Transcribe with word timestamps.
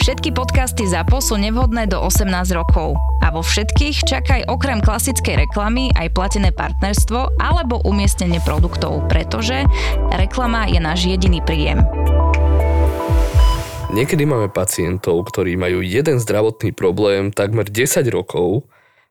Všetky 0.00 0.32
podcasty 0.32 0.88
ZAPO 0.88 1.20
sú 1.20 1.36
nevhodné 1.36 1.84
do 1.84 2.00
18 2.00 2.26
rokov. 2.56 2.96
A 3.20 3.28
vo 3.28 3.44
všetkých 3.44 4.08
čakaj 4.08 4.48
okrem 4.48 4.80
klasickej 4.80 5.44
reklamy 5.44 5.92
aj 5.92 6.16
platené 6.16 6.50
partnerstvo 6.56 7.36
alebo 7.36 7.84
umiestnenie 7.84 8.40
produktov, 8.40 9.04
pretože 9.12 9.68
reklama 10.08 10.66
je 10.72 10.80
náš 10.80 11.04
jediný 11.04 11.44
príjem. 11.44 11.84
Niekedy 13.92 14.24
máme 14.24 14.48
pacientov, 14.48 15.26
ktorí 15.28 15.58
majú 15.58 15.82
jeden 15.84 16.16
zdravotný 16.22 16.72
problém 16.72 17.28
takmer 17.34 17.68
10 17.68 18.06
rokov 18.08 18.64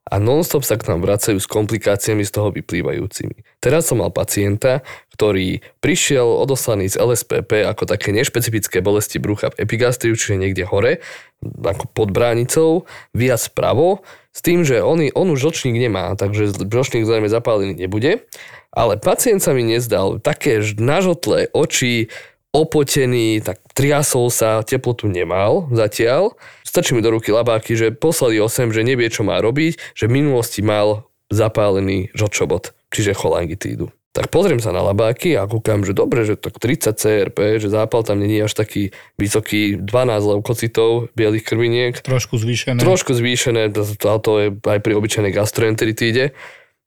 a 0.10 0.16
nonstop 0.18 0.66
sa 0.66 0.76
k 0.76 0.90
nám 0.90 1.06
vracajú 1.06 1.38
s 1.38 1.46
komplikáciami 1.46 2.26
z 2.26 2.32
toho 2.34 2.50
vyplývajúcimi. 2.50 3.46
Teraz 3.62 3.88
som 3.88 4.02
mal 4.02 4.10
pacienta, 4.10 4.82
ktorý 5.14 5.62
prišiel 5.80 6.26
odoslaný 6.26 6.90
z 6.90 6.98
LSPP 6.98 7.64
ako 7.70 7.86
také 7.86 8.10
nešpecifické 8.10 8.82
bolesti 8.82 9.22
brucha 9.22 9.54
v 9.54 9.62
epigastriu, 9.64 10.18
čiže 10.18 10.42
niekde 10.42 10.66
hore, 10.66 11.06
ako 11.46 11.86
pod 11.94 12.10
bránicou, 12.10 12.90
viac 13.14 13.44
pravo, 13.54 14.02
s 14.34 14.40
tým, 14.42 14.66
že 14.66 14.82
on, 14.82 15.02
on 15.14 15.28
už 15.34 15.40
žlčník 15.44 15.76
nemá, 15.76 16.16
takže 16.16 16.56
žlčník 16.56 17.04
zrejme 17.04 17.28
zapálený 17.28 17.76
nebude, 17.76 18.26
ale 18.70 18.96
pacient 18.96 19.42
sa 19.44 19.52
mi 19.52 19.66
nezdal 19.66 20.22
také 20.22 20.62
nažotlé 20.78 21.50
oči, 21.52 22.08
opotený, 22.50 23.46
tak 23.46 23.62
triasol 23.78 24.34
sa, 24.34 24.66
teplotu 24.66 25.06
nemal 25.06 25.70
zatiaľ. 25.70 26.34
Stačí 26.70 26.94
mi 26.94 27.02
do 27.02 27.10
ruky 27.10 27.34
labáky, 27.34 27.74
že 27.74 27.90
poslali 27.90 28.38
8, 28.38 28.70
že 28.70 28.86
nevie, 28.86 29.10
čo 29.10 29.26
má 29.26 29.42
robiť, 29.42 29.98
že 29.98 30.06
v 30.06 30.22
minulosti 30.22 30.62
mal 30.62 31.10
zapálený 31.34 32.14
žočobot, 32.14 32.78
čiže 32.94 33.18
cholangitídu. 33.18 33.90
Tak 34.14 34.30
pozriem 34.30 34.62
sa 34.62 34.70
na 34.70 34.86
labáky 34.86 35.34
a 35.34 35.50
kúkam, 35.50 35.82
že 35.82 35.98
dobre, 35.98 36.30
že 36.30 36.38
tak 36.38 36.62
30 36.62 36.94
CRP, 36.94 37.58
že 37.58 37.74
zápal 37.74 38.06
tam 38.06 38.22
není 38.22 38.38
až 38.42 38.54
taký 38.54 38.94
vysoký, 39.18 39.82
12 39.82 39.90
leukocitov, 40.38 41.10
bielých 41.18 41.46
krviniek. 41.46 41.94
Trošku 42.06 42.38
zvýšené. 42.38 42.78
Trošku 42.78 43.18
zvýšené, 43.18 43.74
to, 43.74 43.86
to 44.22 44.32
je 44.38 44.48
aj 44.54 44.80
pri 44.82 44.94
obyčajnej 44.94 45.34
gastroenteritíde. 45.34 46.38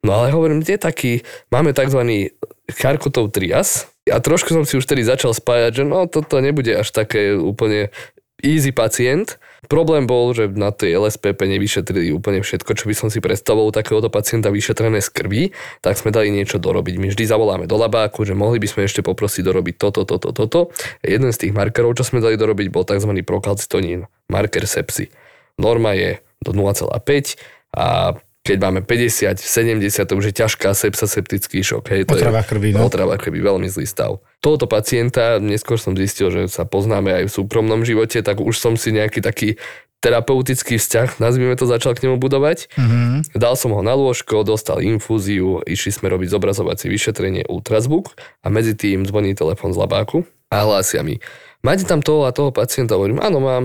No 0.07 0.19
ale 0.19 0.35
hovorím, 0.35 0.63
kde 0.63 0.79
taký, 0.79 1.27
máme 1.51 1.75
tzv. 1.75 2.31
Charkotov 2.71 3.35
trias, 3.35 3.91
a 4.11 4.19
trošku 4.19 4.51
som 4.51 4.67
si 4.67 4.75
už 4.75 4.83
tedy 4.83 5.07
začal 5.07 5.31
spájať, 5.31 5.83
že 5.83 5.85
no 5.87 6.11
toto 6.11 6.43
nebude 6.43 6.75
až 6.75 6.91
také 6.91 7.39
úplne 7.39 7.95
easy 8.43 8.75
pacient. 8.75 9.39
Problém 9.71 10.11
bol, 10.11 10.35
že 10.35 10.51
na 10.51 10.75
tej 10.75 10.99
LSPP 10.99 11.47
nevyšetrili 11.47 12.11
úplne 12.11 12.43
všetko, 12.43 12.75
čo 12.75 12.85
by 12.91 12.95
som 12.99 13.09
si 13.15 13.23
predstavoval 13.23 13.71
takéhoto 13.71 14.11
pacienta 14.11 14.51
vyšetrené 14.51 14.99
z 14.99 15.09
krvi, 15.15 15.43
tak 15.79 15.95
sme 15.95 16.11
dali 16.11 16.35
niečo 16.35 16.59
dorobiť. 16.59 16.99
My 16.99 17.07
vždy 17.15 17.25
zavoláme 17.31 17.71
do 17.71 17.79
labáku, 17.79 18.27
že 18.27 18.35
mohli 18.35 18.59
by 18.59 18.67
sme 18.67 18.91
ešte 18.91 19.07
poprosiť 19.07 19.47
dorobiť 19.47 19.75
toto, 19.79 20.03
toto, 20.03 20.35
toto. 20.35 20.75
Jeden 21.07 21.31
z 21.31 21.47
tých 21.47 21.55
markerov, 21.55 21.95
čo 21.95 22.03
sme 22.03 22.19
dali 22.19 22.35
dorobiť, 22.35 22.75
bol 22.75 22.83
tzv. 22.83 23.15
prokalcitonín, 23.23 24.11
marker 24.27 24.67
sepsy. 24.67 25.15
Norma 25.63 25.95
je 25.95 26.19
do 26.43 26.51
0,5 26.51 27.39
a 27.79 28.19
keď 28.43 28.59
máme 28.59 28.81
50, 28.83 29.39
70, 29.39 30.03
to 30.03 30.15
už 30.19 30.25
je 30.31 30.35
ťažká 30.35 30.75
sepsa, 30.75 31.07
septický 31.07 31.63
šok. 31.63 31.85
Hej, 31.95 32.11
to 32.11 32.19
otrava 32.19 32.43
krvi, 32.43 32.75
no. 32.75 32.91
Otrava 32.91 33.15
krvi, 33.15 33.39
veľmi 33.39 33.71
zlý 33.71 33.87
stav. 33.87 34.19
Tohoto 34.43 34.67
pacienta, 34.67 35.39
neskôr 35.39 35.79
som 35.79 35.95
zistil, 35.95 36.35
že 36.35 36.51
sa 36.51 36.67
poznáme 36.67 37.23
aj 37.23 37.25
v 37.31 37.35
súkromnom 37.39 37.87
živote, 37.87 38.19
tak 38.19 38.43
už 38.43 38.59
som 38.59 38.75
si 38.75 38.91
nejaký 38.91 39.23
taký 39.23 39.63
terapeutický 40.03 40.83
vzťah, 40.83 41.23
nazvime 41.23 41.55
to, 41.55 41.71
začal 41.71 41.95
k 41.95 42.11
nemu 42.11 42.19
budovať. 42.19 42.75
Mm-hmm. 42.75 43.39
Dal 43.39 43.55
som 43.55 43.71
ho 43.71 43.87
na 43.87 43.95
lôžko, 43.95 44.43
dostal 44.43 44.83
infúziu, 44.83 45.63
išli 45.63 45.95
sme 45.95 46.11
robiť 46.11 46.35
zobrazovacie 46.35 46.91
vyšetrenie 46.91 47.47
ultrazvuk 47.47 48.11
a 48.43 48.51
medzi 48.51 48.75
tým 48.75 49.07
zvoní 49.07 49.39
telefon 49.39 49.71
z 49.71 49.79
labáku 49.79 50.27
a 50.51 50.67
hlásia 50.67 51.07
mi, 51.07 51.23
máte 51.63 51.87
tam 51.87 52.03
toho 52.03 52.27
a 52.27 52.35
toho 52.35 52.51
pacienta? 52.51 52.99
Hovorím, 52.99 53.23
áno, 53.23 53.39
mám. 53.39 53.65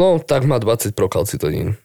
No, 0.00 0.16
tak 0.16 0.48
má 0.48 0.56
20 0.56 0.96
prokalcitonín. 0.96 1.76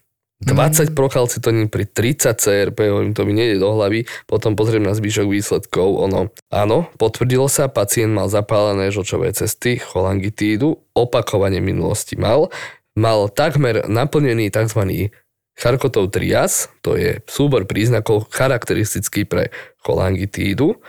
20 0.45 0.91
mm. 0.91 0.95
prokalcitonín 0.95 1.67
pri 1.67 1.87
30 1.87 2.37
CRP, 2.37 2.91
hovorím, 2.91 3.13
to 3.15 3.23
mi 3.23 3.33
nejde 3.33 3.59
do 3.59 3.73
hlavy, 3.73 4.05
potom 4.29 4.53
pozriem 4.53 4.83
na 4.83 4.93
zvyšok 4.93 5.27
výsledkov, 5.27 5.87
ono, 5.99 6.29
áno, 6.51 6.91
potvrdilo 6.99 7.47
sa, 7.47 7.71
pacient 7.71 8.13
mal 8.13 8.27
zapálené 8.27 8.91
žočové 8.91 9.31
cesty, 9.33 9.79
cholangitídu, 9.79 10.83
opakovanie 10.93 11.63
minulosti 11.63 12.19
mal, 12.19 12.53
mal 12.93 13.31
takmer 13.31 13.87
naplnený 13.89 14.53
tzv. 14.53 15.09
Charkotov 15.53 16.09
trias, 16.09 16.73
to 16.81 16.97
je 16.97 17.21
súbor 17.29 17.69
príznakov 17.69 18.25
charakteristický 18.33 19.29
pre 19.29 19.53
cholangitídu, 19.85 20.81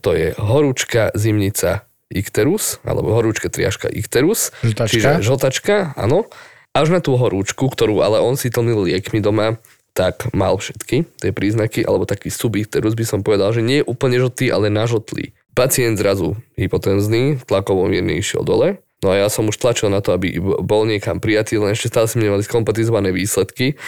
to 0.00 0.10
je 0.14 0.30
horúčka, 0.38 1.10
zimnica, 1.18 1.86
ikterus, 2.14 2.78
alebo 2.86 3.10
horúčka, 3.10 3.50
triažka, 3.50 3.90
ikterus, 3.90 4.54
žltačka. 4.62 4.90
čiže 4.90 5.10
žltačka, 5.26 5.76
áno, 5.98 6.30
až 6.74 6.90
na 6.90 7.00
tú 7.00 7.14
horúčku, 7.14 7.70
ktorú 7.70 8.02
ale 8.02 8.18
on 8.18 8.34
si 8.34 8.50
tlnil 8.50 8.90
liekmi 8.90 9.22
doma, 9.22 9.62
tak 9.94 10.26
mal 10.34 10.58
všetky 10.58 11.06
tie 11.22 11.30
príznaky, 11.30 11.86
alebo 11.86 12.02
taký 12.02 12.28
subikterus 12.28 12.98
by 12.98 13.06
som 13.06 13.20
povedal, 13.22 13.54
že 13.54 13.62
nie 13.62 13.80
je 13.80 13.86
úplne 13.86 14.18
žltý, 14.18 14.50
ale 14.50 14.66
nažotlý. 14.66 15.30
Pacient 15.54 15.94
zrazu 16.02 16.34
hypotenzný, 16.58 17.38
tlakovo 17.46 17.86
mierne 17.86 18.18
išiel 18.18 18.42
dole, 18.42 18.82
no 19.06 19.14
a 19.14 19.22
ja 19.22 19.30
som 19.30 19.46
už 19.46 19.54
tlačil 19.54 19.94
na 19.94 20.02
to, 20.02 20.10
aby 20.18 20.34
bol 20.42 20.82
niekam 20.82 21.22
prijatý, 21.22 21.62
len 21.62 21.78
ešte 21.78 21.94
stále 21.94 22.10
sme 22.10 22.26
nemali 22.26 22.42
skompatizované 22.42 23.14
výsledky. 23.14 23.78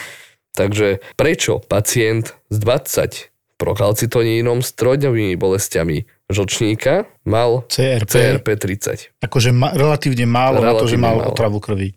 Takže 0.55 1.03
prečo 1.19 1.59
pacient 1.67 2.39
s 2.47 2.57
20 2.63 3.59
prokalcitonínom 3.59 4.63
s 4.63 4.71
trojdňovými 4.79 5.35
bolestiami 5.35 6.07
žlčníka 6.31 7.09
mal 7.27 7.67
CRP, 7.67 8.09
CRP 8.09 8.47
30? 8.55 9.21
Akože 9.27 9.51
ma, 9.51 9.75
relatívne 9.75 10.23
málo 10.23 10.63
relatívne 10.63 10.71
na 10.71 10.81
to, 10.81 10.85
že 10.87 10.97
mal 10.97 11.15
málo. 11.19 11.29
otravu 11.35 11.59
krvi. 11.59 11.93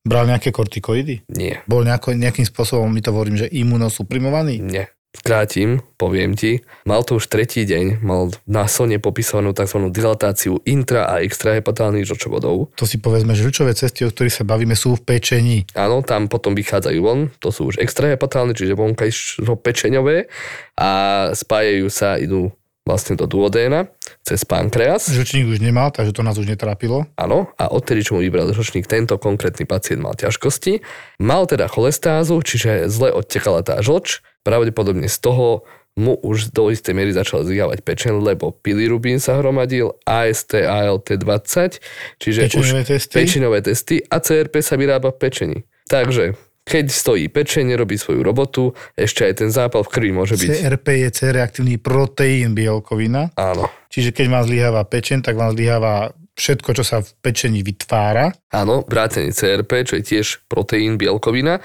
Bral 0.00 0.24
nejaké 0.24 0.48
kortikoidy? 0.48 1.28
Nie. 1.28 1.60
Bol 1.68 1.84
nejako, 1.84 2.16
nejakým 2.16 2.48
spôsobom, 2.48 2.88
my 2.88 3.00
to 3.04 3.12
hovorím, 3.12 3.36
že 3.36 3.52
imunosuprimovaný? 3.52 4.64
Nie. 4.64 4.88
Skrátim, 5.10 5.82
poviem 5.98 6.38
ti, 6.38 6.62
mal 6.86 7.02
to 7.02 7.18
už 7.18 7.26
tretí 7.26 7.66
deň, 7.66 7.98
mal 7.98 8.30
násilne 8.46 9.02
popisovanú 9.02 9.50
tzv. 9.50 9.90
dilatáciu 9.90 10.62
intra- 10.62 11.10
a 11.10 11.18
extrahepatálnych 11.26 12.06
žlčovodov. 12.06 12.70
To 12.78 12.84
si 12.86 13.02
povedzme, 13.02 13.34
že 13.34 13.42
žlčové 13.42 13.74
cesty, 13.74 14.06
o 14.06 14.12
ktorých 14.14 14.40
sa 14.40 14.46
bavíme, 14.46 14.78
sú 14.78 14.94
v 14.94 15.02
pečení. 15.02 15.66
Áno, 15.74 16.06
tam 16.06 16.30
potom 16.30 16.54
vychádzajú 16.54 16.98
von, 17.02 17.26
to 17.42 17.50
sú 17.50 17.74
už 17.74 17.82
extrahepatálne, 17.82 18.54
čiže 18.54 18.78
vonkajšo 18.78 19.58
pečeňové 19.58 20.30
a 20.78 20.90
spájajú 21.34 21.90
sa, 21.90 22.14
idú 22.14 22.54
vlastne 22.86 23.18
do 23.18 23.26
duodéna 23.26 23.90
cez 24.24 24.44
pankreas. 24.44 25.08
Žlčník 25.08 25.48
už 25.48 25.58
nemal, 25.64 25.90
takže 25.90 26.12
to 26.12 26.22
nás 26.22 26.36
už 26.36 26.46
netrápilo. 26.46 27.08
Áno, 27.16 27.50
a 27.56 27.72
odtedy, 27.72 28.04
čo 28.04 28.16
mu 28.16 28.20
vybral 28.20 28.52
žlčník, 28.52 28.86
tento 28.86 29.16
konkrétny 29.16 29.64
pacient 29.64 30.00
mal 30.00 30.14
ťažkosti. 30.14 30.84
Mal 31.20 31.48
teda 31.48 31.66
cholestázu, 31.66 32.38
čiže 32.44 32.86
zle 32.92 33.10
odtekala 33.10 33.64
tá 33.64 33.80
žlč. 33.80 34.20
Pravdepodobne 34.44 35.08
z 35.08 35.18
toho 35.20 35.68
mu 35.98 36.16
už 36.16 36.54
do 36.54 36.70
istej 36.70 36.94
miery 36.94 37.12
začal 37.12 37.44
zjavať 37.44 37.82
pečen, 37.82 38.22
lebo 38.22 38.54
pilirubín 38.54 39.18
sa 39.18 39.36
hromadil, 39.42 39.98
AST, 40.06 40.56
ALT 40.62 41.12
20, 41.12 41.82
čiže 42.22 42.40
pečenové 42.46 42.82
už 42.82 42.88
testy. 42.88 43.14
pečenové 43.14 43.58
testy 43.60 43.96
a 44.06 44.16
CRP 44.22 44.62
sa 44.62 44.78
vyrába 44.78 45.10
v 45.12 45.18
pečení. 45.18 45.58
Takže 45.90 46.38
keď 46.70 46.86
stojí 46.86 47.26
pečenie, 47.26 47.74
robí 47.74 47.98
svoju 47.98 48.22
robotu, 48.22 48.70
ešte 48.94 49.26
aj 49.26 49.42
ten 49.42 49.50
zápal 49.50 49.82
v 49.82 49.90
krvi 49.90 50.10
môže 50.14 50.38
byť. 50.38 50.48
CRP 50.54 50.86
je 51.02 51.08
C-reaktívny 51.10 51.82
proteín 51.82 52.54
bielkovina. 52.54 53.34
Áno. 53.34 53.66
Čiže 53.90 54.14
keď 54.14 54.26
vám 54.30 54.44
zlyháva 54.46 54.86
pečen, 54.86 55.18
tak 55.18 55.34
vám 55.34 55.58
zlyháva 55.58 56.14
všetko, 56.38 56.70
čo 56.78 56.84
sa 56.86 57.02
v 57.02 57.10
pečení 57.18 57.66
vytvára. 57.66 58.30
Áno, 58.54 58.86
vrátenie 58.86 59.34
CRP, 59.34 59.82
čo 59.82 59.98
je 59.98 60.06
tiež 60.06 60.46
proteín 60.46 60.94
bielkovina. 60.94 61.58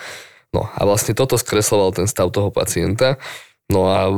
No 0.49 0.65
a 0.65 0.81
vlastne 0.89 1.13
toto 1.13 1.37
skresloval 1.37 1.93
ten 1.93 2.09
stav 2.09 2.33
toho 2.33 2.49
pacienta. 2.49 3.21
No 3.69 3.93
a 3.93 4.09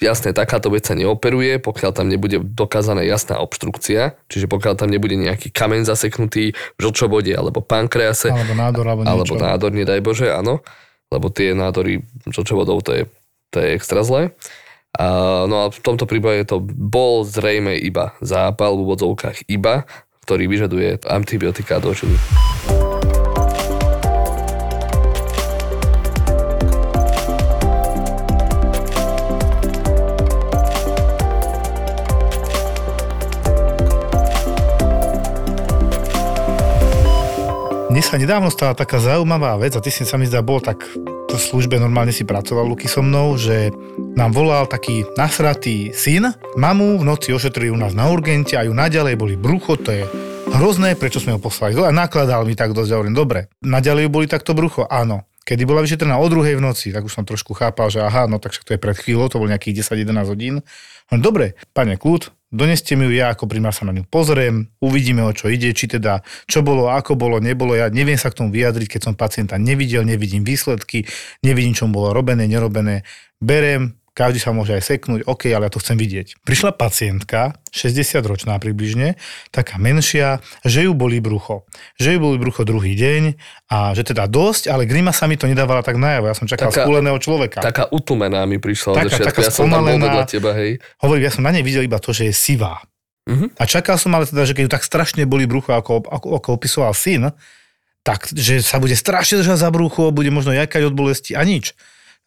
Jasné, 0.00 0.32
takáto 0.32 0.72
vec 0.72 0.88
sa 0.88 0.96
neoperuje, 0.96 1.60
pokiaľ 1.60 1.92
tam 1.92 2.08
nebude 2.08 2.40
dokázaná 2.40 3.04
jasná 3.04 3.36
obštrukcia, 3.36 4.16
čiže 4.32 4.48
pokiaľ 4.48 4.80
tam 4.80 4.88
nebude 4.88 5.12
nejaký 5.12 5.52
kameň 5.52 5.84
zaseknutý 5.84 6.56
v 6.56 6.80
žlčobode 6.80 7.28
alebo 7.36 7.60
pankrease. 7.60 8.32
Alebo 8.32 8.56
nádor, 8.56 8.88
alebo 8.88 9.04
niečo. 9.04 9.12
Alebo 9.12 9.34
nádor, 9.36 9.70
nedaj 9.76 10.00
Bože, 10.00 10.32
áno. 10.32 10.64
Lebo 11.12 11.28
tie 11.28 11.52
nádory 11.52 12.00
žlčovodov, 12.32 12.80
to 12.80 12.96
je, 12.96 13.02
to 13.52 13.60
je 13.60 13.76
extra 13.76 14.00
zlé. 14.00 14.32
A, 14.96 15.44
no 15.44 15.68
a 15.68 15.70
v 15.70 15.80
tomto 15.84 16.08
prípade 16.08 16.48
to 16.48 16.64
bol 16.64 17.28
zrejme 17.28 17.76
iba 17.76 18.16
zápal 18.24 18.80
v 18.80 18.88
úvodzovkách 18.88 19.52
iba, 19.52 19.84
ktorý 20.24 20.48
vyžaduje 20.48 21.04
antibiotika 21.04 21.76
a 21.76 21.84
dočiny. 21.84 22.16
Mne 37.90 38.06
sa 38.06 38.22
nedávno 38.22 38.54
stala 38.54 38.78
taká 38.78 39.02
zaujímavá 39.02 39.58
vec 39.58 39.74
a 39.74 39.82
ty 39.82 39.90
si 39.90 40.06
sa 40.06 40.14
mi 40.14 40.22
zdá, 40.22 40.46
bol 40.46 40.62
tak 40.62 40.86
v 41.26 41.34
službe 41.34 41.74
normálne 41.74 42.14
si 42.14 42.22
pracoval 42.22 42.62
Luky 42.62 42.86
so 42.86 43.02
mnou, 43.02 43.34
že 43.34 43.74
nám 44.14 44.30
volal 44.30 44.70
taký 44.70 45.02
nasratý 45.18 45.90
syn. 45.90 46.30
Mamu 46.54 47.02
v 47.02 47.04
noci 47.10 47.34
ošetrili 47.34 47.66
u 47.66 47.74
nás 47.74 47.90
na 47.90 48.06
urgente 48.06 48.54
a 48.54 48.62
ju 48.62 48.70
naďalej 48.70 49.18
boli 49.18 49.34
brucho, 49.34 49.74
to 49.74 49.90
je 49.90 50.06
hrozné, 50.54 50.94
prečo 50.94 51.18
sme 51.18 51.34
ho 51.34 51.42
poslali. 51.42 51.74
A 51.82 51.90
nakladal 51.90 52.46
mi 52.46 52.54
tak 52.54 52.78
dosť, 52.78 52.94
hovorím, 52.94 53.18
dobre, 53.18 53.50
naďalej 53.58 54.06
boli 54.06 54.30
takto 54.30 54.54
brucho, 54.54 54.86
áno. 54.86 55.26
Kedy 55.42 55.66
bola 55.66 55.82
vyšetrená 55.82 56.14
o 56.14 56.26
druhej 56.30 56.62
v 56.62 56.62
noci, 56.62 56.94
tak 56.94 57.02
už 57.02 57.10
som 57.10 57.26
trošku 57.26 57.58
chápal, 57.58 57.90
že 57.90 57.98
aha, 57.98 58.30
no 58.30 58.38
tak 58.38 58.54
však 58.54 58.70
to 58.70 58.74
je 58.78 58.82
pred 58.86 58.94
chvíľou, 58.94 59.26
to 59.26 59.42
bol 59.42 59.50
nejakých 59.50 59.82
10-11 59.82 60.30
hodín. 60.30 60.54
Dobre, 61.10 61.58
pane 61.74 61.98
kľud, 61.98 62.30
doneste 62.50 62.98
mi 62.98 63.06
ju, 63.06 63.14
ja 63.14 63.30
ako 63.30 63.46
primár 63.46 63.70
sa 63.70 63.86
na 63.86 63.94
ňu 63.94 64.04
pozriem, 64.10 64.66
uvidíme 64.82 65.22
o 65.22 65.30
čo 65.30 65.46
ide, 65.46 65.70
či 65.70 65.86
teda 65.86 66.26
čo 66.50 66.66
bolo, 66.66 66.90
ako 66.90 67.14
bolo, 67.14 67.38
nebolo, 67.38 67.78
ja 67.78 67.86
neviem 67.86 68.18
sa 68.18 68.28
k 68.28 68.42
tomu 68.42 68.50
vyjadriť, 68.50 68.98
keď 68.98 69.00
som 69.06 69.14
pacienta 69.14 69.54
nevidel, 69.56 70.02
nevidím 70.02 70.42
výsledky, 70.42 71.06
nevidím, 71.46 71.72
čo 71.72 71.86
bolo 71.86 72.10
robené, 72.10 72.50
nerobené, 72.50 73.06
berem, 73.38 73.99
každý 74.20 74.36
sa 74.36 74.52
môže 74.52 74.76
aj 74.76 74.84
seknúť, 74.84 75.24
OK, 75.24 75.48
ale 75.48 75.64
ja 75.64 75.72
to 75.72 75.80
chcem 75.80 75.96
vidieť. 75.96 76.44
Prišla 76.44 76.76
pacientka, 76.76 77.56
60 77.72 78.20
ročná 78.28 78.60
približne, 78.60 79.16
taká 79.48 79.80
menšia, 79.80 80.44
že 80.60 80.84
ju 80.84 80.92
boli 80.92 81.24
brucho. 81.24 81.64
Že 81.96 82.08
ju 82.12 82.18
boli 82.20 82.36
brucho 82.36 82.68
druhý 82.68 82.92
deň 82.92 83.40
a 83.72 83.96
že 83.96 84.04
teda 84.04 84.28
dosť, 84.28 84.68
ale 84.68 84.84
grima 84.84 85.16
sa 85.16 85.24
mi 85.24 85.40
to 85.40 85.48
nedávala 85.48 85.80
tak 85.80 85.96
najavo. 85.96 86.28
Ja 86.28 86.36
som 86.36 86.44
čakal 86.44 86.68
taká, 86.68 86.84
skúleného 86.84 87.16
človeka. 87.16 87.64
Taká 87.64 87.88
utlmená 87.88 88.44
mi 88.44 88.60
prišla 88.60 89.08
taká, 89.08 89.16
od 89.16 89.26
taká 89.32 89.40
ja 89.40 89.48
som 89.48 89.72
tam 89.72 89.88
bol 89.88 89.96
vedľa 89.96 90.26
teba, 90.28 90.52
hej. 90.52 90.76
Hovorím, 91.00 91.24
ja 91.24 91.32
som 91.32 91.40
na 91.40 91.56
nej 91.56 91.64
videl 91.64 91.88
iba 91.88 91.96
to, 91.96 92.12
že 92.12 92.28
je 92.28 92.34
sivá. 92.36 92.84
Uh-huh. 93.24 93.48
A 93.56 93.64
čakal 93.64 93.96
som 93.96 94.12
ale 94.12 94.28
teda, 94.28 94.44
že 94.44 94.52
keď 94.52 94.62
ju 94.68 94.70
tak 94.76 94.84
strašne 94.84 95.24
boli 95.24 95.48
brucho, 95.48 95.72
ako, 95.72 96.04
ako, 96.04 96.28
ako 96.36 96.48
opisoval 96.60 96.92
syn, 96.92 97.32
tak, 98.04 98.28
že 98.32 98.60
sa 98.60 98.76
bude 98.76 98.96
strašne 98.96 99.40
držať 99.40 99.64
za 99.64 99.70
brucho, 99.72 100.12
bude 100.12 100.28
možno 100.28 100.52
jakať 100.52 100.88
od 100.88 100.94
bolesti 100.96 101.32
a 101.32 101.44
nič. 101.44 101.72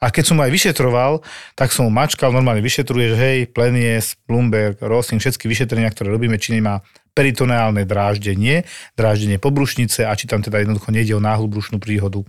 A 0.04 0.12
keď 0.12 0.36
som 0.36 0.38
aj 0.44 0.52
vyšetroval, 0.52 1.24
tak 1.56 1.72
som 1.72 1.88
mačkal, 1.88 2.36
normálne 2.36 2.60
vyšetruje, 2.60 3.16
že 3.16 3.18
hej, 3.18 3.38
Plenies, 3.48 4.20
Bloomberg, 4.28 4.76
Rosing, 4.84 5.24
všetky 5.24 5.48
vyšetrenia, 5.48 5.88
ktoré 5.96 6.12
robíme, 6.12 6.36
či 6.36 6.60
nemá 6.60 6.84
peritoneálne 7.16 7.88
dráždenie, 7.88 8.68
dráždenie 9.00 9.40
pobrušnice 9.40 10.04
a 10.04 10.12
či 10.20 10.28
tam 10.28 10.44
teda 10.44 10.60
jednoducho 10.60 10.92
nejde 10.92 11.16
o 11.16 11.24
náhlu 11.24 11.48
brušnú 11.48 11.80
príhodu. 11.80 12.28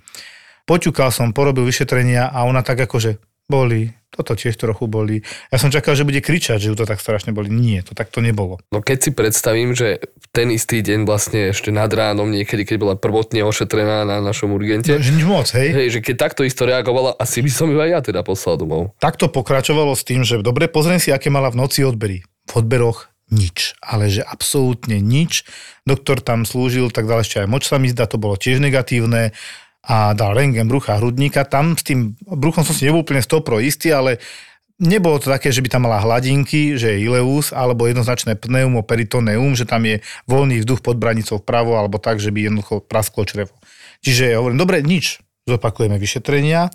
Poťukal 0.71 1.11
som, 1.11 1.35
porobil 1.35 1.67
vyšetrenia 1.67 2.31
a 2.31 2.47
ona 2.47 2.62
tak 2.62 2.87
akože 2.87 3.19
boli, 3.49 3.93
toto 4.14 4.38
tiež 4.38 4.55
trochu 4.55 4.87
boli. 4.87 5.26
Ja 5.50 5.58
som 5.58 5.75
čakal, 5.75 5.99
že 5.99 6.06
bude 6.06 6.23
kričať, 6.23 6.62
že 6.62 6.70
ju 6.70 6.76
to 6.79 6.87
tak 6.87 7.02
strašne 7.02 7.35
boli. 7.35 7.50
Nie, 7.50 7.82
to 7.82 7.99
takto 7.99 8.23
nebolo. 8.23 8.62
No 8.70 8.79
keď 8.79 8.99
si 9.02 9.11
predstavím, 9.11 9.75
že 9.75 9.99
ten 10.31 10.55
istý 10.55 10.87
deň 10.87 11.02
vlastne 11.02 11.50
ešte 11.50 11.75
nad 11.75 11.91
ránom, 11.91 12.31
niekedy, 12.31 12.62
keď 12.62 12.76
bola 12.79 12.94
prvotne 12.94 13.43
ošetrená 13.43 14.06
na 14.06 14.23
našom 14.23 14.55
urgente. 14.55 14.94
No, 14.94 15.02
že 15.02 15.14
nič 15.14 15.26
moc, 15.26 15.50
hej? 15.50 15.75
hej? 15.75 15.88
že 15.99 16.00
keď 16.00 16.31
takto 16.31 16.46
isto 16.46 16.62
reagovala, 16.62 17.19
asi 17.19 17.43
by 17.43 17.50
som 17.50 17.67
ju 17.75 17.79
aj 17.82 17.91
ja 17.91 18.00
teda 18.06 18.20
poslal 18.23 18.55
domov. 18.55 18.94
Takto 19.02 19.26
pokračovalo 19.26 19.99
s 19.99 20.06
tým, 20.06 20.23
že 20.23 20.38
dobre, 20.46 20.70
pozriem 20.70 21.02
si, 21.02 21.11
aké 21.11 21.26
mala 21.26 21.50
v 21.50 21.67
noci 21.67 21.82
odbery. 21.82 22.23
V 22.46 22.52
odberoch 22.55 23.11
nič, 23.35 23.75
ale 23.81 24.12
že 24.12 24.23
absolútne 24.23 25.00
nič. 25.02 25.49
Doktor 25.88 26.20
tam 26.20 26.46
slúžil, 26.46 26.93
tak 26.94 27.08
dal 27.11 27.25
ešte 27.25 27.43
aj 27.43 27.49
moč 27.50 27.67
sa 27.67 27.81
mi 27.81 27.88
zdá, 27.91 28.06
to 28.06 28.20
bolo 28.20 28.37
tiež 28.37 28.61
negatívne 28.61 29.35
a 29.84 30.16
dal 30.16 30.32
rengen 30.32 30.64
brucha 30.64 30.96
hrudníka. 30.96 31.44
Tam 31.44 31.76
s 31.76 31.84
tým 31.84 32.16
bruchom 32.25 32.64
som 32.64 32.72
si 32.72 32.88
nebol 32.88 33.04
úplne 33.04 33.20
stopro 33.20 33.60
istý, 33.60 33.92
ale 33.92 34.16
nebolo 34.81 35.20
to 35.20 35.31
také, 35.31 35.52
že 35.52 35.60
by 35.60 35.69
tam 35.69 35.86
mala 35.86 36.02
hladinky, 36.02 36.75
že 36.75 36.96
je 36.96 37.04
ileus, 37.06 37.52
alebo 37.54 37.86
jednoznačné 37.86 38.40
pneumoperitoneum, 38.40 39.54
že 39.54 39.69
tam 39.69 39.84
je 39.86 40.00
voľný 40.26 40.64
vzduch 40.64 40.81
pod 40.81 40.96
branicou 40.98 41.38
vpravo, 41.38 41.76
alebo 41.76 42.00
tak, 42.00 42.19
že 42.19 42.32
by 42.32 42.50
jednoducho 42.50 42.82
prasklo 42.82 43.22
črevo. 43.28 43.54
Čiže 44.02 44.34
ja 44.34 44.40
hovorím, 44.40 44.60
dobre, 44.60 44.81
nič, 44.81 45.22
zopakujeme 45.46 46.00
vyšetrenia, 46.00 46.72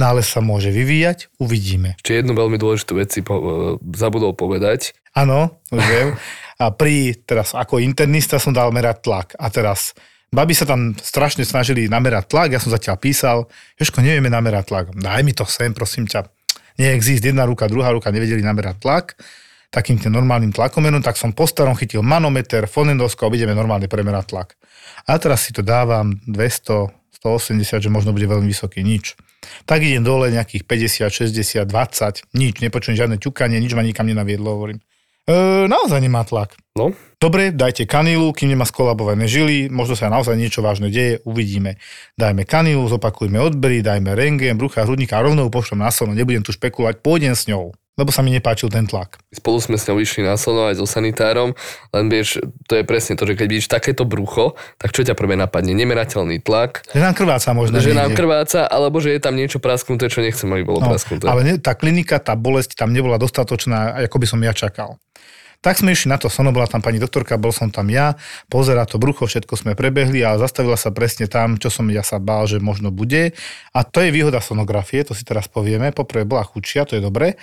nález 0.00 0.26
sa 0.28 0.40
môže 0.40 0.72
vyvíjať, 0.72 1.28
uvidíme. 1.36 2.00
Ešte 2.00 2.24
jednu 2.24 2.32
veľmi 2.32 2.56
dôležitú 2.56 2.96
vec 2.96 3.12
si 3.12 3.20
po, 3.20 3.36
e, 3.36 3.44
zabudol 3.96 4.32
povedať. 4.32 4.96
Áno, 5.12 5.60
viem. 5.68 6.16
A 6.60 6.72
pri, 6.72 7.16
teraz 7.24 7.52
ako 7.56 7.80
internista 7.80 8.40
som 8.40 8.52
dal 8.52 8.72
merať 8.72 8.96
tlak 9.04 9.28
a 9.36 9.48
teraz 9.48 9.96
Babi 10.30 10.54
sa 10.54 10.62
tam 10.62 10.94
strašne 10.94 11.42
snažili 11.42 11.90
namerať 11.90 12.30
tlak, 12.30 12.54
ja 12.54 12.62
som 12.62 12.70
zatiaľ 12.70 13.02
písal, 13.02 13.38
Jožko, 13.74 13.98
nevieme 13.98 14.30
namerať 14.30 14.70
tlak. 14.70 14.86
Daj 14.94 15.26
mi 15.26 15.34
to 15.34 15.42
sem, 15.42 15.74
prosím 15.74 16.06
ťa. 16.06 16.30
Neexist 16.78 17.26
jedna 17.26 17.42
ruka, 17.50 17.66
druhá 17.66 17.90
ruka, 17.90 18.14
nevedeli 18.14 18.40
namerať 18.40 18.78
tlak 18.78 19.18
takým 19.70 20.02
tým 20.02 20.10
normálnym 20.10 20.50
tlakomerom, 20.50 20.98
tak 20.98 21.14
som 21.14 21.30
po 21.30 21.46
starom 21.46 21.78
chytil 21.78 22.02
manometer, 22.02 22.66
fonendoskop, 22.66 23.30
ideme 23.30 23.54
normálne 23.54 23.86
premerať 23.86 24.34
tlak. 24.34 24.48
A 25.06 25.16
teraz 25.16 25.46
si 25.46 25.54
to 25.54 25.62
dávam 25.62 26.18
200, 26.26 26.90
180, 27.22 27.78
že 27.78 27.90
možno 27.92 28.10
bude 28.10 28.26
veľmi 28.26 28.50
vysoký, 28.50 28.82
nič. 28.82 29.14
Tak 29.64 29.80
idem 29.86 30.02
dole 30.02 30.34
nejakých 30.34 30.66
50, 30.66 31.30
60, 31.30 31.64
20, 31.64 32.34
nič, 32.34 32.54
nepočujem 32.58 32.98
žiadne 32.98 33.16
ťukanie, 33.22 33.62
nič 33.62 33.72
ma 33.78 33.86
nikam 33.86 34.10
nenaviedlo, 34.10 34.58
hovorím. 34.58 34.82
E, 35.30 35.34
naozaj 35.70 36.02
nemá 36.02 36.26
tlak. 36.26 36.58
No. 36.74 36.90
Dobre, 37.22 37.54
dajte 37.54 37.86
kanilu, 37.86 38.34
kým 38.34 38.50
nemá 38.50 38.66
skolabované 38.66 39.30
žily, 39.30 39.70
možno 39.70 39.94
sa 39.94 40.10
naozaj 40.10 40.34
niečo 40.34 40.64
vážne 40.64 40.90
deje, 40.90 41.22
uvidíme. 41.22 41.78
Dajme 42.18 42.42
kanilu, 42.42 42.82
zopakujme 42.90 43.38
odbery, 43.38 43.84
dajme 43.84 44.16
rengen, 44.16 44.58
brucha, 44.58 44.82
hrudníka 44.82 45.20
a 45.20 45.22
rovnou 45.22 45.52
pošlom 45.52 45.84
na 45.84 45.92
sono, 45.94 46.16
nebudem 46.16 46.42
tu 46.42 46.50
špekulovať, 46.50 47.04
pôjdem 47.04 47.36
s 47.36 47.46
ňou 47.46 47.76
lebo 48.00 48.08
sa 48.08 48.24
mi 48.24 48.32
nepáčil 48.32 48.72
ten 48.72 48.88
tlak. 48.88 49.20
Spolu 49.28 49.60
sme 49.60 49.76
s 49.76 49.84
ňou 49.84 50.00
išli 50.00 50.24
na 50.24 50.40
sono 50.40 50.72
aj 50.72 50.80
so 50.80 50.88
sanitárom, 50.88 51.52
len 51.92 52.04
vieš, 52.08 52.40
to 52.64 52.80
je 52.80 52.84
presne 52.88 53.20
to, 53.20 53.28
že 53.28 53.36
keď 53.36 53.46
vidíš 53.52 53.68
takéto 53.68 54.08
brucho, 54.08 54.56
tak 54.80 54.96
čo 54.96 55.04
ťa 55.04 55.12
prvé 55.12 55.36
napadne? 55.36 55.76
Nemerateľný 55.76 56.40
tlak. 56.40 56.88
Že 56.96 57.04
nám 57.04 57.14
krváca 57.14 57.52
možno. 57.52 57.76
Že 57.76 57.92
nám 57.92 58.16
krváca, 58.16 58.64
alebo 58.64 59.04
že 59.04 59.12
je 59.12 59.20
tam 59.20 59.36
niečo 59.36 59.60
prasknuté, 59.60 60.08
čo 60.08 60.24
nechcem, 60.24 60.48
aby 60.48 60.64
bolo 60.64 60.80
no, 60.80 60.96
prasknuté. 60.96 61.28
Ale 61.28 61.44
ne, 61.44 61.60
tá 61.60 61.76
klinika, 61.76 62.16
tá 62.16 62.32
bolesť 62.32 62.80
tam 62.80 62.96
nebola 62.96 63.20
dostatočná, 63.20 64.00
ako 64.08 64.16
by 64.16 64.26
som 64.26 64.40
ja 64.40 64.56
čakal. 64.56 64.96
Tak 65.60 65.76
sme 65.76 65.92
išli 65.92 66.08
na 66.08 66.16
to 66.16 66.32
sono, 66.32 66.56
bola 66.56 66.64
tam 66.64 66.80
pani 66.80 66.96
doktorka, 66.96 67.36
bol 67.36 67.52
som 67.52 67.68
tam 67.68 67.92
ja, 67.92 68.16
pozera 68.48 68.88
to 68.88 68.96
brucho, 68.96 69.28
všetko 69.28 69.60
sme 69.60 69.76
prebehli 69.76 70.24
a 70.24 70.40
zastavila 70.40 70.72
sa 70.72 70.88
presne 70.88 71.28
tam, 71.28 71.60
čo 71.60 71.68
som 71.68 71.84
ja 71.92 72.00
sa 72.00 72.16
bál, 72.16 72.48
že 72.48 72.56
možno 72.56 72.88
bude. 72.88 73.36
A 73.76 73.84
to 73.84 74.00
je 74.00 74.08
výhoda 74.08 74.40
sonografie, 74.40 75.04
to 75.04 75.12
si 75.12 75.20
teraz 75.20 75.52
povieme. 75.52 75.92
Poprvé 75.92 76.24
bola 76.24 76.48
chučia, 76.48 76.88
to 76.88 76.96
je 76.96 77.04
dobré. 77.04 77.36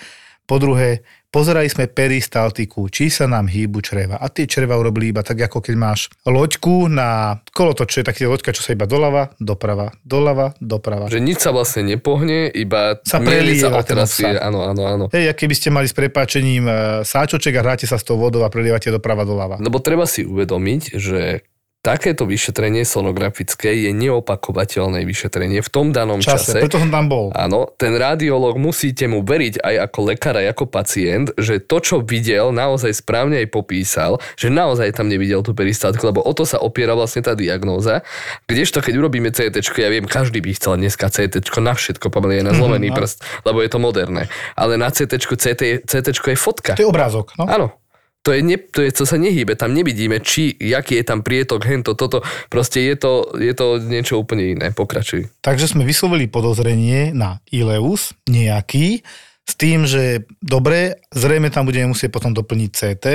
Po 0.48 0.56
druhé, 0.56 1.04
pozerali 1.28 1.68
sme 1.68 1.92
peristaltiku, 1.92 2.88
či 2.88 3.12
sa 3.12 3.28
nám 3.28 3.52
hýbu 3.52 3.84
čreva. 3.84 4.16
A 4.16 4.32
tie 4.32 4.48
čreva 4.48 4.80
urobili 4.80 5.12
iba 5.12 5.20
tak, 5.20 5.44
ako 5.44 5.60
keď 5.60 5.74
máš 5.76 6.08
loďku 6.24 6.88
na 6.88 7.36
kolotoč, 7.52 7.88
čo 7.92 7.98
je 8.00 8.08
taký 8.08 8.24
loďka, 8.24 8.56
čo 8.56 8.64
sa 8.64 8.72
iba 8.72 8.88
doľava, 8.88 9.36
doprava, 9.36 9.92
doľava, 10.08 10.56
doprava. 10.56 11.12
Že 11.12 11.20
nič 11.20 11.44
sa 11.44 11.52
vlastne 11.52 11.84
nepohne, 11.84 12.48
iba 12.48 12.96
sa 13.04 13.20
prelieva 13.20 13.76
sa 13.76 13.84
otrasie. 13.84 14.40
Áno, 14.40 14.64
áno, 14.64 14.82
áno. 14.88 15.04
Hej, 15.12 15.36
keby 15.36 15.52
ste 15.52 15.68
mali 15.68 15.84
s 15.84 15.92
prepáčením 15.92 16.64
e, 16.64 16.74
sáčoček 17.04 17.52
a 17.52 17.60
hráte 17.60 17.84
sa 17.84 18.00
s 18.00 18.08
tou 18.08 18.16
vodou 18.16 18.40
a 18.40 18.48
prelievate 18.48 18.88
doprava, 18.88 19.28
doľava. 19.28 19.60
Lebo 19.60 19.84
treba 19.84 20.08
si 20.08 20.24
uvedomiť, 20.24 20.96
že 20.96 21.44
takéto 21.78 22.26
vyšetrenie 22.26 22.82
sonografické 22.82 23.70
je 23.86 23.90
neopakovateľné 23.94 25.06
vyšetrenie 25.06 25.62
v 25.62 25.70
tom 25.70 25.94
danom 25.94 26.18
čase. 26.18 26.58
čase. 26.58 26.60
Preto 26.66 26.82
som 26.82 26.90
tam 26.90 27.06
bol. 27.06 27.30
Áno, 27.32 27.70
ten 27.78 27.94
radiolog 27.94 28.58
musíte 28.58 29.06
mu 29.06 29.22
veriť 29.22 29.62
aj 29.62 29.74
ako 29.88 29.98
lekár, 30.10 30.34
aj 30.36 30.46
ako 30.58 30.64
pacient, 30.66 31.26
že 31.38 31.62
to, 31.62 31.78
čo 31.78 31.96
videl, 32.02 32.50
naozaj 32.50 32.90
správne 32.98 33.38
aj 33.40 33.48
popísal, 33.54 34.18
že 34.34 34.50
naozaj 34.50 34.90
tam 34.98 35.06
nevidel 35.06 35.40
tú 35.46 35.54
peristaltiku, 35.54 36.10
lebo 36.10 36.20
o 36.26 36.32
to 36.34 36.42
sa 36.42 36.58
opiera 36.58 36.98
vlastne 36.98 37.22
tá 37.22 37.38
diagnóza. 37.38 38.02
Kdežto, 38.50 38.82
keď 38.82 38.94
urobíme 38.98 39.30
CT, 39.30 39.62
ja 39.78 39.88
viem, 39.88 40.04
každý 40.04 40.42
by 40.42 40.50
chcel 40.58 40.82
dneska 40.82 41.06
CT 41.06 41.40
na 41.62 41.74
všetko, 41.78 42.10
pomaly 42.10 42.42
aj 42.42 42.44
na 42.50 42.54
mhm, 42.54 42.58
zlomený 42.58 42.88
mm-hmm, 42.90 42.98
prst, 42.98 43.18
lebo 43.46 43.58
je 43.62 43.70
to 43.70 43.78
moderné. 43.78 44.26
Ale 44.58 44.74
na 44.74 44.90
CT, 44.90 45.14
CT, 45.14 45.62
CT 45.86 46.08
je 46.10 46.38
fotka. 46.38 46.74
To 46.74 46.82
je 46.82 46.90
obrázok. 46.90 47.38
No? 47.38 47.46
Áno, 47.46 47.78
to 48.22 48.34
je, 48.34 48.40
ne, 48.42 48.56
to 48.58 48.84
je, 48.84 48.90
co 48.92 49.04
sa 49.06 49.16
nehýbe, 49.16 49.56
tam 49.56 49.72
nevidíme, 49.72 50.20
či, 50.20 50.52
jaký 50.58 51.00
je 51.00 51.04
tam 51.06 51.24
prietok, 51.24 51.64
hento, 51.64 51.94
toto, 51.96 52.20
proste 52.52 52.82
je 52.84 52.94
to, 52.98 53.32
je 53.38 53.54
to 53.54 53.80
niečo 53.80 54.20
úplne 54.20 54.58
iné, 54.58 54.66
pokračuj. 54.74 55.30
Takže 55.40 55.70
sme 55.70 55.86
vyslovili 55.86 56.28
podozrenie 56.28 57.14
na 57.14 57.40
Ileus, 57.48 58.12
nejaký, 58.28 59.00
s 59.48 59.56
tým, 59.56 59.88
že 59.88 60.28
dobre, 60.44 61.00
zrejme 61.08 61.48
tam 61.48 61.64
budeme 61.64 61.96
musieť 61.96 62.12
potom 62.12 62.36
doplniť 62.36 62.70
CT. 62.76 63.06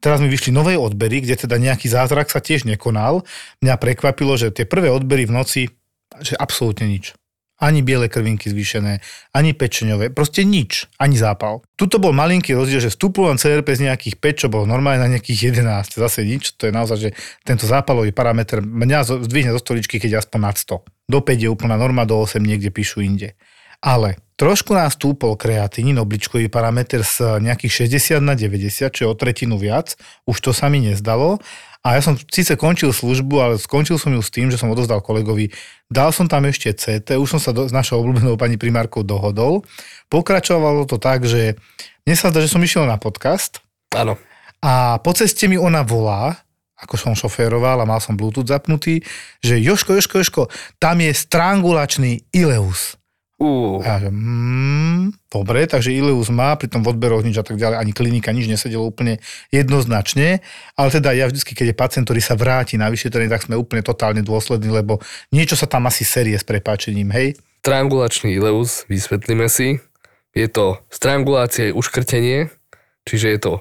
Teraz 0.00 0.24
mi 0.24 0.32
vyšli 0.32 0.48
nové 0.48 0.80
odbery, 0.80 1.20
kde 1.20 1.44
teda 1.44 1.60
nejaký 1.60 1.92
zázrak 1.92 2.32
sa 2.32 2.40
tiež 2.40 2.64
nekonal. 2.64 3.20
Mňa 3.60 3.76
prekvapilo, 3.76 4.32
že 4.40 4.48
tie 4.48 4.64
prvé 4.64 4.88
odbery 4.88 5.28
v 5.28 5.36
noci, 5.36 5.62
že 6.24 6.40
absolútne 6.40 6.88
nič 6.88 7.12
ani 7.62 7.86
biele 7.86 8.10
krvinky 8.10 8.50
zvýšené, 8.50 8.98
ani 9.30 9.54
pečeňové, 9.54 10.10
proste 10.10 10.42
nič, 10.42 10.90
ani 10.98 11.14
zápal. 11.14 11.62
Tuto 11.78 12.02
bol 12.02 12.10
malinký 12.10 12.54
rozdiel, 12.54 12.82
že 12.82 12.90
vstúpil 12.90 13.30
len 13.30 13.38
CRP 13.38 13.78
z 13.78 13.86
nejakých 13.90 14.16
5, 14.18 14.40
čo 14.40 14.46
bolo 14.50 14.66
normálne 14.66 15.06
na 15.06 15.10
nejakých 15.14 15.54
11, 15.54 15.94
zase 15.94 16.26
nič, 16.26 16.58
to 16.58 16.66
je 16.66 16.72
naozaj, 16.74 16.98
že 16.98 17.10
tento 17.46 17.70
zápalový 17.70 18.10
parameter 18.10 18.58
mňa 18.58 19.26
zdvihne 19.26 19.54
zo 19.54 19.62
stoličky, 19.62 20.02
keď 20.02 20.26
aspoň 20.26 20.40
nad 20.42 20.56
100. 20.58 20.82
Do 21.06 21.18
5 21.22 21.44
je 21.44 21.48
úplná 21.52 21.78
norma, 21.78 22.02
do 22.08 22.18
8 22.18 22.42
niekde 22.42 22.74
píšu 22.74 23.04
inde. 23.04 23.38
Ale 23.84 24.16
trošku 24.40 24.72
nás 24.72 24.96
stúpol 24.96 25.36
kreatínin, 25.36 26.00
obličkový 26.00 26.48
parameter 26.48 27.04
z 27.04 27.44
nejakých 27.44 27.84
60 28.16 28.24
na 28.24 28.32
90, 28.32 28.88
čo 28.88 29.00
je 29.04 29.08
o 29.12 29.12
tretinu 29.12 29.60
viac. 29.60 29.92
Už 30.24 30.40
to 30.40 30.56
sa 30.56 30.72
mi 30.72 30.80
nezdalo. 30.80 31.36
A 31.84 32.00
ja 32.00 32.00
som 32.00 32.16
síce 32.16 32.56
končil 32.56 32.96
službu, 32.96 33.34
ale 33.44 33.54
skončil 33.60 34.00
som 34.00 34.08
ju 34.08 34.24
s 34.24 34.32
tým, 34.32 34.48
že 34.48 34.56
som 34.56 34.72
odozdal 34.72 35.04
kolegovi. 35.04 35.52
Dal 35.92 36.16
som 36.16 36.24
tam 36.24 36.48
ešte 36.48 36.72
CT, 36.72 37.20
už 37.20 37.36
som 37.36 37.40
sa 37.44 37.52
do, 37.52 37.68
s 37.68 37.76
našou 37.76 38.00
obľúbenou 38.00 38.40
pani 38.40 38.56
primárkou 38.56 39.04
dohodol. 39.04 39.68
Pokračovalo 40.08 40.88
to 40.88 40.96
tak, 40.96 41.28
že 41.28 41.60
mne 42.08 42.16
sa 42.16 42.32
zdá, 42.32 42.40
že 42.40 42.48
som 42.48 42.64
išiel 42.64 42.88
na 42.88 42.96
podcast. 42.96 43.60
Áno. 43.92 44.16
A 44.64 44.96
po 44.96 45.12
ceste 45.12 45.44
mi 45.44 45.60
ona 45.60 45.84
volá, 45.84 46.40
ako 46.80 46.96
som 46.96 47.12
šoféroval 47.12 47.84
a 47.84 47.88
mal 47.88 48.00
som 48.00 48.16
Bluetooth 48.16 48.48
zapnutý, 48.48 49.04
že 49.44 49.60
Joško, 49.60 50.00
Joško, 50.00 50.24
Joško, 50.24 50.42
tam 50.80 51.04
je 51.04 51.12
strangulačný 51.12 52.32
Ileus. 52.32 52.96
Uh. 53.34 53.82
A 53.82 53.98
že, 53.98 54.14
mm, 54.14 55.26
dobre, 55.26 55.66
takže 55.66 55.90
Ileus 55.90 56.30
má, 56.30 56.54
pri 56.54 56.70
tom 56.70 56.86
v 56.86 56.94
odberoch 56.94 57.26
nič 57.26 57.34
a 57.34 57.42
tak 57.42 57.58
ďalej, 57.58 57.82
ani 57.82 57.92
klinika 57.92 58.30
nič 58.30 58.46
nesedelo 58.46 58.86
úplne 58.86 59.18
jednoznačne, 59.50 60.38
ale 60.78 60.88
teda 60.94 61.10
ja 61.10 61.26
vždycky, 61.26 61.58
keď 61.58 61.74
je 61.74 61.76
pacient, 61.76 62.04
ktorý 62.06 62.22
sa 62.22 62.38
vráti 62.38 62.78
na 62.78 62.86
vyšetrenie, 62.86 63.26
tak 63.26 63.42
sme 63.42 63.58
úplne 63.58 63.82
totálne 63.82 64.22
dôslední, 64.22 64.70
lebo 64.70 65.02
niečo 65.34 65.58
sa 65.58 65.66
tam 65.66 65.90
asi 65.90 66.06
série 66.06 66.38
s 66.38 66.46
prepáčením, 66.46 67.10
hej? 67.10 67.34
Strangulačný 67.66 68.38
Ileus, 68.38 68.86
vysvetlíme 68.86 69.50
si. 69.50 69.82
Je 70.30 70.46
to 70.46 70.78
strangulácia 70.90 71.74
uškrtenie, 71.74 72.54
čiže 73.02 73.26
je 73.34 73.38
to 73.42 73.52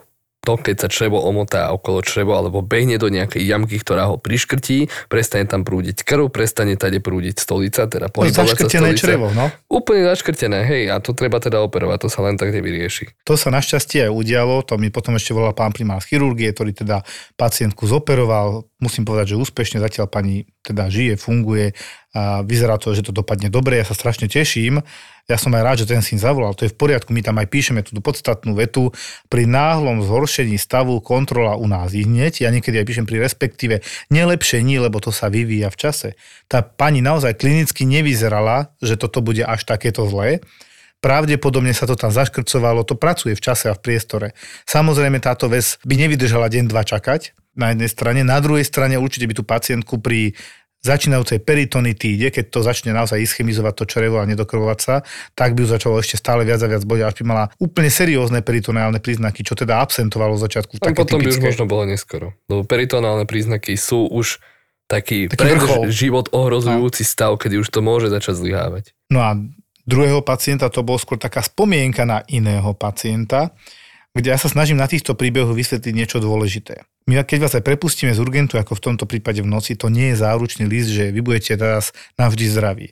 to, 0.43 0.59
keď 0.59 0.75
sa 0.75 0.87
črevo 0.91 1.23
omotá 1.23 1.71
okolo 1.71 2.03
črevo 2.03 2.35
alebo 2.35 2.59
behne 2.59 2.99
do 2.99 3.07
nejakej 3.07 3.47
jamky, 3.47 3.79
ktorá 3.79 4.11
ho 4.11 4.19
priškrtí, 4.19 4.91
prestane 5.07 5.47
tam 5.47 5.63
prúdiť 5.63 6.03
krv, 6.03 6.27
prestane 6.27 6.75
tade 6.75 6.99
prúdiť 6.99 7.39
stolica, 7.39 7.87
teda 7.87 8.11
pohybovať 8.11 8.59
sa 8.59 8.67
stolica. 8.67 8.99
črevo, 8.99 9.31
no. 9.31 9.47
Úplne 9.71 10.03
zaškrtené, 10.11 10.67
hej, 10.67 10.83
a 10.91 10.99
to 10.99 11.15
treba 11.15 11.39
teda 11.39 11.63
operovať, 11.63 11.97
to 12.03 12.09
sa 12.11 12.27
len 12.27 12.35
tak 12.35 12.51
nevyrieši. 12.51 13.23
To 13.23 13.39
sa 13.39 13.55
našťastie 13.55 14.11
aj 14.11 14.11
udialo, 14.11 14.67
to 14.67 14.75
mi 14.75 14.91
potom 14.91 15.15
ešte 15.15 15.31
volal 15.31 15.55
pán 15.55 15.71
primár 15.71 16.03
z 16.03 16.11
chirurgie, 16.11 16.51
ktorý 16.51 16.75
teda 16.75 17.07
pacientku 17.39 17.87
zoperoval, 17.87 18.67
musím 18.83 19.07
povedať, 19.07 19.33
že 19.33 19.39
úspešne 19.39 19.79
zatiaľ 19.79 20.11
pani 20.11 20.43
teda 20.59 20.91
žije, 20.91 21.15
funguje 21.15 21.71
a 22.13 22.45
vyzerá 22.45 22.77
to, 22.77 22.93
že 22.93 23.01
to 23.01 23.09
dopadne 23.09 23.49
dobre, 23.49 23.81
ja 23.81 23.85
sa 23.89 23.97
strašne 23.97 24.29
teším. 24.29 24.85
Ja 25.25 25.41
som 25.41 25.49
aj 25.57 25.63
rád, 25.65 25.77
že 25.81 25.89
ten 25.89 26.05
syn 26.05 26.21
zavolal, 26.21 26.53
to 26.53 26.69
je 26.69 26.73
v 26.73 26.77
poriadku, 26.77 27.09
my 27.09 27.25
tam 27.25 27.41
aj 27.41 27.49
píšeme 27.49 27.81
tú 27.81 27.97
podstatnú 27.97 28.53
vetu. 28.53 28.93
Pri 29.33 29.49
náhlom 29.49 30.05
zhoršení 30.05 30.61
stavu 30.61 31.01
kontrola 31.01 31.57
u 31.57 31.65
nás 31.65 31.95
ich 31.97 32.05
hneď, 32.05 32.45
ja 32.45 32.53
niekedy 32.53 32.77
aj 32.77 32.85
píšem 32.85 33.05
pri 33.09 33.17
respektíve 33.17 33.81
nelepšení, 34.13 34.77
lebo 34.77 35.01
to 35.01 35.09
sa 35.09 35.33
vyvíja 35.33 35.73
v 35.73 35.79
čase. 35.79 36.09
Tá 36.45 36.61
pani 36.61 37.01
naozaj 37.01 37.39
klinicky 37.39 37.87
nevyzerala, 37.89 38.69
že 38.77 38.93
toto 38.93 39.25
bude 39.25 39.41
až 39.41 39.65
takéto 39.65 40.05
zlé 40.05 40.45
pravdepodobne 41.03 41.75
sa 41.75 41.83
to 41.83 41.99
tam 41.99 42.15
zaškrcovalo, 42.15 42.87
to 42.87 42.95
pracuje 42.95 43.35
v 43.35 43.43
čase 43.43 43.67
a 43.67 43.75
v 43.75 43.83
priestore. 43.83 44.31
Samozrejme 44.63 45.19
táto 45.19 45.51
vec 45.51 45.75
by 45.83 45.99
nevydržala 45.99 46.47
deň, 46.47 46.71
dva 46.71 46.87
čakať 46.87 47.35
na 47.59 47.75
jednej 47.75 47.91
strane, 47.91 48.21
na 48.23 48.39
druhej 48.39 48.63
strane 48.63 48.95
určite 48.95 49.27
by 49.27 49.35
tú 49.35 49.43
pacientku 49.43 49.99
pri 49.99 50.33
začínajúcej 50.83 51.39
peritonitíde, 51.39 52.27
keď 52.29 52.45
to 52.51 52.59
začne 52.59 52.91
naozaj 52.91 53.15
ischemizovať 53.23 53.73
to 53.73 53.85
črevo 53.87 54.19
a 54.19 54.27
nedokrvovať 54.27 54.79
sa, 54.83 54.95
tak 55.31 55.55
by 55.55 55.63
ju 55.63 55.67
začalo 55.71 55.95
ešte 56.03 56.19
stále 56.19 56.43
viac 56.43 56.59
a 56.59 56.67
viac 56.67 56.83
boliť, 56.83 57.03
až 57.07 57.15
by 57.19 57.23
mala 57.23 57.43
úplne 57.57 57.87
seriózne 57.87 58.43
peritoneálne 58.43 58.99
príznaky, 58.99 59.47
čo 59.47 59.55
teda 59.55 59.79
absentovalo 59.79 60.35
v 60.35 60.43
začiatku. 60.43 60.71
A 60.83 60.91
potom 60.91 61.23
typické... 61.23 61.39
by 61.39 61.39
už 61.39 61.47
možno 61.55 61.65
bolo 61.65 61.83
neskoro. 61.87 62.35
Lebo 62.51 62.67
peritoneálne 62.67 63.23
príznaky 63.23 63.79
sú 63.79 64.11
už 64.11 64.43
taký, 64.91 65.31
taký 65.31 65.55
život 65.87 66.27
ohrozujúci 66.35 67.07
no. 67.07 67.09
stav, 67.09 67.31
kedy 67.39 67.63
už 67.63 67.71
to 67.71 67.79
môže 67.79 68.11
začať 68.11 68.43
zlyhávať. 68.43 68.83
No 69.07 69.23
a 69.23 69.39
druhého 69.87 70.19
pacienta 70.19 70.67
to 70.67 70.83
bolo 70.83 70.99
skôr 70.99 71.15
taká 71.15 71.39
spomienka 71.39 72.03
na 72.03 72.27
iného 72.27 72.75
pacienta, 72.75 73.55
kde 74.13 74.29
ja 74.29 74.37
sa 74.37 74.49
snažím 74.49 74.77
na 74.77 74.85
týchto 74.85 75.17
príbehoch 75.17 75.57
vysvetliť 75.57 75.93
niečo 75.93 76.21
dôležité. 76.21 76.85
My 77.09 77.19
keď 77.25 77.39
vás 77.49 77.53
aj 77.57 77.65
prepustíme 77.65 78.13
z 78.15 78.21
urgentu, 78.21 78.55
ako 78.55 78.79
v 78.79 78.83
tomto 78.93 79.05
prípade 79.09 79.43
v 79.43 79.49
noci, 79.49 79.75
to 79.75 79.91
nie 79.91 80.13
je 80.13 80.21
záručný 80.21 80.69
list, 80.69 80.93
že 80.93 81.11
vy 81.11 81.19
budete 81.19 81.59
teraz 81.59 81.91
navždy 82.15 82.45
zdraví. 82.47 82.87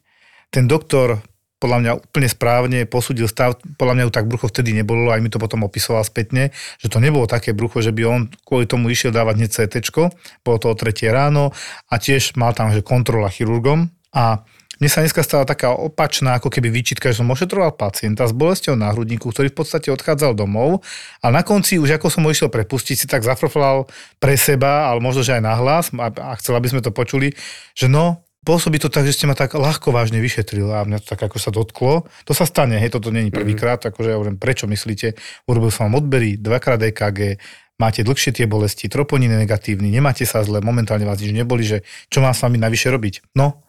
Ten 0.51 0.67
doktor 0.67 1.23
podľa 1.61 1.77
mňa 1.77 1.91
úplne 2.01 2.25
správne 2.25 2.79
posúdil 2.89 3.29
stav, 3.29 3.53
podľa 3.77 3.93
mňa 3.93 4.03
ju 4.09 4.11
tak 4.11 4.25
brucho 4.25 4.49
vtedy 4.49 4.73
nebolo, 4.73 5.13
aj 5.13 5.21
mi 5.21 5.29
to 5.29 5.37
potom 5.37 5.61
opisoval 5.61 6.01
spätne, 6.01 6.49
že 6.81 6.89
to 6.89 6.97
nebolo 6.97 7.29
také 7.29 7.53
brucho, 7.53 7.85
že 7.85 7.93
by 7.93 8.01
on 8.09 8.21
kvôli 8.41 8.65
tomu 8.65 8.89
išiel 8.89 9.13
dávať 9.13 9.37
hneď 9.37 9.51
CT, 9.53 9.93
bolo 10.41 10.57
to 10.57 10.73
o 10.73 10.75
3 10.75 10.89
ráno 11.13 11.53
a 11.85 12.01
tiež 12.01 12.33
mal 12.33 12.57
tam 12.57 12.73
že 12.73 12.81
kontrola 12.81 13.29
chirurgom 13.29 13.93
a 14.09 14.41
mne 14.81 14.89
sa 14.89 15.05
dneska 15.05 15.21
stala 15.21 15.45
taká 15.45 15.77
opačná, 15.77 16.41
ako 16.41 16.50
keby 16.50 16.73
výčitka, 16.73 17.13
že 17.13 17.21
som 17.21 17.29
ošetroval 17.29 17.77
pacienta 17.77 18.25
s 18.25 18.33
bolesťou 18.33 18.73
na 18.73 18.89
hrudníku, 18.89 19.29
ktorý 19.29 19.53
v 19.53 19.57
podstate 19.61 19.93
odchádzal 19.93 20.33
domov 20.33 20.81
a 21.21 21.29
na 21.29 21.45
konci 21.45 21.77
už 21.77 22.01
ako 22.01 22.09
som 22.09 22.25
ho 22.25 22.33
išiel 22.33 22.50
prepustiť, 22.50 22.97
si 22.97 23.05
tak 23.05 23.21
zafrflal 23.21 23.85
pre 24.17 24.33
seba, 24.33 24.89
ale 24.89 24.97
možno, 24.97 25.21
že 25.21 25.38
aj 25.38 25.43
nahlas 25.45 25.93
a, 25.93 26.09
a 26.09 26.33
chcel, 26.41 26.57
aby 26.57 26.73
sme 26.73 26.81
to 26.81 26.89
počuli, 26.89 27.38
že 27.77 27.85
no, 27.85 28.25
pôsobí 28.41 28.81
to 28.81 28.89
tak, 28.89 29.05
že 29.05 29.13
ste 29.13 29.29
ma 29.29 29.38
tak 29.38 29.53
ľahko 29.53 29.93
vážne 29.93 30.17
vyšetril 30.17 30.65
a 30.73 30.81
mňa 30.81 31.05
to 31.05 31.13
tak 31.13 31.21
ako 31.29 31.38
sa 31.38 31.53
dotklo. 31.53 32.09
To 32.25 32.33
sa 32.33 32.50
stane, 32.50 32.81
hej, 32.81 32.89
toto 32.89 33.13
není 33.13 33.29
prvýkrát, 33.29 33.77
mm-hmm. 33.77 33.93
akože 33.93 34.09
ja 34.09 34.17
hovorím, 34.17 34.41
prečo 34.41 34.65
myslíte, 34.65 35.13
urobil 35.45 35.69
som 35.69 35.93
vám 35.93 36.01
odbery, 36.01 36.41
dvakrát 36.41 36.81
EKG, 36.81 37.38
máte 37.77 38.01
dlhšie 38.01 38.33
tie 38.33 38.50
bolesti, 38.50 38.89
troponín 38.89 39.29
je 39.29 39.45
negatívny, 39.45 39.93
nemáte 39.93 40.25
sa 40.25 40.41
zle, 40.41 40.57
momentálne 40.61 41.05
vás 41.05 41.21
nič 41.21 41.33
neboli, 41.33 41.65
že 41.65 41.85
čo 42.09 42.25
mám 42.25 42.33
s 42.33 42.41
vami 42.41 42.57
navyše 42.57 42.89
robiť. 42.89 43.33
No, 43.38 43.61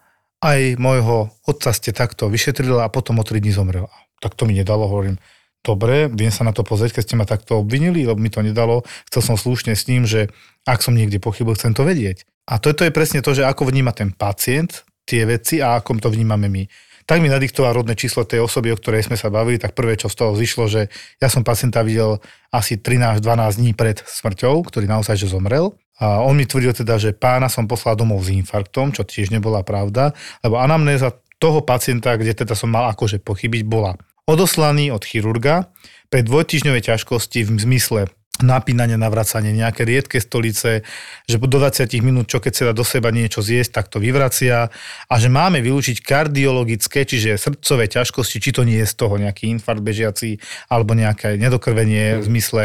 aj 0.43 0.77
môjho 0.77 1.31
otca 1.47 1.71
ste 1.71 1.95
takto 1.95 2.27
vyšetrili 2.27 2.83
a 2.83 2.91
potom 2.91 3.23
o 3.23 3.25
3 3.25 3.39
dní 3.39 3.55
zomrel. 3.55 3.87
Tak 4.19 4.35
to 4.35 4.43
mi 4.43 4.59
nedalo, 4.59 4.91
hovorím, 4.91 5.23
dobre, 5.63 6.11
viem 6.11 6.35
sa 6.35 6.43
na 6.43 6.51
to 6.51 6.67
pozrieť, 6.67 6.99
keď 6.99 7.03
ste 7.07 7.19
ma 7.19 7.27
takto 7.27 7.63
obvinili, 7.63 8.03
lebo 8.03 8.19
mi 8.19 8.29
to 8.29 8.43
nedalo. 8.43 8.83
Chcel 9.07 9.23
som 9.23 9.37
slušne 9.39 9.79
s 9.79 9.87
ním, 9.87 10.03
že 10.03 10.35
ak 10.67 10.83
som 10.83 10.99
niekde 10.99 11.23
pochybil, 11.23 11.55
chcem 11.55 11.73
to 11.73 11.87
vedieť. 11.87 12.27
A 12.51 12.59
toto 12.59 12.83
je 12.83 12.91
presne 12.91 13.23
to, 13.23 13.39
že 13.39 13.47
ako 13.47 13.71
vníma 13.71 13.95
ten 13.95 14.11
pacient 14.11 14.83
tie 15.05 15.27
veci 15.27 15.59
a 15.63 15.79
ako 15.79 16.03
to 16.03 16.09
vnímame 16.11 16.49
my. 16.49 16.65
Tak 17.03 17.19
mi 17.19 17.27
nadiktoval 17.27 17.83
rodné 17.83 17.99
číslo 17.99 18.23
tej 18.23 18.47
osoby, 18.47 18.71
o 18.71 18.79
ktorej 18.79 19.11
sme 19.11 19.19
sa 19.19 19.27
bavili, 19.27 19.59
tak 19.59 19.75
prvé, 19.75 19.99
čo 19.99 20.07
z 20.07 20.17
toho 20.23 20.39
zišlo, 20.39 20.71
že 20.71 20.87
ja 21.19 21.27
som 21.27 21.43
pacienta 21.43 21.83
videl 21.83 22.23
asi 22.55 22.79
13-12 22.79 23.59
dní 23.59 23.73
pred 23.75 23.99
smrťou, 23.99 24.63
ktorý 24.71 24.87
naozaj 24.87 25.19
že 25.19 25.27
zomrel. 25.27 25.75
A 25.99 26.23
on 26.23 26.39
mi 26.39 26.47
tvrdil 26.47 26.75
teda, 26.75 26.99
že 27.03 27.15
pána 27.15 27.51
som 27.51 27.67
poslal 27.67 27.99
domov 27.99 28.23
s 28.23 28.31
infarktom, 28.31 28.95
čo 28.95 29.03
tiež 29.03 29.35
nebola 29.35 29.67
pravda, 29.67 30.15
lebo 30.47 30.63
anamnéza 30.63 31.15
toho 31.43 31.63
pacienta, 31.67 32.15
kde 32.15 32.39
teda 32.39 32.55
som 32.55 32.71
mal 32.71 32.91
akože 32.95 33.19
pochybiť, 33.19 33.67
bola 33.67 33.99
odoslaný 34.31 34.95
od 34.95 35.03
chirurga 35.03 35.75
pre 36.07 36.23
dvojtyžňové 36.23 36.79
ťažkosti 36.87 37.43
v 37.43 37.51
zmysle 37.59 38.01
napínanie, 38.41 38.97
navracanie, 38.97 39.53
nejaké 39.53 39.85
riedke 39.85 40.17
stolice, 40.17 40.81
že 41.29 41.37
do 41.37 41.61
20 41.61 41.85
minút, 42.01 42.33
čo 42.33 42.41
keď 42.41 42.53
sa 42.53 42.65
dá 42.71 42.73
do 42.73 42.81
seba 42.81 43.13
niečo 43.13 43.45
zjesť, 43.45 43.71
tak 43.77 43.87
to 43.93 44.01
vyvracia 44.01 44.73
a 45.07 45.15
že 45.21 45.29
máme 45.29 45.61
vylúčiť 45.61 46.01
kardiologické, 46.01 47.05
čiže 47.05 47.37
srdcové 47.37 47.93
ťažkosti, 47.93 48.41
či 48.41 48.51
to 48.57 48.65
nie 48.65 48.81
je 48.81 48.89
z 48.89 48.95
toho 48.97 49.21
nejaký 49.21 49.53
infarkt 49.53 49.85
bežiaci 49.85 50.41
alebo 50.73 50.97
nejaké 50.97 51.37
nedokrvenie 51.37 52.19
v 52.19 52.25
zmysle 52.25 52.65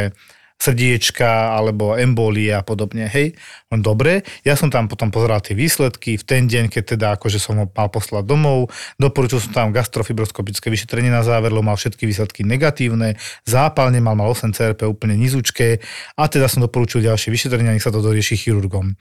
srdiečka 0.58 1.54
alebo 1.54 1.94
embolie 1.94 2.50
a 2.50 2.66
podobne, 2.66 3.06
hej. 3.06 3.38
Len 3.70 3.82
dobre, 3.86 4.26
ja 4.42 4.58
som 4.58 4.74
tam 4.74 4.90
potom 4.90 5.14
pozeral 5.14 5.40
tie 5.40 5.54
výsledky 5.54 6.18
v 6.18 6.24
ten 6.26 6.50
deň, 6.50 6.74
keď 6.74 6.84
teda 6.98 7.08
akože 7.16 7.38
som 7.38 7.62
ho 7.62 7.66
mal 7.70 7.90
poslať 7.94 8.26
domov, 8.26 8.74
doporučil 8.98 9.38
som 9.38 9.54
tam 9.54 9.70
gastrofibroskopické 9.70 10.74
vyšetrenie 10.74 11.14
na 11.14 11.22
záver, 11.22 11.54
lebo 11.54 11.70
mal 11.70 11.78
všetky 11.78 12.10
výsledky 12.10 12.42
negatívne, 12.42 13.22
zápalne 13.46 14.02
mal, 14.02 14.18
mal 14.18 14.34
8 14.34 14.52
CRP 14.52 14.90
úplne 14.90 15.14
nizúčké 15.14 15.80
a 16.18 16.26
teda 16.26 16.50
som 16.50 16.66
doporučil 16.66 17.06
ďalšie 17.06 17.30
vyšetrenia, 17.30 17.78
nech 17.78 17.86
sa 17.86 17.94
to 17.94 18.02
dorieši 18.02 18.34
chirurgom. 18.34 18.98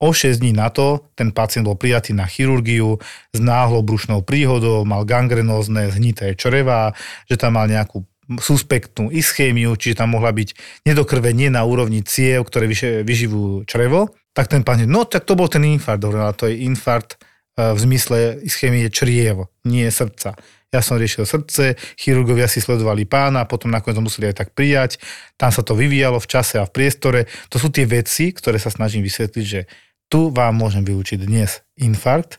O 0.00 0.16
6 0.16 0.40
dní 0.40 0.56
na 0.56 0.72
to 0.72 1.12
ten 1.12 1.28
pacient 1.28 1.68
bol 1.68 1.76
prijatý 1.76 2.16
na 2.16 2.24
chirurgiu 2.24 2.96
s 3.36 3.38
náhlou 3.38 3.84
brušnou 3.84 4.24
príhodou, 4.24 4.88
mal 4.88 5.04
gangrenózne 5.04 5.92
zhnité 5.92 6.32
čreva, 6.40 6.96
že 7.28 7.36
tam 7.36 7.60
mal 7.60 7.68
nejakú 7.68 8.00
suspektnú 8.38 9.10
ischémiu, 9.10 9.74
čiže 9.74 9.98
tam 9.98 10.14
mohla 10.14 10.30
byť 10.30 10.54
nedokrvenie 10.86 11.50
na 11.50 11.66
úrovni 11.66 12.06
ciev, 12.06 12.46
ktoré 12.46 12.70
vyživujú 13.02 13.66
črevo, 13.66 14.14
tak 14.30 14.46
ten 14.46 14.62
pán, 14.62 14.78
no 14.86 15.02
tak 15.02 15.26
to 15.26 15.34
bol 15.34 15.50
ten 15.50 15.66
infarkt, 15.66 16.06
ale 16.06 16.30
to 16.38 16.46
je 16.46 16.62
infarkt 16.62 17.18
e, 17.18 17.74
v 17.74 17.78
zmysle 17.82 18.38
ischémie 18.46 18.86
čriev, 18.86 19.50
nie 19.66 19.90
srdca. 19.90 20.38
Ja 20.70 20.86
som 20.86 21.02
riešil 21.02 21.26
srdce, 21.26 21.74
chirurgovia 21.98 22.46
si 22.46 22.62
sledovali 22.62 23.02
pána, 23.02 23.42
potom 23.42 23.74
nakoniec 23.74 23.98
to 23.98 24.06
museli 24.06 24.30
aj 24.30 24.46
tak 24.46 24.48
prijať. 24.54 25.02
Tam 25.34 25.50
sa 25.50 25.66
to 25.66 25.74
vyvíjalo 25.74 26.22
v 26.22 26.30
čase 26.30 26.62
a 26.62 26.64
v 26.66 26.70
priestore. 26.70 27.20
To 27.50 27.58
sú 27.58 27.74
tie 27.74 27.90
veci, 27.90 28.30
ktoré 28.30 28.62
sa 28.62 28.70
snažím 28.70 29.02
vysvetliť, 29.02 29.46
že 29.50 29.66
tu 30.06 30.30
vám 30.30 30.54
môžem 30.54 30.86
vylúčiť 30.86 31.26
dnes 31.26 31.66
infarkt, 31.74 32.38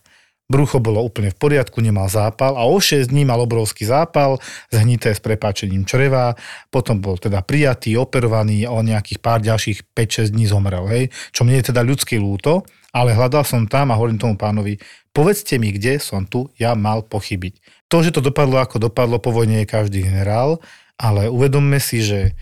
brucho 0.52 0.84
bolo 0.84 1.00
úplne 1.00 1.32
v 1.32 1.40
poriadku, 1.40 1.80
nemal 1.80 2.12
zápal 2.12 2.60
a 2.60 2.68
o 2.68 2.76
6 2.76 3.08
dní 3.08 3.24
mal 3.24 3.40
obrovský 3.40 3.88
zápal, 3.88 4.36
zhnité 4.68 5.16
s 5.16 5.24
prepáčením 5.24 5.88
čreva, 5.88 6.36
potom 6.68 7.00
bol 7.00 7.16
teda 7.16 7.40
prijatý, 7.40 7.96
operovaný 7.96 8.68
a 8.68 8.76
o 8.76 8.84
nejakých 8.84 9.24
pár 9.24 9.40
ďalších 9.40 9.96
5-6 9.96 10.36
dní 10.36 10.46
zomrel, 10.52 10.84
hej, 10.92 11.04
čo 11.32 11.48
mne 11.48 11.64
je 11.64 11.72
teda 11.72 11.80
ľudský 11.88 12.20
lúto, 12.20 12.68
ale 12.92 13.16
hľadal 13.16 13.48
som 13.48 13.64
tam 13.64 13.96
a 13.96 13.98
hovorím 13.98 14.20
tomu 14.20 14.36
pánovi, 14.36 14.76
povedzte 15.16 15.56
mi, 15.56 15.72
kde 15.72 16.04
som 16.04 16.28
tu 16.28 16.52
ja 16.60 16.76
mal 16.76 17.08
pochybiť. 17.08 17.88
To, 17.88 18.04
že 18.04 18.12
to 18.12 18.20
dopadlo 18.20 18.60
ako 18.60 18.92
dopadlo, 18.92 19.24
po 19.24 19.32
vojne 19.32 19.64
je 19.64 19.72
každý 19.72 20.04
generál, 20.04 20.60
ale 21.00 21.32
uvedomme 21.32 21.80
si, 21.80 22.04
že 22.04 22.36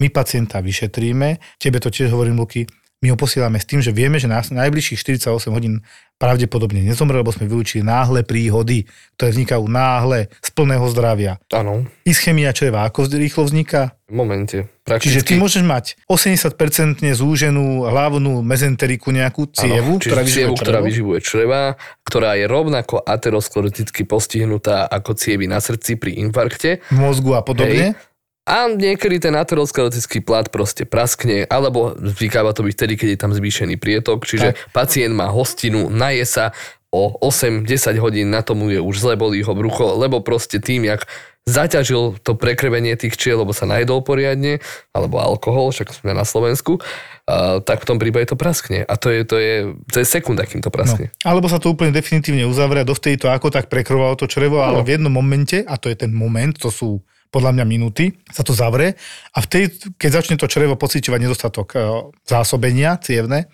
my 0.00 0.08
pacienta 0.08 0.62
vyšetríme, 0.62 1.60
tebe 1.60 1.78
to 1.82 1.92
tiež 1.92 2.08
hovorím, 2.14 2.40
Luky, 2.40 2.64
my 3.00 3.12
ho 3.12 3.16
posielame 3.16 3.56
s 3.56 3.68
tým, 3.68 3.80
že 3.80 3.96
vieme, 3.96 4.20
že 4.20 4.28
na 4.28 4.44
najbližších 4.44 5.00
48 5.00 5.52
hodín 5.56 5.80
pravdepodobne 6.20 6.84
nezomrel, 6.84 7.24
lebo 7.24 7.32
sme 7.32 7.48
vyučili 7.48 7.80
náhle 7.80 8.20
príhody, 8.28 8.84
ktoré 9.16 9.32
vznikajú 9.32 9.64
náhle 9.64 10.28
z 10.44 10.48
plného 10.52 10.84
zdravia. 10.92 11.40
Áno. 11.48 11.88
Ischemia 12.04 12.52
čreva 12.52 12.84
ako 12.84 13.08
rýchlo 13.08 13.48
vzniká? 13.48 13.96
V 14.04 14.14
momente. 14.20 14.68
Prakticky. 14.84 15.16
Čiže 15.16 15.20
ty 15.24 15.32
môžeš 15.40 15.62
mať 15.64 15.84
80% 16.04 17.00
zúženú 17.16 17.88
hlavnú 17.88 18.44
mezenteriku 18.44 19.14
nejakú 19.14 19.48
cievu, 19.48 19.96
ano, 19.96 20.02
ktorá, 20.02 20.22
cievu 20.26 20.54
ktorá 20.58 20.84
vyživuje 20.84 21.24
čreva, 21.24 21.78
ktorá 22.04 22.36
je 22.36 22.44
rovnako 22.50 23.00
ateroskleroticky 23.00 24.04
postihnutá 24.04 24.90
ako 24.90 25.16
cievy 25.16 25.48
na 25.48 25.62
srdci 25.62 25.96
pri 25.96 26.20
infarkte. 26.20 26.84
V 26.90 26.98
mozgu 27.00 27.38
a 27.38 27.40
podobne. 27.40 27.96
Hej 27.96 28.09
a 28.48 28.66
niekedy 28.72 29.20
ten 29.20 29.36
aterosklerotický 29.36 30.24
plat 30.24 30.48
proste 30.48 30.88
praskne, 30.88 31.44
alebo 31.46 31.94
zvykáva 31.96 32.56
to 32.56 32.64
byť 32.66 32.74
vtedy, 32.74 32.94
keď 32.96 33.08
je 33.14 33.18
tam 33.20 33.32
zvýšený 33.36 33.76
prietok, 33.76 34.24
čiže 34.24 34.56
tak. 34.56 34.72
pacient 34.72 35.12
má 35.14 35.28
hostinu, 35.28 35.92
naje 35.92 36.24
sa, 36.24 36.56
o 36.90 37.14
8-10 37.22 37.70
hodín 38.02 38.34
na 38.34 38.42
tomu 38.42 38.66
je 38.74 38.82
už 38.82 38.98
zle, 38.98 39.14
bolí 39.14 39.46
ho 39.46 39.54
brucho, 39.54 39.94
lebo 39.94 40.18
proste 40.18 40.58
tým, 40.58 40.90
jak 40.90 41.06
zaťažil 41.46 42.18
to 42.20 42.34
prekrvenie 42.34 42.98
tých 42.98 43.14
čiel, 43.14 43.42
lebo 43.42 43.54
sa 43.54 43.64
najedol 43.64 44.02
poriadne, 44.02 44.58
alebo 44.90 45.22
alkohol, 45.22 45.70
však 45.70 45.94
sme 45.94 46.12
na 46.12 46.26
Slovensku, 46.26 46.82
uh, 46.82 47.62
tak 47.62 47.86
v 47.86 47.88
tom 47.88 47.98
prípade 48.02 48.28
to 48.28 48.36
praskne. 48.36 48.82
A 48.84 48.94
to 48.98 49.08
je, 49.08 49.22
to 49.22 49.36
je, 49.38 49.54
to 49.86 49.96
je 50.02 50.06
sekunda, 50.06 50.44
kým 50.44 50.60
to 50.60 50.68
praskne. 50.68 51.14
No, 51.22 51.26
alebo 51.30 51.46
sa 51.46 51.62
to 51.62 51.70
úplne 51.70 51.94
definitívne 51.94 52.44
uzavrie 52.44 52.82
a 52.82 52.86
dovtedy 52.86 53.16
to 53.22 53.30
ako 53.30 53.54
tak 53.54 53.70
prekrovalo 53.70 54.18
to 54.18 54.26
črevo, 54.26 54.58
no. 54.58 54.66
ale 54.66 54.78
v 54.82 54.98
jednom 54.98 55.14
momente, 55.14 55.62
a 55.62 55.78
to 55.78 55.88
je 55.88 55.96
ten 55.96 56.10
moment, 56.10 56.58
to 56.58 56.74
sú 56.74 57.00
podľa 57.30 57.54
mňa 57.56 57.64
minúty, 57.66 58.18
sa 58.28 58.42
to 58.42 58.52
zavre 58.52 58.98
a 59.34 59.38
vtedy, 59.38 59.94
keď 59.94 60.10
začne 60.22 60.36
to 60.36 60.50
črevo 60.50 60.74
pociťovať 60.74 61.20
nedostatok 61.22 61.68
e, 61.72 61.78
zásobenia 62.26 62.98
cievne, 62.98 63.46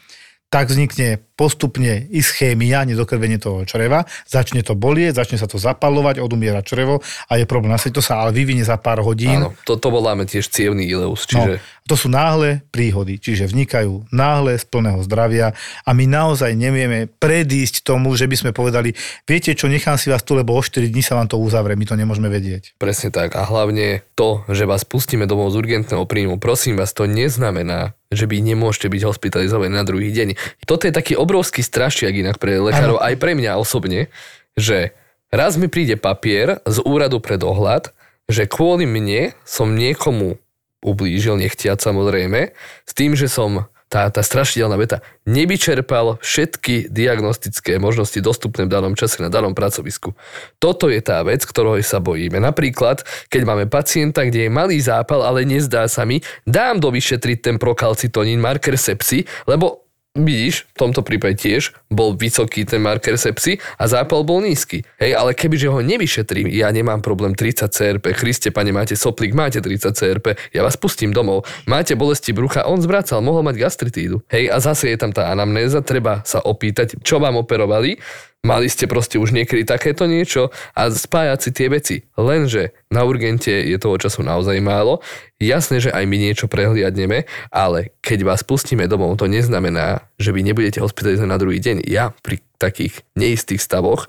tak 0.46 0.70
vznikne 0.70 1.18
postupne 1.34 2.06
ischémia, 2.08 2.86
nedokrvenie 2.86 3.36
toho 3.36 3.66
čreva, 3.66 4.06
začne 4.24 4.62
to 4.62 4.78
bolieť, 4.78 5.18
začne 5.18 5.42
sa 5.42 5.50
to 5.50 5.58
zapalovať, 5.58 6.22
odumiera 6.22 6.62
črevo 6.62 7.02
a 7.26 7.32
je 7.36 7.44
problém. 7.44 7.74
Na 7.74 7.82
to 7.82 7.98
sa 7.98 8.22
ale 8.22 8.30
vyvinie 8.30 8.62
za 8.62 8.78
pár 8.78 9.02
hodín. 9.02 9.42
Áno, 9.42 9.58
to, 9.66 9.74
to 9.74 9.90
voláme 9.90 10.22
tiež 10.24 10.46
cievný 10.48 10.86
ileus. 10.86 11.26
Čiže... 11.26 11.58
No, 11.58 11.75
to 11.86 11.94
sú 11.94 12.10
náhle 12.10 12.66
príhody, 12.74 13.22
čiže 13.22 13.46
vnikajú 13.46 14.10
náhle 14.10 14.58
z 14.58 14.66
plného 14.66 15.00
zdravia 15.06 15.54
a 15.86 15.90
my 15.94 16.04
naozaj 16.10 16.52
nevieme 16.58 17.06
predísť 17.06 17.86
tomu, 17.86 18.18
že 18.18 18.26
by 18.26 18.36
sme 18.36 18.50
povedali, 18.50 18.92
viete 19.24 19.54
čo, 19.54 19.70
nechám 19.70 19.94
si 19.94 20.10
vás 20.10 20.26
tu, 20.26 20.34
lebo 20.34 20.52
o 20.52 20.62
4 20.62 20.90
dní 20.90 21.00
sa 21.00 21.14
vám 21.14 21.30
to 21.30 21.38
uzavre, 21.38 21.78
my 21.78 21.86
to 21.86 21.94
nemôžeme 21.94 22.26
vedieť. 22.26 22.74
Presne 22.82 23.14
tak 23.14 23.38
a 23.38 23.46
hlavne 23.46 24.02
to, 24.18 24.42
že 24.50 24.66
vás 24.66 24.82
pustíme 24.82 25.30
domov 25.30 25.54
z 25.54 25.62
urgentného 25.62 26.02
príjmu, 26.04 26.42
prosím 26.42 26.74
vás, 26.74 26.90
to 26.90 27.06
neznamená, 27.06 27.94
že 28.10 28.26
by 28.26 28.42
nemôžete 28.42 28.90
byť 28.90 29.02
hospitalizovaní 29.06 29.74
na 29.74 29.86
druhý 29.86 30.10
deň. 30.10 30.34
Toto 30.66 30.90
je 30.90 30.92
taký 30.94 31.14
obrovský 31.14 31.62
strašiak 31.62 32.12
inak 32.14 32.36
pre 32.42 32.58
lekárov, 32.58 32.98
ano. 32.98 33.06
aj 33.06 33.14
pre 33.18 33.38
mňa 33.38 33.58
osobne, 33.58 34.10
že 34.58 34.94
raz 35.30 35.54
mi 35.54 35.70
príde 35.70 35.94
papier 35.94 36.58
z 36.66 36.82
úradu 36.82 37.22
pre 37.22 37.38
dohľad, 37.38 37.94
že 38.26 38.50
kvôli 38.50 38.90
mne 38.90 39.38
som 39.46 39.78
niekomu 39.78 40.38
ublížil, 40.86 41.34
nechtiať 41.42 41.82
samozrejme, 41.82 42.54
s 42.86 42.92
tým, 42.94 43.18
že 43.18 43.26
som 43.26 43.66
tá, 43.86 44.10
tá 44.10 44.18
strašidelná 44.18 44.74
veta, 44.74 44.98
nevyčerpal 45.30 46.18
všetky 46.18 46.90
diagnostické 46.90 47.78
možnosti 47.78 48.18
dostupné 48.18 48.66
v 48.66 48.74
danom 48.74 48.98
čase 48.98 49.22
na 49.22 49.30
danom 49.30 49.54
pracovisku. 49.54 50.18
Toto 50.58 50.90
je 50.90 50.98
tá 50.98 51.22
vec, 51.22 51.46
ktorou 51.46 51.78
sa 51.86 52.02
bojíme. 52.02 52.42
Napríklad, 52.42 53.06
keď 53.30 53.42
máme 53.46 53.64
pacienta, 53.70 54.26
kde 54.26 54.46
je 54.46 54.50
malý 54.50 54.82
zápal, 54.82 55.22
ale 55.22 55.46
nezdá 55.46 55.86
sa 55.86 56.02
mi, 56.02 56.18
dám 56.42 56.82
do 56.82 56.90
vyšetriť 56.90 57.38
ten 57.38 57.56
prokalcitonín, 57.62 58.42
marker 58.42 58.74
sepsy, 58.74 59.22
lebo 59.46 59.86
vidíš, 60.18 60.66
v 60.74 60.76
tomto 60.80 61.04
prípade 61.06 61.38
tiež 61.38 61.76
bol 61.90 62.18
vysoký 62.18 62.66
ten 62.66 62.82
marker 62.82 63.14
sepsy 63.14 63.58
a 63.78 63.86
zápal 63.86 64.26
bol 64.26 64.42
nízky. 64.42 64.82
Hej, 64.98 65.14
ale 65.14 65.34
kebyže 65.34 65.70
ho 65.70 65.80
nevyšetrím, 65.82 66.50
ja 66.50 66.70
nemám 66.74 67.02
problém 67.02 67.34
30 67.34 67.70
CRP, 67.70 68.04
Christe, 68.16 68.50
pane, 68.50 68.74
máte 68.74 68.98
soplík, 68.98 69.32
máte 69.34 69.62
30 69.62 69.94
CRP, 69.94 70.26
ja 70.50 70.60
vás 70.66 70.74
pustím 70.74 71.14
domov. 71.14 71.46
Máte 71.70 71.94
bolesti 71.94 72.34
brucha, 72.34 72.66
on 72.66 72.82
zvracal, 72.82 73.22
mohol 73.22 73.46
mať 73.46 73.56
gastritídu. 73.62 74.22
Hej, 74.30 74.50
a 74.50 74.56
zase 74.58 74.90
je 74.90 74.98
tam 74.98 75.14
tá 75.14 75.30
anamnéza, 75.30 75.82
treba 75.82 76.26
sa 76.26 76.42
opýtať, 76.42 76.98
čo 77.02 77.22
vám 77.22 77.38
operovali, 77.38 77.98
Mali 78.46 78.70
ste 78.70 78.86
proste 78.86 79.18
už 79.18 79.34
niekedy 79.34 79.66
takéto 79.66 80.06
niečo 80.06 80.54
a 80.70 80.86
spájať 80.86 81.38
si 81.42 81.50
tie 81.50 81.66
veci. 81.66 81.96
Lenže 82.14 82.78
na 82.94 83.02
urgente 83.02 83.50
je 83.50 83.74
toho 83.74 83.98
času 83.98 84.22
naozaj 84.22 84.62
málo. 84.62 85.02
Jasné, 85.42 85.82
že 85.82 85.90
aj 85.90 86.06
my 86.06 86.16
niečo 86.16 86.46
prehliadneme, 86.46 87.26
ale 87.50 87.98
keď 88.06 88.22
vás 88.22 88.46
pustíme 88.46 88.86
domov, 88.86 89.18
to 89.18 89.26
neznamená, 89.26 90.06
že 90.16 90.32
vy 90.32 90.40
nebudete 90.44 90.80
hospitalizovať 90.80 91.30
na 91.30 91.40
druhý 91.40 91.58
deň. 91.60 91.86
Ja 91.88 92.12
pri 92.24 92.40
takých 92.56 93.04
neistých 93.16 93.60
stavoch 93.60 94.08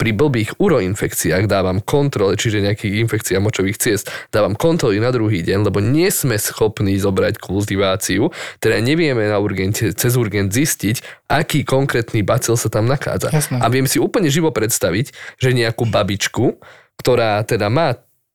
pri 0.00 0.16
blbých 0.16 0.56
uroinfekciách 0.56 1.44
dávam 1.44 1.84
kontrole, 1.84 2.40
čiže 2.40 2.64
nejakých 2.64 3.04
infekcií 3.04 3.36
a 3.36 3.44
močových 3.44 3.76
ciest, 3.76 4.08
dávam 4.32 4.56
kontroly 4.56 4.96
na 4.96 5.12
druhý 5.12 5.44
deň, 5.44 5.68
lebo 5.68 5.84
nie 5.84 6.08
sme 6.08 6.40
schopní 6.40 6.96
zobrať 6.96 7.36
kultiváciu, 7.36 8.32
teda 8.64 8.80
nevieme 8.80 9.28
na 9.28 9.36
urgente, 9.36 9.92
cez 9.92 10.16
urgent 10.16 10.48
zistiť, 10.48 11.28
aký 11.28 11.68
konkrétny 11.68 12.24
bacil 12.24 12.56
sa 12.56 12.72
tam 12.72 12.88
nachádza. 12.88 13.28
Jasné. 13.28 13.60
A 13.60 13.68
viem 13.68 13.84
si 13.84 14.00
úplne 14.00 14.32
živo 14.32 14.48
predstaviť, 14.48 15.36
že 15.36 15.52
nejakú 15.52 15.84
babičku, 15.84 16.56
ktorá 16.96 17.44
teda 17.44 17.68
má 17.68 17.92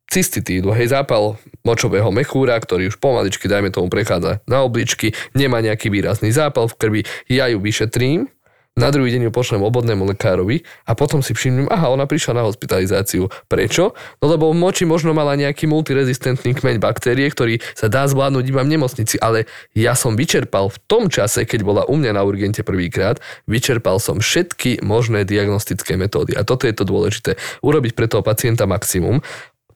cystitídu, 0.09 0.71
hej, 0.71 0.93
zápal 0.93 1.37
močového 1.65 2.09
mechúra, 2.13 2.57
ktorý 2.57 2.93
už 2.93 3.01
pomaličky, 3.01 3.49
dajme 3.49 3.73
tomu, 3.73 3.89
prechádza 3.89 4.41
na 4.45 4.61
obličky, 4.61 5.17
nemá 5.33 5.59
nejaký 5.59 5.89
výrazný 5.89 6.29
zápal 6.29 6.69
v 6.69 6.77
krvi, 6.77 7.01
ja 7.29 7.49
ju 7.49 7.57
vyšetrím, 7.57 8.29
na 8.75 8.91
druhý 8.91 9.07
deň 9.07 9.27
ju 9.27 9.31
pošlem 9.31 9.63
obodnému 9.63 10.03
lekárovi 10.03 10.67
a 10.83 10.99
potom 10.99 11.23
si 11.23 11.31
všimnem, 11.31 11.71
aha, 11.71 11.95
ona 11.95 12.03
prišla 12.03 12.35
na 12.35 12.43
hospitalizáciu. 12.43 13.31
Prečo? 13.47 13.95
No 14.19 14.27
lebo 14.27 14.51
v 14.51 14.59
moči 14.59 14.83
možno 14.83 15.15
mala 15.15 15.39
nejaký 15.39 15.63
multirezistentný 15.63 16.51
kmeň 16.59 16.83
baktérie, 16.83 17.23
ktorý 17.31 17.63
sa 17.71 17.87
dá 17.87 18.03
zvládnuť 18.03 18.43
iba 18.43 18.67
v 18.67 18.75
nemocnici, 18.75 19.15
ale 19.23 19.47
ja 19.71 19.95
som 19.95 20.19
vyčerpal 20.19 20.67
v 20.67 20.77
tom 20.91 21.07
čase, 21.07 21.47
keď 21.47 21.63
bola 21.63 21.87
u 21.87 21.95
mňa 21.95 22.19
na 22.19 22.27
urgente 22.27 22.67
prvýkrát, 22.67 23.23
vyčerpal 23.47 23.95
som 23.95 24.19
všetky 24.19 24.83
možné 24.83 25.23
diagnostické 25.23 25.95
metódy. 25.95 26.35
A 26.35 26.43
toto 26.43 26.67
je 26.67 26.75
to 26.75 26.83
dôležité. 26.83 27.39
Urobiť 27.63 27.95
pre 27.95 28.11
toho 28.11 28.27
pacienta 28.27 28.67
maximum. 28.67 29.23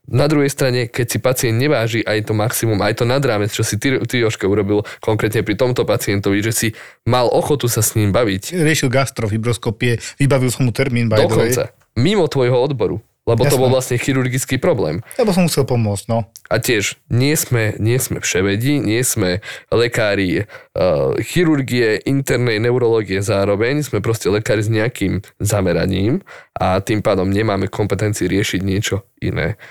Na 0.10 0.26
druhej 0.26 0.50
strane, 0.50 0.90
keď 0.90 1.06
si 1.06 1.18
pacient 1.22 1.58
neváži 1.62 2.02
aj 2.02 2.30
to 2.30 2.34
maximum, 2.34 2.82
aj 2.82 3.02
to 3.02 3.06
nad 3.06 3.22
rámec, 3.22 3.54
čo 3.54 3.62
si 3.62 3.78
ty, 3.78 4.02
ty 4.10 4.26
Jožka 4.26 4.50
urobil 4.50 4.82
konkrétne 5.06 5.46
pri 5.46 5.54
tomto 5.54 5.86
pacientovi, 5.86 6.42
že 6.42 6.54
si 6.54 6.68
mal 7.06 7.30
ochotu 7.30 7.70
sa 7.70 7.86
s 7.86 7.94
ním 7.94 8.10
baviť. 8.10 8.58
Riešil 8.58 8.90
gastrofibroskopie, 8.90 10.02
vybavil 10.18 10.50
som 10.50 10.66
mu 10.66 10.74
termín. 10.74 11.14
Dokonca. 11.14 11.74
Mimo 11.94 12.26
tvojho 12.26 12.58
odboru. 12.58 13.02
Lebo 13.30 13.46
Jasné. 13.46 13.54
to 13.54 13.62
bol 13.62 13.70
vlastne 13.70 14.02
chirurgický 14.02 14.58
problém. 14.58 15.06
Lebo 15.22 15.30
som 15.30 15.46
musel 15.46 15.70
pomôcť, 15.70 16.06
no. 16.10 16.26
A 16.50 16.58
tiež, 16.58 16.98
nie 17.14 17.38
sme, 17.38 17.78
nie 17.78 18.02
sme 18.02 18.26
vševedi, 18.26 18.82
nie 18.82 19.06
sme 19.06 19.46
lekári 19.70 20.50
uh, 20.50 21.14
chirurgie, 21.22 22.02
internej 22.10 22.58
neurológie 22.58 23.22
zároveň, 23.22 23.86
sme 23.86 24.02
proste 24.02 24.34
lekári 24.34 24.66
s 24.66 24.74
nejakým 24.74 25.22
zameraním 25.38 26.26
a 26.58 26.82
tým 26.82 27.06
pádom 27.06 27.30
nemáme 27.30 27.70
kompetencii 27.70 28.26
riešiť 28.26 28.62
niečo 28.66 29.06
iné. 29.22 29.62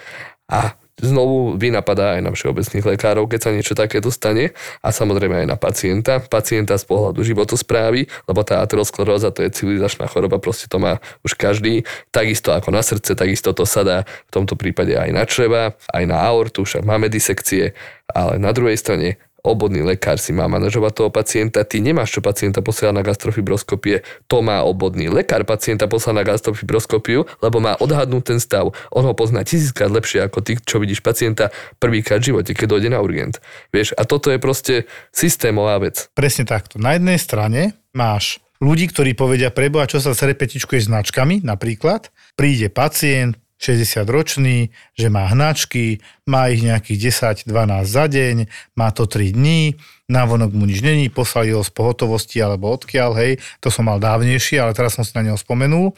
A 0.47 0.79
znovu 0.98 1.54
vynapadá 1.56 2.18
aj 2.18 2.22
na 2.26 2.30
všeobecných 2.34 2.84
lekárov, 2.84 3.30
keď 3.30 3.40
sa 3.40 3.50
niečo 3.54 3.74
takéto 3.78 4.11
stane 4.11 4.52
a 4.82 4.88
samozrejme 4.90 5.44
aj 5.44 5.46
na 5.46 5.56
pacienta. 5.56 6.18
Pacienta 6.22 6.74
z 6.78 6.84
pohľadu 6.87 7.22
životosprávy, 7.22 8.11
lebo 8.26 8.40
tá 8.42 8.62
ateroskleróza 8.62 9.30
to 9.30 9.46
je 9.46 9.54
civilizačná 9.54 10.11
choroba, 10.11 10.42
proste 10.42 10.66
to 10.66 10.82
má 10.82 10.98
už 11.22 11.38
každý. 11.38 11.87
Takisto 12.11 12.50
ako 12.50 12.74
na 12.74 12.82
srdce, 12.82 13.14
takisto 13.14 13.54
to 13.54 13.62
sa 13.64 13.87
dá 13.87 13.98
v 14.28 14.30
tomto 14.30 14.58
prípade 14.58 14.98
aj 14.98 15.11
na 15.14 15.24
čreva, 15.24 15.78
aj 15.94 16.04
na 16.06 16.18
aortu, 16.18 16.66
však 16.66 16.82
máme 16.82 17.06
disekcie, 17.06 17.72
ale 18.11 18.40
na 18.40 18.50
druhej 18.50 18.80
strane 18.80 19.20
obodný 19.48 19.80
lekár 19.80 20.20
si 20.20 20.37
má 20.37 20.44
manažovať 20.46 20.92
toho 20.92 21.11
pacienta, 21.11 21.64
ty 21.64 21.80
nemáš 21.80 22.14
čo 22.14 22.20
pacienta 22.20 22.61
posielať 22.61 22.94
na 22.94 23.04
gastrofibroskopie, 23.04 24.04
to 24.28 24.44
má 24.44 24.61
obodný 24.62 25.08
lekár 25.08 25.48
pacienta 25.48 25.88
posielať 25.88 26.16
na 26.20 26.24
gastrofibroskopiu, 26.28 27.24
lebo 27.40 27.56
má 27.58 27.74
odhadnúť 27.80 28.37
ten 28.37 28.38
stav. 28.38 28.70
On 28.92 29.02
ho 29.02 29.16
pozná 29.16 29.42
tisíckrát 29.42 29.88
lepšie 29.88 30.28
ako 30.28 30.44
ty, 30.44 30.61
čo 30.61 30.76
vidíš 30.78 31.00
pacienta 31.00 31.48
prvýkrát 31.80 32.20
v 32.20 32.37
živote, 32.37 32.52
keď 32.52 32.66
dojde 32.68 32.88
na 32.92 33.00
urgent. 33.00 33.40
Vieš, 33.72 33.96
a 33.96 34.04
toto 34.04 34.28
je 34.28 34.38
proste 34.38 34.74
systémová 35.11 35.80
vec. 35.80 36.12
Presne 36.12 36.44
takto. 36.44 36.76
Na 36.76 36.94
jednej 36.94 37.16
strane 37.16 37.80
máš 37.96 38.38
ľudí, 38.62 38.90
ktorí 38.90 39.14
povedia 39.14 39.54
preboha, 39.54 39.87
čo 39.87 40.02
sa 40.02 40.12
je 40.12 40.87
značkami 40.87 41.46
napríklad. 41.46 42.11
Príde 42.34 42.70
pacient, 42.70 43.38
60-ročný, 43.59 44.71
že 44.94 45.07
má 45.11 45.27
hnačky, 45.29 45.99
má 46.31 46.47
ich 46.49 46.62
nejakých 46.62 47.11
10-12 47.44 47.51
za 47.85 48.07
deň, 48.07 48.37
má 48.79 48.88
to 48.94 49.11
3 49.11 49.35
dní, 49.35 49.75
návonok 50.09 50.55
mu 50.55 50.64
nič 50.64 50.81
není, 50.81 51.11
poslali 51.11 51.53
ho 51.53 51.61
z 51.66 51.71
pohotovosti 51.75 52.38
alebo 52.40 52.71
odkiaľ, 52.73 53.11
hej, 53.18 53.33
to 53.59 53.68
som 53.68 53.90
mal 53.90 53.99
dávnejšie, 53.99 54.62
ale 54.62 54.73
teraz 54.73 54.97
som 54.97 55.05
si 55.05 55.12
na 55.18 55.27
neho 55.27 55.37
spomenul. 55.37 55.92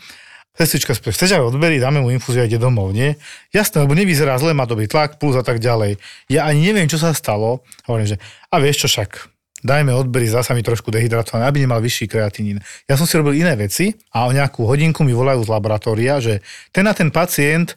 Sestrička 0.50 0.98
spie, 0.98 1.14
chceš 1.14 1.38
aj 1.38 1.54
odberí, 1.54 1.78
dáme 1.78 2.02
mu 2.02 2.10
infúziu 2.10 2.42
a 2.42 2.48
ide 2.48 2.58
domov, 2.58 2.90
nie? 2.90 3.14
Jasné, 3.54 3.86
lebo 3.86 3.94
nevyzerá 3.94 4.34
zle, 4.36 4.50
má 4.50 4.66
dobrý 4.66 4.90
tlak, 4.90 5.22
plus 5.22 5.38
a 5.38 5.46
tak 5.46 5.62
ďalej. 5.62 5.96
Ja 6.26 6.50
ani 6.50 6.66
neviem, 6.66 6.90
čo 6.90 6.98
sa 6.98 7.14
stalo. 7.14 7.62
Hovorím, 7.86 8.12
že 8.12 8.16
a 8.50 8.58
vieš 8.58 8.84
čo 8.84 8.88
však, 8.90 9.30
dajme 9.60 9.92
odbery, 9.94 10.28
zasa 10.28 10.56
mi 10.56 10.64
trošku 10.64 10.88
dehydratované, 10.92 11.46
aby 11.46 11.64
nemal 11.64 11.80
vyšší 11.80 12.06
kreatinín. 12.08 12.60
Ja 12.88 12.96
som 12.96 13.04
si 13.04 13.16
robil 13.16 13.40
iné 13.40 13.56
veci 13.56 13.96
a 14.12 14.28
o 14.28 14.34
nejakú 14.34 14.64
hodinku 14.64 15.04
mi 15.04 15.12
volajú 15.12 15.44
z 15.44 15.52
laboratória, 15.52 16.20
že 16.20 16.44
ten 16.74 16.84
a 16.88 16.92
ten 16.96 17.12
pacient, 17.12 17.76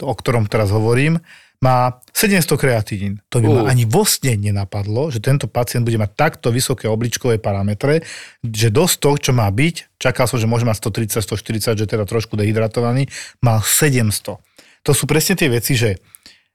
o 0.00 0.12
ktorom 0.12 0.48
teraz 0.48 0.72
hovorím, 0.72 1.20
má 1.62 2.02
700 2.10 2.58
kreatinín. 2.58 3.22
To 3.30 3.38
by 3.38 3.46
uh. 3.46 3.54
ma 3.54 3.60
ani 3.70 3.86
vo 3.86 4.02
sne 4.02 4.34
nenapadlo, 4.34 5.14
že 5.14 5.22
tento 5.22 5.46
pacient 5.46 5.86
bude 5.86 5.94
mať 5.94 6.10
takto 6.18 6.50
vysoké 6.50 6.90
obličkové 6.90 7.38
parametre, 7.38 8.02
že 8.42 8.74
dosť 8.74 8.94
toho, 8.98 9.16
čo 9.16 9.30
má 9.30 9.46
byť, 9.46 9.96
čakal 10.02 10.26
som, 10.26 10.42
že 10.42 10.50
môže 10.50 10.66
mať 10.66 10.82
130, 10.82 11.22
140, 11.22 11.78
že 11.78 11.86
teda 11.86 12.02
trošku 12.02 12.34
dehydratovaný, 12.34 13.06
mal 13.38 13.62
700. 13.62 14.42
To 14.82 14.90
sú 14.90 15.06
presne 15.06 15.38
tie 15.38 15.46
veci, 15.46 15.78
že 15.78 16.02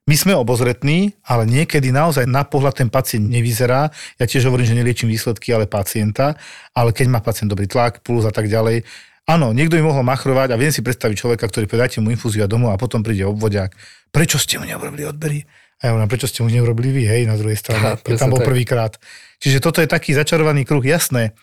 my 0.08 0.16
sme 0.16 0.34
obozretní, 0.40 1.20
ale 1.28 1.44
niekedy 1.44 1.92
naozaj 1.92 2.24
na 2.26 2.48
pohľad 2.48 2.80
ten 2.80 2.88
pacient 2.88 3.28
nevyzerá. 3.28 3.92
Ja 4.16 4.26
tiež 4.26 4.48
hovorím, 4.48 4.72
že 4.72 4.80
neliečím 4.80 5.12
výsledky, 5.12 5.52
ale 5.52 5.68
pacienta. 5.68 6.40
Ale 6.72 6.96
keď 6.96 7.12
má 7.12 7.20
pacient 7.20 7.52
dobrý 7.52 7.68
tlak, 7.68 8.00
puls 8.02 8.24
a 8.24 8.32
tak 8.32 8.48
ďalej, 8.48 8.88
Áno, 9.28 9.52
niekto 9.52 9.76
by 9.76 9.84
mohol 9.84 10.08
machrovať 10.08 10.56
a 10.56 10.60
viem 10.60 10.72
si 10.72 10.80
predstaviť 10.80 11.20
človeka, 11.20 11.52
ktorý 11.52 11.68
povedáte 11.68 12.00
mu 12.00 12.08
infúziu 12.08 12.48
a 12.48 12.48
domov 12.48 12.72
a 12.72 12.80
potom 12.80 13.04
príde 13.04 13.28
obvodiak. 13.28 13.76
Prečo 14.08 14.40
ste 14.40 14.56
mu 14.56 14.64
neurobili 14.64 15.04
odbery? 15.04 15.44
A 15.78 15.82
ja 15.84 15.90
hovorím, 15.92 16.08
prečo 16.08 16.32
ste 16.32 16.48
mu 16.48 16.50
neurobili 16.50 16.96
vy, 16.96 17.04
hej, 17.12 17.22
na 17.28 17.36
druhej 17.36 17.60
strane. 17.60 18.00
Ha, 18.00 18.16
tam 18.16 18.32
bol 18.32 18.40
prvýkrát. 18.40 18.96
Čiže 19.44 19.60
toto 19.60 19.84
je 19.84 19.92
taký 19.92 20.16
začarovaný 20.16 20.64
kruh, 20.64 20.80
jasné. 20.80 21.36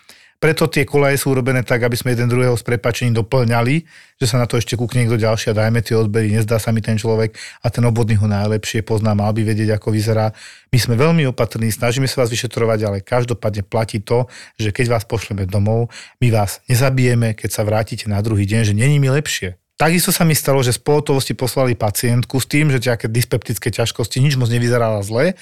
Preto 0.43 0.69
tie 0.69 0.85
kolaje 0.85 1.17
sú 1.17 1.33
urobené 1.33 1.65
tak, 1.65 1.87
aby 1.87 1.97
sme 1.97 2.13
jeden 2.13 2.29
druhého 2.29 2.53
s 2.53 2.67
prepačením 2.67 3.17
doplňali, 3.17 3.75
že 4.21 4.27
sa 4.29 4.37
na 4.37 4.45
to 4.45 4.61
ešte 4.61 4.77
kúkne 4.77 5.05
niekto 5.05 5.17
ďalší 5.17 5.51
a 5.51 5.59
dajme 5.65 5.81
tie 5.81 5.97
odbery, 5.97 6.31
nezdá 6.31 6.61
sa 6.61 6.71
mi 6.71 6.85
ten 6.85 7.01
človek 7.01 7.35
a 7.65 7.67
ten 7.73 7.83
obvodný 7.83 8.21
ho 8.21 8.29
najlepšie 8.29 8.85
pozná, 8.85 9.17
mal 9.17 9.33
by 9.33 9.41
vedieť, 9.41 9.79
ako 9.79 9.95
vyzerá. 9.95 10.37
My 10.71 10.79
sme 10.79 10.95
veľmi 11.01 11.25
opatrní, 11.33 11.73
snažíme 11.73 12.05
sa 12.05 12.27
vás 12.27 12.31
vyšetrovať, 12.31 12.79
ale 12.85 12.99
každopádne 13.01 13.65
platí 13.65 14.05
to, 14.05 14.29
že 14.61 14.75
keď 14.75 14.99
vás 14.99 15.05
pošleme 15.09 15.49
domov, 15.49 15.89
my 16.21 16.29
vás 16.29 16.61
nezabijeme, 16.69 17.33
keď 17.33 17.51
sa 17.51 17.63
vrátite 17.65 18.07
na 18.11 18.21
druhý 18.21 18.45
deň, 18.45 18.71
že 18.71 18.75
není 18.77 19.01
mi 19.01 19.09
lepšie. 19.09 19.57
Takisto 19.75 20.15
sa 20.15 20.23
mi 20.23 20.39
stalo, 20.39 20.63
že 20.63 20.71
z 20.71 20.79
pohotovosti 20.79 21.35
poslali 21.35 21.75
pacientku 21.75 22.39
s 22.39 22.47
tým, 22.47 22.71
že 22.71 22.79
nejaké 22.79 23.11
dyspeptické 23.11 23.75
ťažkosti, 23.75 24.23
nič 24.23 24.39
moc 24.39 24.47
nevyzerala 24.47 25.03
zle 25.03 25.35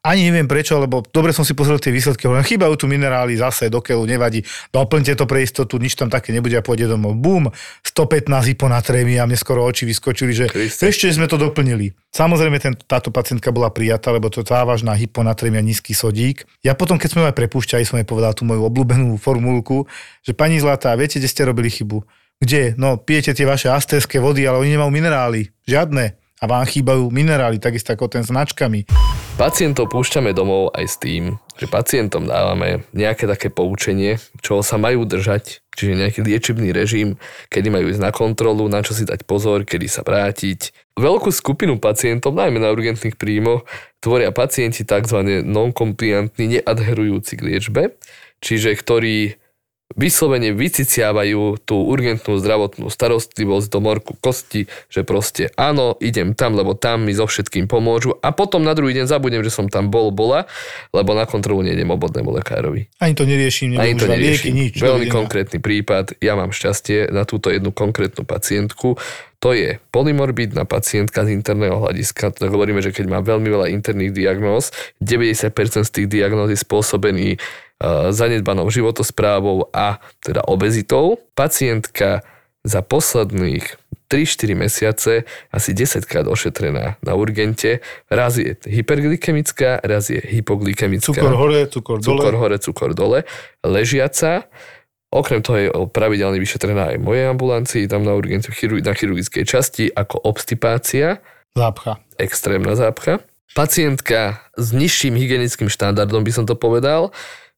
ani 0.00 0.32
neviem 0.32 0.48
prečo, 0.48 0.80
lebo 0.80 1.04
dobre 1.04 1.36
som 1.36 1.44
si 1.44 1.52
pozrel 1.52 1.76
tie 1.76 1.92
výsledky, 1.92 2.24
hovorím, 2.24 2.48
chýbajú 2.48 2.74
tu 2.80 2.86
minerály 2.88 3.36
zase 3.36 3.68
do 3.68 3.84
keľu, 3.84 4.08
nevadí, 4.08 4.40
doplňte 4.72 5.12
to 5.12 5.28
pre 5.28 5.44
istotu, 5.44 5.76
nič 5.76 5.92
tam 5.92 6.08
také 6.08 6.32
nebude 6.32 6.56
a 6.56 6.64
pôjde 6.64 6.88
domov. 6.88 7.20
Bum, 7.20 7.52
115 7.84 8.32
hyponatrémy 8.56 9.20
a 9.20 9.28
mne 9.28 9.36
skoro 9.36 9.60
oči 9.60 9.84
vyskočili, 9.84 10.32
že 10.32 10.44
Christe. 10.48 10.88
ešte 10.88 11.12
sme 11.12 11.28
to 11.28 11.36
doplnili. 11.36 11.92
Samozrejme, 12.16 12.56
ten, 12.56 12.72
táto 12.88 13.12
pacientka 13.12 13.52
bola 13.52 13.68
prijatá, 13.68 14.08
lebo 14.08 14.32
to 14.32 14.40
je 14.40 14.48
závažná 14.48 14.96
hyponatrémia, 14.96 15.60
nízky 15.60 15.92
sodík. 15.92 16.48
Ja 16.64 16.72
potom, 16.72 16.96
keď 16.96 17.08
sme 17.12 17.28
aj 17.28 17.36
prepúšťali, 17.36 17.84
som 17.84 18.00
jej 18.00 18.08
povedal 18.08 18.32
tú 18.32 18.48
moju 18.48 18.64
obľúbenú 18.72 19.20
formulku, 19.20 19.84
že 20.24 20.32
pani 20.32 20.56
Zlatá, 20.64 20.96
viete, 20.96 21.20
kde 21.20 21.28
ste 21.28 21.44
robili 21.44 21.68
chybu? 21.68 22.00
Kde? 22.40 22.72
No, 22.80 22.96
pijete 22.96 23.36
tie 23.36 23.44
vaše 23.44 23.68
asterské 23.68 24.16
vody, 24.16 24.48
ale 24.48 24.64
oni 24.64 24.72
nemajú 24.72 24.88
minerály. 24.88 25.52
Žiadne 25.68 26.16
a 26.40 26.44
vám 26.48 26.64
chýbajú 26.64 27.12
minerály, 27.12 27.60
takisto 27.60 27.92
ako 27.92 28.08
ten 28.08 28.24
značkami. 28.24 28.88
Pacientov 29.40 29.88
púšťame 29.88 30.36
domov 30.36 30.68
aj 30.76 30.84
s 30.84 31.00
tým, 31.00 31.40
že 31.56 31.64
pacientom 31.64 32.28
dávame 32.28 32.84
nejaké 32.92 33.24
také 33.24 33.48
poučenie, 33.48 34.20
čo 34.44 34.60
sa 34.60 34.76
majú 34.76 35.08
držať, 35.08 35.64
čiže 35.72 35.96
nejaký 35.96 36.20
liečebný 36.28 36.76
režim, 36.76 37.16
kedy 37.48 37.72
majú 37.72 37.88
ísť 37.88 38.04
na 38.04 38.12
kontrolu, 38.12 38.68
na 38.68 38.84
čo 38.84 38.92
si 38.92 39.08
dať 39.08 39.24
pozor, 39.24 39.64
kedy 39.64 39.88
sa 39.88 40.04
vrátiť. 40.04 40.92
Veľkú 40.92 41.32
skupinu 41.32 41.80
pacientov, 41.80 42.36
najmä 42.36 42.60
na 42.60 42.68
urgentných 42.68 43.16
príjmoch, 43.16 43.64
tvoria 44.04 44.28
pacienti 44.28 44.84
tzv. 44.84 45.40
non-compliantní, 45.48 46.60
neadherujúci 46.60 47.40
k 47.40 47.44
liečbe, 47.48 47.96
čiže 48.44 48.76
ktorí 48.76 49.39
vyslovene 49.98 50.54
vyciciavajú 50.54 51.58
tú 51.66 51.76
urgentnú 51.82 52.38
zdravotnú 52.38 52.86
starostlivosť 52.86 53.66
do 53.66 53.78
morku 53.82 54.12
kosti, 54.22 54.70
že 54.86 55.02
proste 55.02 55.50
áno, 55.58 55.98
idem 55.98 56.34
tam, 56.38 56.54
lebo 56.54 56.78
tam 56.78 57.06
mi 57.06 57.12
so 57.14 57.26
všetkým 57.26 57.66
pomôžu 57.66 58.14
a 58.22 58.30
potom 58.30 58.62
na 58.62 58.74
druhý 58.76 58.94
deň 58.94 59.10
zabudnem, 59.10 59.42
že 59.42 59.50
som 59.50 59.66
tam 59.66 59.90
bol, 59.90 60.14
bola, 60.14 60.46
lebo 60.94 61.14
na 61.18 61.26
kontrolu 61.26 61.66
nejdem 61.66 61.90
obodnému 61.90 62.30
lekárovi. 62.38 62.86
Ani 63.02 63.14
to 63.18 63.26
neriešim, 63.26 63.74
Ani 63.78 63.98
to 63.98 64.06
neriešim. 64.06 64.50
Lieky, 64.50 64.50
nič, 64.54 64.74
Veľmi 64.78 65.10
konkrétny 65.10 65.58
prípad, 65.58 66.18
ja 66.22 66.38
mám 66.38 66.54
šťastie 66.54 67.10
na 67.10 67.26
túto 67.26 67.50
jednu 67.50 67.74
konkrétnu 67.74 68.22
pacientku, 68.22 68.94
to 69.40 69.56
je 69.56 69.80
polymorbidná 69.88 70.68
pacientka 70.68 71.24
z 71.24 71.32
interného 71.32 71.80
hľadiska. 71.80 72.28
To 72.36 72.52
hovoríme, 72.52 72.84
že 72.84 72.92
keď 72.92 73.08
má 73.08 73.18
veľmi 73.24 73.48
veľa 73.48 73.66
interných 73.72 74.12
diagnóz, 74.12 74.68
90% 75.00 75.88
z 75.88 75.90
tých 75.90 76.08
diagnóz 76.12 76.52
je 76.52 76.60
spôsobený 76.60 77.40
zanedbanou 78.12 78.68
životosprávou 78.70 79.72
a 79.72 79.98
teda 80.20 80.44
obezitou. 80.44 81.16
Pacientka 81.34 82.20
za 82.60 82.84
posledných 82.84 83.64
3-4 84.10 84.58
mesiace 84.58 85.12
asi 85.54 85.70
10 85.70 86.02
krát 86.04 86.26
ošetrená 86.26 86.98
na 87.00 87.12
urgente. 87.14 87.80
Raz 88.10 88.36
je 88.36 88.58
hyperglykemická, 88.66 89.80
raz 89.86 90.10
je 90.10 90.18
hypoglykemická. 90.18 91.14
Cukor 91.14 91.34
hore, 91.38 91.70
cukor 91.70 91.98
dole. 92.02 92.18
Cukor 92.18 92.34
hore, 92.34 92.56
cukor 92.58 92.90
dole. 92.92 93.18
Ležiaca. 93.62 94.50
Okrem 95.10 95.42
toho 95.42 95.58
je 95.58 95.68
pravidelne 95.90 96.38
vyšetrená 96.38 96.94
aj 96.94 96.98
v 96.98 97.06
mojej 97.06 97.26
ambulancii, 97.34 97.90
tam 97.90 98.06
na 98.06 98.14
urgente 98.14 98.50
na 98.54 98.94
chirurgickej 98.94 99.42
časti, 99.42 99.90
ako 99.90 100.22
obstipácia. 100.22 101.18
Zápcha. 101.54 101.98
Extrémna 102.14 102.78
zápcha. 102.78 103.18
Pacientka 103.58 104.38
s 104.54 104.70
nižším 104.70 105.18
hygienickým 105.18 105.66
štandardom 105.66 106.22
by 106.22 106.30
som 106.30 106.46
to 106.46 106.54
povedal, 106.54 107.10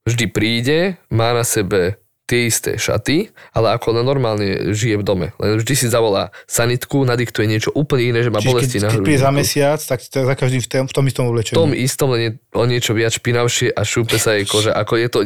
vždy 0.06 0.24
príde, 0.30 0.78
má 1.10 1.34
na 1.34 1.46
sebe 1.46 2.02
tie 2.32 2.48
isté 2.48 2.80
šaty, 2.80 3.28
ale 3.52 3.76
ako 3.76 3.92
na 3.92 4.00
normálne 4.00 4.72
žije 4.72 5.02
v 5.02 5.04
dome. 5.04 5.26
Len 5.36 5.60
vždy 5.60 5.74
si 5.76 5.86
zavolá 5.90 6.32
sanitku, 6.48 7.04
nadiktuje 7.04 7.44
niečo 7.44 7.74
úplne 7.76 8.14
iné, 8.14 8.20
že 8.24 8.32
má 8.32 8.40
Čiže 8.40 8.48
bolesti 8.48 8.78
keď, 8.78 8.82
na 8.82 8.88
hrudníku. 8.88 9.10
Keď 9.12 9.20
za 9.20 9.30
mesiac, 9.34 9.80
tak 9.84 9.98
za 10.00 10.34
každým 10.38 10.62
v 10.64 10.68
tom, 10.70 10.84
v 10.88 10.94
tom 10.96 11.04
istom 11.04 11.24
oblečení. 11.28 11.56
V 11.58 11.60
tom 11.60 11.72
istom, 11.76 12.08
len 12.16 12.40
o 12.56 12.64
niečo 12.64 12.96
viac 12.96 13.12
špinavšie 13.12 13.74
a 13.76 13.82
šúpe 13.84 14.16
sa 14.16 14.38
jej 14.38 14.48
koža. 14.48 14.72
Ako 14.72 14.96
je 14.96 15.08
to, 15.12 15.20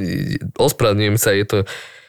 ospravedlňujem 0.58 1.16
sa, 1.20 1.30
je 1.36 1.46
to 1.46 1.58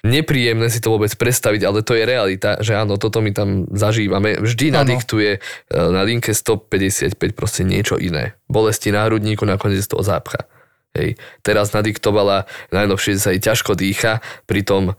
nepríjemné 0.07 0.71
si 0.71 0.79
to 0.79 0.93
vôbec 0.93 1.11
predstaviť, 1.13 1.61
ale 1.67 1.83
to 1.83 1.93
je 1.97 2.03
realita, 2.07 2.57
že 2.63 2.77
áno, 2.77 2.95
toto 2.95 3.19
my 3.19 3.35
tam 3.35 3.67
zažívame. 3.69 4.39
Vždy 4.39 4.71
ano. 4.71 4.87
nadiktuje 4.87 5.37
e, 5.37 5.39
na 5.73 6.01
linke 6.07 6.31
155 6.31 7.17
proste 7.35 7.67
niečo 7.67 7.99
iné. 7.99 8.39
Bolesti 8.47 8.89
na 8.89 9.03
hrudníku, 9.05 9.43
nakoniec 9.43 9.83
toho 9.83 10.01
zápcha. 10.01 10.47
Hej. 10.95 11.19
Teraz 11.41 11.73
nadiktovala, 11.75 12.47
najnovšie 12.71 13.19
sa 13.19 13.35
jej 13.35 13.41
ťažko 13.41 13.75
dýcha, 13.75 14.23
pritom 14.47 14.95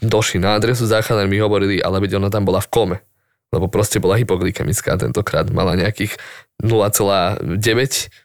došli 0.00 0.42
na 0.42 0.56
adresu, 0.56 0.84
záchranár 0.84 1.28
mi 1.30 1.40
hovorili, 1.40 1.80
ale 1.80 2.02
veď 2.02 2.20
ona 2.20 2.28
tam 2.28 2.44
bola 2.44 2.60
v 2.60 2.68
kome. 2.68 2.98
Lebo 3.52 3.68
proste 3.68 4.00
bola 4.00 4.16
hypoglykemická 4.16 4.96
tentokrát. 4.96 5.48
Mala 5.52 5.76
nejakých 5.76 6.16
0,9 6.64 7.44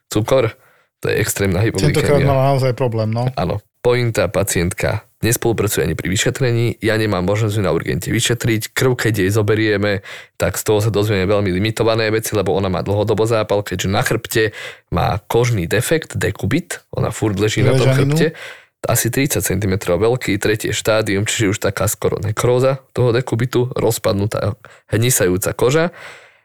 cukor. 0.07 0.55
To 1.03 1.05
je 1.11 1.15
extrémna 1.19 1.59
hypoglykemia. 1.59 1.99
Tentokrát 1.99 2.23
mala 2.23 2.43
naozaj 2.55 2.71
problém, 2.75 3.11
no. 3.11 3.27
Áno. 3.35 3.59
Pointa 3.83 4.31
pacientka 4.31 5.06
nespolupracuje 5.25 5.81
ani 5.81 5.97
pri 5.97 6.13
vyšetrení, 6.13 6.77
ja 6.77 6.93
nemám 6.93 7.25
možnosť 7.25 7.53
ju 7.57 7.63
na 7.65 7.73
urgente 7.73 8.13
vyšetriť, 8.13 8.73
krv 8.77 8.93
keď 8.93 9.13
jej 9.25 9.31
zoberieme, 9.33 10.05
tak 10.37 10.61
z 10.61 10.63
toho 10.63 10.79
sa 10.79 10.93
dozvieme 10.93 11.25
veľmi 11.25 11.49
limitované 11.49 12.13
veci, 12.13 12.37
lebo 12.37 12.53
ona 12.53 12.69
má 12.69 12.85
dlhodobo 12.85 13.25
zápal, 13.25 13.65
keďže 13.65 13.89
na 13.89 14.05
chrbte 14.05 14.53
má 14.93 15.17
kožný 15.25 15.65
defekt, 15.65 16.13
dekubit, 16.13 16.85
ona 16.93 17.09
furt 17.09 17.41
leží 17.41 17.65
na 17.65 17.73
tom 17.73 17.89
chrbte, 17.89 18.37
asi 18.85 19.09
30 19.09 19.41
cm 19.41 19.73
veľký, 19.81 20.37
tretie 20.37 20.69
štádium, 20.69 21.25
čiže 21.25 21.57
už 21.57 21.59
taká 21.59 21.89
skoro 21.89 22.21
nekróza 22.21 22.85
toho 22.93 23.09
dekubitu, 23.09 23.73
rozpadnutá, 23.73 24.53
hnisajúca 24.93 25.51
koža. 25.57 25.85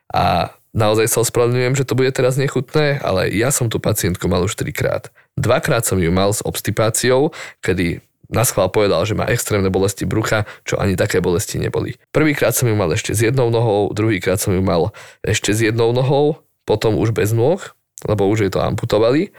A 0.09 0.57
naozaj 0.73 1.13
sa 1.13 1.21
ospravedlňujem, 1.21 1.77
že 1.77 1.85
to 1.85 1.93
bude 1.93 2.09
teraz 2.17 2.41
nechutné, 2.41 2.99
ale 3.05 3.29
ja 3.31 3.53
som 3.53 3.69
tú 3.69 3.77
pacientku 3.77 4.27
mal 4.33 4.43
už 4.43 4.57
trikrát. 4.57 5.13
Dvakrát 5.37 5.85
som 5.85 6.01
ju 6.01 6.09
mal 6.09 6.33
s 6.33 6.41
obstipáciou, 6.41 7.37
kedy 7.61 8.01
na 8.33 8.43
schvál 8.49 8.73
povedal, 8.73 9.05
že 9.05 9.13
má 9.13 9.29
extrémne 9.29 9.69
bolesti 9.69 10.09
brucha, 10.09 10.49
čo 10.65 10.81
ani 10.81 10.97
také 10.97 11.21
bolesti 11.21 11.61
neboli. 11.61 12.01
Prvýkrát 12.11 12.57
som 12.57 12.67
ju 12.67 12.75
mal 12.75 12.89
ešte 12.91 13.13
s 13.13 13.21
jednou 13.21 13.53
nohou, 13.53 13.93
druhýkrát 13.93 14.41
som 14.41 14.57
ju 14.57 14.65
mal 14.65 14.97
ešte 15.21 15.53
s 15.53 15.61
jednou 15.61 15.93
nohou, 15.93 16.41
potom 16.65 16.97
už 16.97 17.13
bez 17.13 17.37
nôh, 17.37 17.61
lebo 18.09 18.27
už 18.27 18.49
jej 18.49 18.53
to 18.53 18.65
amputovali. 18.65 19.31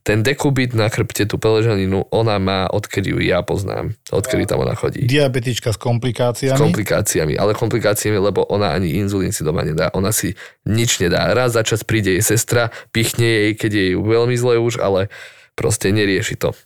ten 0.00 0.24
dekubit 0.24 0.72
na 0.72 0.88
chrbte, 0.88 1.28
tú 1.28 1.36
peležaninu, 1.36 2.08
ona 2.08 2.40
má, 2.40 2.64
odkedy 2.72 3.12
ju 3.12 3.20
ja 3.20 3.44
poznám, 3.44 3.92
odkedy 4.08 4.48
tam 4.48 4.64
ona 4.64 4.72
chodí. 4.72 5.04
Diabetička 5.04 5.76
s 5.76 5.78
komplikáciami. 5.78 6.56
S 6.56 6.60
komplikáciami, 6.60 7.36
ale 7.36 7.52
komplikáciami, 7.52 8.16
lebo 8.16 8.48
ona 8.48 8.72
ani 8.72 8.96
inzulín 8.96 9.32
si 9.36 9.44
doma 9.44 9.60
nedá. 9.60 9.92
Ona 9.92 10.08
si 10.08 10.40
nič 10.64 11.04
nedá. 11.04 11.28
Raz 11.36 11.52
za 11.52 11.60
čas 11.60 11.84
príde 11.84 12.16
jej 12.16 12.24
sestra, 12.24 12.72
pichne 12.96 13.28
jej, 13.28 13.50
keď 13.52 13.70
je 13.76 13.84
ju 13.92 14.00
veľmi 14.00 14.36
zle 14.40 14.56
už, 14.56 14.80
ale 14.80 15.12
proste 15.52 15.92
nerieši 15.92 16.40
to. 16.40 16.56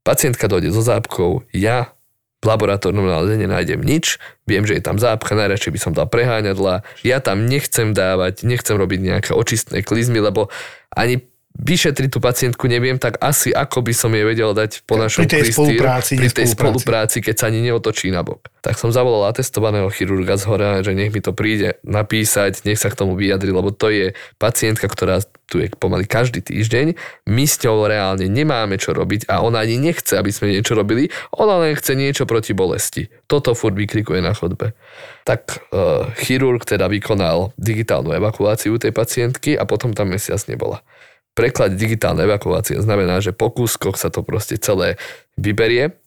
Pacientka 0.00 0.48
dojde 0.48 0.72
so 0.72 0.80
zápkou, 0.80 1.44
ja 1.52 1.92
v 2.40 2.44
laboratórnom 2.48 3.04
náleзе 3.04 3.36
nenájdem 3.36 3.84
nič, 3.84 4.16
viem, 4.48 4.64
že 4.64 4.80
je 4.80 4.82
tam 4.84 4.96
zápcha, 4.96 5.36
najradšej 5.36 5.72
by 5.76 5.80
som 5.80 5.92
dal 5.92 6.08
preháňadla, 6.08 6.88
ja 7.04 7.20
tam 7.20 7.44
nechcem 7.44 7.92
dávať, 7.92 8.48
nechcem 8.48 8.80
robiť 8.80 9.00
nejaké 9.04 9.30
očistné 9.36 9.84
klizmy, 9.84 10.24
lebo 10.24 10.48
ani 10.88 11.20
vyšetriť 11.58 12.08
tú 12.14 12.22
pacientku 12.22 12.70
neviem, 12.70 12.96
tak 12.96 13.18
asi 13.18 13.50
ako 13.50 13.82
by 13.82 13.92
som 13.92 14.14
jej 14.14 14.22
vedel 14.22 14.54
dať 14.54 14.86
po 14.86 14.94
našom 14.94 15.26
pri 15.26 15.30
tej 15.34 15.42
klistýr, 15.50 15.76
spolupráci, 15.76 16.12
pri 16.14 16.30
tej 16.30 16.46
spolupráci, 16.46 17.16
keď 17.18 17.34
sa 17.34 17.44
ani 17.50 17.60
neotočí 17.66 18.08
na 18.14 18.22
bok. 18.22 18.46
Tak 18.62 18.78
som 18.78 18.94
zavolal 18.94 19.32
atestovaného 19.32 19.90
chirurga 19.90 20.38
z 20.38 20.44
hora, 20.46 20.80
že 20.84 20.94
nech 20.94 21.10
mi 21.10 21.18
to 21.18 21.34
príde 21.34 21.80
napísať, 21.82 22.62
nech 22.62 22.78
sa 22.78 22.92
k 22.92 22.98
tomu 23.02 23.18
vyjadri, 23.18 23.50
lebo 23.50 23.74
to 23.74 23.90
je 23.90 24.14
pacientka, 24.38 24.86
ktorá 24.86 25.20
tu 25.50 25.58
je 25.58 25.66
pomaly 25.74 26.06
každý 26.06 26.38
týždeň. 26.38 26.94
My 27.26 27.44
s 27.44 27.58
ňou 27.66 27.90
reálne 27.90 28.30
nemáme 28.30 28.78
čo 28.78 28.94
robiť 28.94 29.26
a 29.26 29.42
ona 29.42 29.66
ani 29.66 29.82
nechce, 29.82 30.14
aby 30.14 30.30
sme 30.30 30.54
niečo 30.54 30.78
robili, 30.78 31.10
ona 31.34 31.58
len 31.66 31.74
chce 31.74 31.98
niečo 31.98 32.30
proti 32.30 32.54
bolesti. 32.54 33.10
Toto 33.26 33.58
furt 33.58 33.74
vykrikuje 33.74 34.22
na 34.22 34.36
chodbe. 34.38 34.78
Tak 35.26 35.40
uh, 35.74 36.14
chirurg 36.14 36.62
teda 36.62 36.86
vykonal 36.86 37.50
digitálnu 37.58 38.14
evakuáciu 38.14 38.78
tej 38.78 38.94
pacientky 38.94 39.58
a 39.58 39.66
potom 39.66 39.90
tam 39.90 40.14
mesiac 40.14 40.38
nebola 40.46 40.86
preklad 41.34 41.78
digitálnej 41.78 42.26
evakuácie 42.26 42.78
znamená, 42.82 43.22
že 43.22 43.30
po 43.34 43.50
kúskoch 43.50 43.96
sa 43.96 44.10
to 44.12 44.20
proste 44.26 44.58
celé 44.58 44.98
vyberie, 45.40 46.00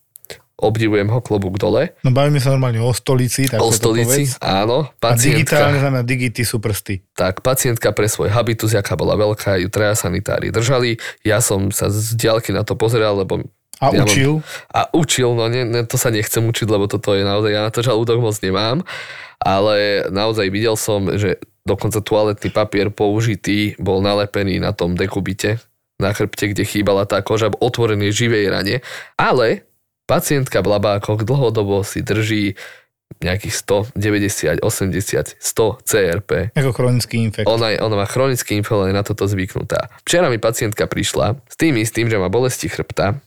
obdivujem 0.64 1.10
ho 1.10 1.20
klobúk 1.20 1.58
dole. 1.60 1.92
No 2.06 2.14
bavíme 2.14 2.40
sa 2.40 2.54
normálne 2.54 2.80
o 2.80 2.94
stolici. 2.94 3.50
Tak 3.50 3.60
o 3.60 3.74
to 3.74 3.76
stolici, 3.76 4.30
povedz. 4.30 4.40
áno. 4.40 4.88
A 5.02 5.18
digitálne 5.18 5.76
Pacientka, 5.76 5.84
znamená 5.84 6.04
digity 6.06 6.42
sú 6.46 6.62
prsty. 6.64 7.04
tak 7.18 7.44
pacientka 7.44 7.92
pre 7.92 8.08
svoj 8.08 8.32
habitus, 8.32 8.72
jaká 8.72 8.96
bola 8.96 9.18
veľká, 9.18 9.60
ju 9.60 9.68
traja 9.68 9.98
sanitári 9.98 10.54
držali. 10.54 11.02
Ja 11.26 11.44
som 11.44 11.74
sa 11.74 11.92
z 11.92 12.16
diaľky 12.16 12.56
na 12.56 12.64
to 12.64 12.78
pozeral, 12.78 13.20
lebo 13.20 13.44
A 13.84 13.92
ja 13.92 14.04
učil. 14.04 14.32
Mám, 14.40 14.44
a 14.72 14.80
učil, 14.92 15.30
no 15.32 15.44
ne, 15.48 15.62
ne, 15.64 15.82
to 15.84 16.00
sa 16.00 16.08
nechcem 16.08 16.42
učiť, 16.42 16.68
lebo 16.68 16.88
toto 16.88 17.12
je 17.12 17.22
naozaj, 17.22 17.52
ja 17.52 17.62
na 17.62 17.72
to 17.72 17.84
žalúdok 17.84 18.20
moc 18.20 18.36
nemám, 18.40 18.82
ale 19.38 20.08
naozaj 20.08 20.48
videl 20.48 20.76
som, 20.76 21.12
že 21.14 21.36
dokonca 21.64 22.00
toaletný 22.00 22.50
papier 22.50 22.88
použitý 22.88 23.76
bol 23.78 24.00
nalepený 24.00 24.60
na 24.60 24.72
tom 24.72 24.96
dekubite, 24.96 25.60
na 26.00 26.12
chrbte, 26.12 26.52
kde 26.52 26.64
chýbala 26.64 27.04
tá 27.04 27.20
koža 27.20 27.52
v 27.52 27.60
otvorenej 27.60 28.12
živej 28.12 28.52
rane, 28.52 28.76
ale 29.16 29.64
pacientka 30.04 30.60
v 30.60 30.76
labákoch 30.76 31.24
dlhodobo 31.24 31.84
si 31.84 32.04
drží 32.04 32.56
nejakých 33.24 33.56
100, 33.94 34.60
90, 34.60 34.60
80, 34.60 35.38
100 35.40 35.88
CRP. 35.88 36.32
Ako 36.52 36.76
chronický 36.76 37.24
infekt. 37.24 37.48
Ona, 37.48 37.72
je- 37.72 37.80
ona 37.80 38.04
má 38.04 38.08
chronický 38.10 38.58
infel, 38.58 38.84
je 38.84 38.92
na 38.92 39.06
toto 39.06 39.24
zvyknutá. 39.24 39.88
Včera 40.04 40.28
mi 40.28 40.42
pacientka 40.42 40.84
prišla 40.84 41.40
s 41.48 41.56
tým 41.56 41.78
istým, 41.80 42.12
že 42.12 42.20
má 42.20 42.28
bolesti 42.28 42.68
chrbta, 42.68 43.22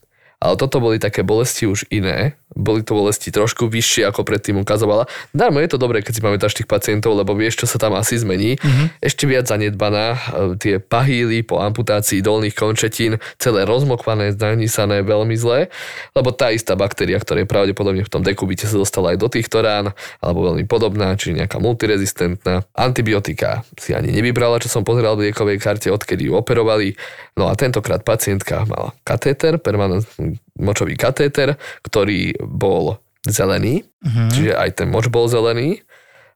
ale 0.47 0.55
toto 0.55 0.79
boli 0.79 1.03
také 1.03 1.27
bolesti 1.27 1.67
už 1.67 1.91
iné. 1.91 2.39
Boli 2.57 2.81
to 2.81 2.97
bolesti 2.97 3.35
trošku 3.35 3.69
vyššie, 3.69 4.09
ako 4.09 4.25
predtým 4.25 4.63
ukazovala. 4.63 5.11
Darmo 5.35 5.61
je 5.61 5.69
to 5.69 5.83
dobré, 5.83 6.01
keď 6.01 6.13
si 6.15 6.25
pamätáš 6.25 6.55
tých 6.57 6.71
pacientov, 6.71 7.19
lebo 7.19 7.37
vieš, 7.37 7.61
čo 7.61 7.67
sa 7.69 7.77
tam 7.77 7.99
asi 7.99 8.17
zmení. 8.17 8.57
Mm-hmm. 8.57 8.87
Ešte 9.03 9.29
viac 9.29 9.45
zanedbaná, 9.45 10.07
e, 10.15 10.19
tie 10.57 10.75
pahýly 10.81 11.45
po 11.45 11.61
amputácii 11.61 12.25
dolných 12.25 12.57
končetín, 12.57 13.21
celé 13.37 13.69
rozmokvané, 13.69 14.33
zanísané, 14.33 15.05
veľmi 15.05 15.37
zlé, 15.37 15.69
lebo 16.17 16.33
tá 16.33 16.49
istá 16.55 16.79
baktéria, 16.79 17.21
ktorá 17.21 17.45
je 17.45 17.51
pravdepodobne 17.51 18.07
v 18.07 18.13
tom 18.13 18.25
dekubite 18.25 18.65
sa 18.65 18.79
dostala 18.79 19.13
aj 19.13 19.19
do 19.21 19.29
týchto 19.29 19.61
rán, 19.61 19.93
alebo 20.23 20.49
veľmi 20.49 20.65
podobná, 20.65 21.13
či 21.19 21.37
nejaká 21.37 21.61
multirezistentná. 21.61 22.65
Antibiotika 22.73 23.67
si 23.77 23.93
ani 23.93 24.15
nevybrala, 24.15 24.63
čo 24.63 24.73
som 24.73 24.87
pozeral 24.87 25.19
v 25.19 25.29
liekovej 25.29 25.59
karte, 25.61 25.93
odkedy 25.93 26.31
ju 26.31 26.39
operovali. 26.39 26.97
No 27.37 27.51
a 27.51 27.59
tentokrát 27.59 28.01
pacientka 28.01 28.65
mala 28.65 28.97
katéter, 29.05 29.61
permanentný 29.61 30.36
močový 30.57 30.97
katéter, 30.97 31.61
ktorý 31.85 32.37
bol 32.41 33.01
zelený, 33.27 33.83
uh-huh. 34.03 34.31
čiže 34.31 34.53
aj 34.55 34.71
ten 34.83 34.89
moč 34.89 35.11
bol 35.11 35.27
zelený 35.27 35.83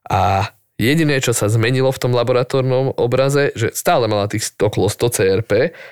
a 0.07 0.51
jediné, 0.81 1.21
čo 1.21 1.31
sa 1.31 1.47
zmenilo 1.47 1.93
v 1.93 2.01
tom 2.01 2.11
laboratórnom 2.17 2.97
obraze, 2.97 3.53
že 3.53 3.69
stále 3.71 4.09
mala 4.09 4.25
tých 4.25 4.57
okolo 4.57 4.89
100 4.89 5.15
CRP, 5.15 5.51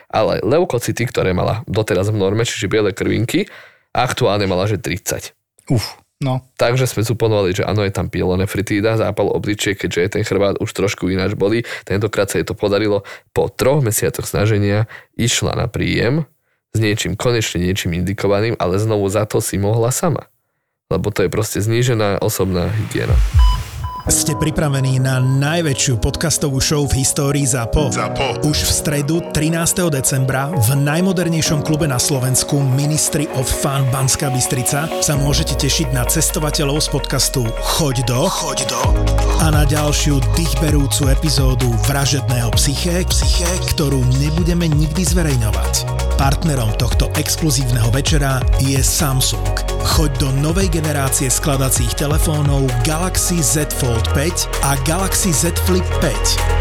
ale 0.10 0.42
leukocity, 0.42 1.06
ktoré 1.06 1.32
mala 1.32 1.62
doteraz 1.70 2.10
v 2.10 2.18
norme, 2.18 2.42
čiže 2.44 2.72
biele 2.72 2.92
krvinky, 2.92 3.46
aktuálne 3.94 4.50
mala, 4.50 4.66
že 4.66 4.82
30. 4.82 5.70
Uf, 5.70 6.02
no. 6.20 6.42
Takže 6.58 6.90
sme 6.90 7.06
suponovali, 7.06 7.54
že 7.54 7.64
áno, 7.64 7.86
je 7.86 7.94
tam 7.94 8.10
pielonefritída, 8.10 8.98
zápal 8.98 9.30
obličie, 9.30 9.78
keďže 9.78 10.00
je 10.02 10.10
ten 10.10 10.24
chrbát 10.26 10.58
už 10.58 10.74
trošku 10.74 11.06
ináč 11.14 11.38
bolí. 11.38 11.62
Tentokrát 11.86 12.34
sa 12.34 12.42
jej 12.42 12.48
to 12.50 12.58
podarilo. 12.58 13.06
Po 13.30 13.48
troch 13.48 13.86
mesiacoch 13.86 14.26
snaženia 14.26 14.90
išla 15.14 15.54
na 15.54 15.70
príjem 15.70 16.26
s 16.74 16.78
niečím, 16.78 17.18
konečne 17.18 17.66
niečím 17.66 17.98
indikovaným, 17.98 18.54
ale 18.62 18.78
znovu 18.78 19.10
za 19.10 19.26
to 19.26 19.42
si 19.42 19.58
mohla 19.58 19.90
sama. 19.90 20.30
Lebo 20.90 21.14
to 21.14 21.26
je 21.26 21.30
proste 21.30 21.62
znížená 21.62 22.22
osobná 22.22 22.70
hygiena. 22.70 23.14
Ste 24.08 24.40
pripravení 24.40 24.96
na 25.04 25.20
najväčšiu 25.20 26.00
podcastovú 26.00 26.64
show 26.64 26.88
v 26.88 27.04
histórii 27.04 27.44
ZAPO? 27.44 27.92
ZAPO. 27.92 28.48
Už 28.48 28.64
v 28.64 28.72
stredu 28.72 29.20
13. 29.36 29.92
decembra 29.92 30.48
v 30.56 30.80
najmodernejšom 30.80 31.60
klube 31.68 31.84
na 31.84 32.00
Slovensku 32.00 32.64
Ministry 32.64 33.28
of 33.36 33.44
Fun 33.44 33.84
Banská 33.92 34.32
Bystrica 34.32 34.88
sa 35.04 35.14
môžete 35.20 35.60
tešiť 35.60 35.92
na 35.92 36.08
cestovateľov 36.08 36.80
z 36.80 36.88
podcastu 36.96 37.44
Choď 37.60 38.08
do, 38.08 38.32
Choď 38.32 38.72
do 38.72 38.80
a 39.44 39.52
na 39.52 39.68
ďalšiu 39.68 40.24
dýchberúcu 40.32 41.12
epizódu 41.12 41.68
Vražedného 41.92 42.56
psyché, 42.56 43.04
psyché, 43.12 43.52
ktorú 43.76 44.00
nebudeme 44.24 44.72
nikdy 44.72 45.04
zverejňovať. 45.04 45.84
Partnerom 46.16 46.72
tohto 46.80 47.12
exkluzívneho 47.20 47.92
večera 47.92 48.40
je 48.64 48.80
Samsung. 48.80 49.69
Choď 49.80 50.12
do 50.20 50.28
novej 50.44 50.68
generácie 50.68 51.32
skladacích 51.32 51.96
telefónov 51.96 52.68
Galaxy 52.84 53.40
Z 53.40 53.72
Fold 53.80 54.12
5 54.12 54.68
a 54.68 54.76
Galaxy 54.84 55.32
Z 55.32 55.56
Flip 55.64 55.88
5. 56.04 56.60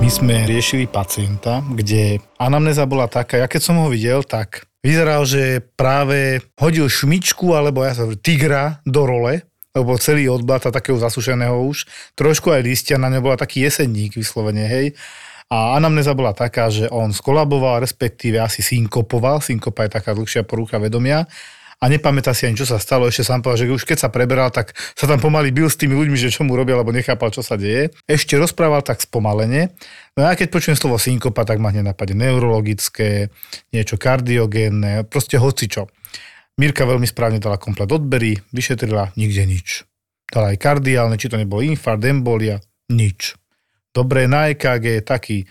My 0.00 0.08
sme 0.12 0.44
riešili 0.44 0.84
pacienta, 0.84 1.64
kde 1.64 2.20
anamnéza 2.36 2.84
bola 2.84 3.08
taká, 3.08 3.40
ja 3.40 3.48
keď 3.48 3.62
som 3.64 3.80
ho 3.80 3.88
videl, 3.88 4.20
tak 4.20 4.68
vyzeral, 4.84 5.24
že 5.24 5.64
práve 5.78 6.42
hodil 6.60 6.90
šmičku, 6.90 7.56
alebo 7.56 7.86
ja 7.86 7.96
sa 7.96 8.04
tigra 8.18 8.82
do 8.84 9.08
role, 9.08 9.40
lebo 9.72 9.96
celý 9.96 10.28
odblata 10.28 10.68
takého 10.68 11.00
zasušeného 11.00 11.56
už. 11.64 11.88
Trošku 12.12 12.52
aj 12.52 12.60
listia 12.60 12.96
na 13.00 13.08
ňo 13.08 13.24
bola 13.24 13.40
taký 13.40 13.64
jesenník 13.64 14.20
vyslovene, 14.20 14.68
hej. 14.68 14.92
A 15.52 15.76
anamnéza 15.76 16.16
bola 16.16 16.32
taká, 16.32 16.72
že 16.72 16.88
on 16.88 17.12
skolaboval, 17.12 17.84
respektíve 17.84 18.40
asi 18.40 18.64
synkopoval, 18.64 19.44
synkopa 19.44 19.84
je 19.84 19.96
taká 20.00 20.16
dlhšia 20.16 20.48
porucha 20.48 20.80
vedomia 20.80 21.28
a 21.82 21.90
nepamätá 21.90 22.30
si 22.30 22.46
ani, 22.46 22.54
čo 22.54 22.62
sa 22.62 22.78
stalo. 22.78 23.10
Ešte 23.10 23.26
sám 23.26 23.42
povedal, 23.42 23.66
že 23.66 23.74
už 23.74 23.82
keď 23.82 24.06
sa 24.06 24.08
preberal, 24.08 24.54
tak 24.54 24.70
sa 24.94 25.10
tam 25.10 25.18
pomaly 25.18 25.50
bil 25.50 25.66
s 25.66 25.74
tými 25.74 25.98
ľuďmi, 25.98 26.14
že 26.14 26.30
čo 26.30 26.46
mu 26.46 26.54
robia, 26.54 26.78
lebo 26.78 26.94
nechápal, 26.94 27.34
čo 27.34 27.42
sa 27.42 27.58
deje. 27.58 27.90
Ešte 28.06 28.38
rozprával 28.38 28.86
tak 28.86 29.02
spomalene. 29.02 29.74
No 30.14 30.24
a 30.24 30.38
keď 30.38 30.54
počujem 30.54 30.78
slovo 30.78 30.96
synkopa, 30.96 31.42
tak 31.42 31.58
ma 31.58 31.74
hneď 31.74 31.90
napadne 31.90 32.30
neurologické, 32.30 33.34
niečo 33.74 33.98
kardiogénne, 33.98 35.10
proste 35.10 35.42
hocičo. 35.42 35.90
Mirka 36.60 36.84
veľmi 36.84 37.08
správne 37.08 37.40
dala 37.40 37.56
komplet 37.56 37.88
odbery, 37.88 38.36
vyšetrila, 38.52 39.16
nikde 39.16 39.48
nič. 39.48 39.88
Dala 40.28 40.52
aj 40.52 40.60
kardiálne, 40.60 41.16
či 41.16 41.32
to 41.32 41.40
nebol 41.40 41.64
infarkt, 41.64 42.04
embolia, 42.04 42.60
nič. 42.92 43.36
Dobre, 43.92 44.24
na 44.24 44.48
EKG 44.52 45.04
taký, 45.04 45.44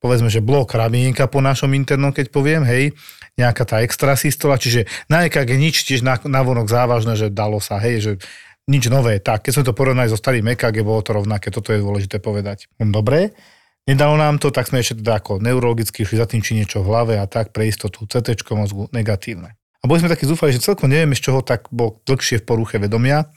povedzme, 0.00 0.28
že 0.28 0.44
blok 0.44 0.76
ramienka 0.76 1.28
po 1.28 1.40
našom 1.40 1.72
internom, 1.72 2.12
keď 2.12 2.28
poviem, 2.28 2.64
hej, 2.64 2.92
nejaká 3.36 3.68
tá 3.68 3.84
extrasystola, 3.84 4.56
čiže 4.56 4.88
na 5.12 5.28
EKG 5.28 5.56
nič 5.60 5.84
tiež 5.84 6.00
na, 6.00 6.16
navonok 6.16 6.68
závažné, 6.68 7.16
že 7.16 7.32
dalo 7.32 7.60
sa, 7.60 7.76
hej, 7.80 7.96
že 8.00 8.12
nič 8.68 8.88
nové. 8.88 9.20
Tak, 9.20 9.48
keď 9.48 9.52
sme 9.60 9.66
to 9.68 9.76
porovnali 9.76 10.08
so 10.08 10.16
starým 10.16 10.48
EKG, 10.56 10.84
bolo 10.84 11.04
to 11.04 11.16
rovnaké, 11.16 11.52
toto 11.52 11.72
je 11.72 11.84
dôležité 11.84 12.20
povedať. 12.20 12.68
Dobre, 12.80 13.36
nedalo 13.84 14.16
nám 14.16 14.40
to, 14.40 14.48
tak 14.48 14.72
sme 14.72 14.80
ešte 14.80 15.04
teda 15.04 15.20
ako 15.20 15.38
neurologicky 15.40 16.04
išli 16.04 16.16
za 16.16 16.26
tým, 16.28 16.40
či 16.40 16.56
niečo 16.56 16.80
v 16.80 16.88
hlave 16.92 17.14
a 17.20 17.24
tak 17.28 17.52
pre 17.52 17.68
istotu 17.68 18.08
CT 18.08 18.40
mozgu 18.56 18.88
negatívne. 18.92 19.56
A 19.86 19.88
boli 19.88 20.02
sme 20.02 20.10
takí 20.10 20.26
zúfali, 20.26 20.50
že 20.50 20.66
celkom 20.66 20.90
nevieme, 20.90 21.14
z 21.14 21.30
čoho 21.30 21.46
tak 21.46 21.70
bol 21.70 22.02
dlhšie 22.10 22.42
v 22.42 22.46
poruche 22.50 22.82
vedomia. 22.82 23.30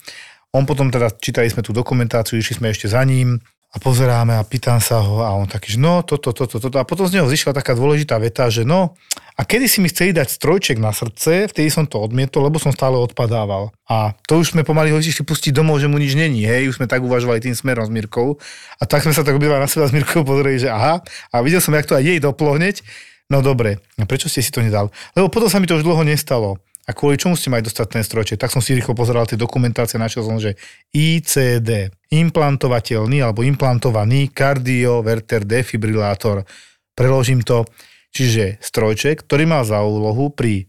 On 0.49 0.65
potom 0.65 0.89
teda, 0.89 1.13
čítali 1.13 1.45
sme 1.45 1.61
tú 1.61 1.69
dokumentáciu, 1.77 2.41
išli 2.41 2.57
sme 2.57 2.73
ešte 2.73 2.89
za 2.89 3.05
ním, 3.05 3.37
A 3.69 3.77
pozeráme 3.77 4.33
a 4.33 4.41
pýtam 4.41 4.81
sa 4.81 4.97
ho 4.97 5.21
a 5.21 5.29
on 5.37 5.45
taký, 5.45 5.77
že 5.77 5.79
no, 5.79 6.01
toto, 6.01 6.33
toto, 6.33 6.57
toto. 6.57 6.81
A 6.81 6.89
potom 6.89 7.05
z 7.05 7.21
neho 7.21 7.29
zišla 7.29 7.53
taká 7.53 7.77
dôležitá 7.77 8.17
veta, 8.17 8.49
že 8.49 8.65
no, 8.65 8.97
a 9.37 9.45
kedy 9.45 9.69
si 9.69 9.77
mi 9.77 9.93
chceli 9.93 10.09
dať 10.09 10.25
strojček 10.25 10.81
na 10.81 10.89
srdce, 10.89 11.45
vtedy 11.45 11.69
som 11.69 11.85
to 11.85 12.01
odmietol, 12.01 12.49
lebo 12.49 12.57
som 12.57 12.73
stále 12.73 12.97
odpadával. 12.97 13.69
A 13.85 14.17
to 14.25 14.41
už 14.41 14.57
sme 14.57 14.65
pomaly 14.65 14.89
ho 14.89 14.97
išli 14.97 15.21
pustiť 15.21 15.53
domov, 15.53 15.77
že 15.77 15.85
mu 15.85 16.01
nič 16.01 16.17
není, 16.17 16.49
hej, 16.49 16.65
už 16.73 16.81
sme 16.81 16.89
tak 16.89 17.05
uvažovali 17.05 17.45
tým 17.45 17.53
smerom 17.53 17.85
s 17.85 17.93
Mirkou. 17.93 18.41
A 18.81 18.89
tak 18.89 19.05
sme 19.05 19.13
sa 19.13 19.21
tak 19.21 19.37
obidva 19.37 19.61
na 19.61 19.69
seba 19.69 19.85
s 19.85 19.93
Mirkou 19.93 20.25
pozreli, 20.25 20.57
že 20.57 20.73
aha, 20.73 21.05
a 21.29 21.35
videl 21.45 21.61
som, 21.61 21.69
jak 21.77 21.85
to 21.85 21.93
aj 21.93 22.01
jej 22.09 22.17
doplo 22.17 22.57
hneď. 22.57 22.81
No 23.29 23.45
dobre, 23.45 23.77
a 24.01 24.09
prečo 24.09 24.25
ste 24.25 24.41
si 24.41 24.49
to 24.49 24.65
nedal? 24.65 24.89
Lebo 25.13 25.29
potom 25.29 25.45
sa 25.45 25.61
mi 25.61 25.69
to 25.69 25.77
už 25.77 25.85
dlho 25.85 26.01
nestalo. 26.01 26.57
A 26.89 26.97
kvôli 26.97 27.21
čomu 27.21 27.37
ste 27.37 27.53
mali 27.53 27.61
dostať 27.61 27.85
ten 27.85 28.01
strojček? 28.01 28.41
Tak 28.41 28.49
som 28.49 28.65
si 28.65 28.73
rýchlo 28.73 28.97
pozeral 28.97 29.29
tie 29.29 29.37
dokumentácie, 29.37 30.01
našiel 30.01 30.25
som, 30.25 30.41
že 30.41 30.57
ICD, 30.89 31.93
implantovateľný 32.09 33.21
alebo 33.21 33.45
implantovaný 33.45 34.33
kardioverter 34.33 35.45
defibrilátor. 35.45 36.49
Preložím 36.97 37.45
to, 37.45 37.69
čiže 38.09 38.57
strojček, 38.57 39.21
ktorý 39.21 39.45
má 39.45 39.61
za 39.61 39.85
úlohu 39.85 40.33
pri 40.33 40.65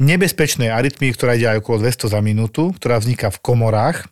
nebezpečnej 0.00 0.72
arytmii, 0.72 1.12
ktorá 1.12 1.36
ide 1.36 1.52
aj 1.52 1.60
okolo 1.60 1.84
200 1.84 2.16
za 2.16 2.20
minútu, 2.24 2.72
ktorá 2.80 2.96
vzniká 2.96 3.28
v 3.28 3.42
komorách, 3.44 4.08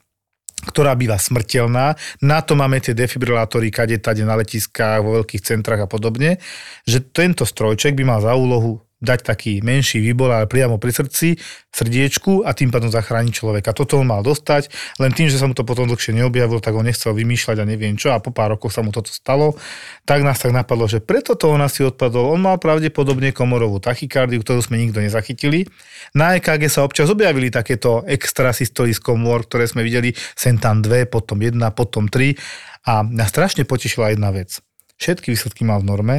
ktorá 0.66 0.98
býva 0.98 1.20
smrteľná. 1.20 1.94
Na 2.24 2.38
to 2.42 2.58
máme 2.58 2.82
tie 2.82 2.96
defibrilátory, 2.96 3.70
kade, 3.70 4.00
tade 4.02 4.26
na 4.26 4.34
letiskách, 4.34 5.04
vo 5.04 5.22
veľkých 5.22 5.44
centrách 5.44 5.86
a 5.86 5.88
podobne, 5.90 6.42
že 6.82 7.04
tento 7.04 7.46
strojček 7.46 7.94
by 7.94 8.04
mal 8.04 8.20
za 8.24 8.34
úlohu 8.34 8.87
dať 8.98 9.20
taký 9.22 9.52
menší 9.62 10.02
výbor, 10.02 10.34
ale 10.34 10.50
priamo 10.50 10.82
pri 10.82 10.90
srdci, 10.90 11.38
srdiečku 11.70 12.42
a 12.42 12.50
tým 12.50 12.74
pádom 12.74 12.90
zachrániť 12.90 13.30
človeka. 13.30 13.70
Toto 13.70 14.02
on 14.02 14.10
mal 14.10 14.26
dostať, 14.26 14.70
len 14.98 15.14
tým, 15.14 15.30
že 15.30 15.38
sa 15.38 15.46
mu 15.46 15.54
to 15.54 15.62
potom 15.62 15.86
dlhšie 15.86 16.18
neobjavilo, 16.18 16.58
tak 16.58 16.74
on 16.74 16.82
nechcel 16.82 17.14
vymýšľať 17.14 17.62
a 17.62 17.64
neviem 17.64 17.94
čo 17.94 18.10
a 18.10 18.18
po 18.18 18.34
pár 18.34 18.58
rokoch 18.58 18.74
sa 18.74 18.82
mu 18.82 18.90
toto 18.90 19.14
stalo, 19.14 19.54
tak 20.02 20.26
nás 20.26 20.42
tak 20.42 20.50
napadlo, 20.50 20.90
že 20.90 20.98
preto 20.98 21.38
to 21.38 21.46
on 21.46 21.62
asi 21.62 21.86
odpadol. 21.86 22.34
On 22.34 22.40
mal 22.42 22.58
pravdepodobne 22.58 23.30
komorovú 23.30 23.78
tachykardiu, 23.78 24.42
ktorú 24.42 24.60
sme 24.66 24.82
nikto 24.82 24.98
nezachytili. 24.98 25.70
Na 26.18 26.34
EKG 26.34 26.66
sa 26.66 26.82
občas 26.82 27.06
objavili 27.06 27.54
takéto 27.54 28.02
extrasystolic 28.02 28.98
komôr, 28.98 29.46
ktoré 29.46 29.70
sme 29.70 29.86
videli, 29.86 30.10
sem 30.34 30.58
tam 30.58 30.82
dve, 30.82 31.06
potom 31.06 31.38
jedna, 31.38 31.70
potom 31.70 32.10
tri 32.10 32.34
a 32.82 33.04
nás 33.04 33.30
strašne 33.30 33.62
potešila 33.68 34.10
jedna 34.16 34.32
vec. 34.34 34.58
Všetky 34.98 35.30
výsledky 35.30 35.62
mal 35.62 35.84
v 35.84 35.88
norme, 35.92 36.16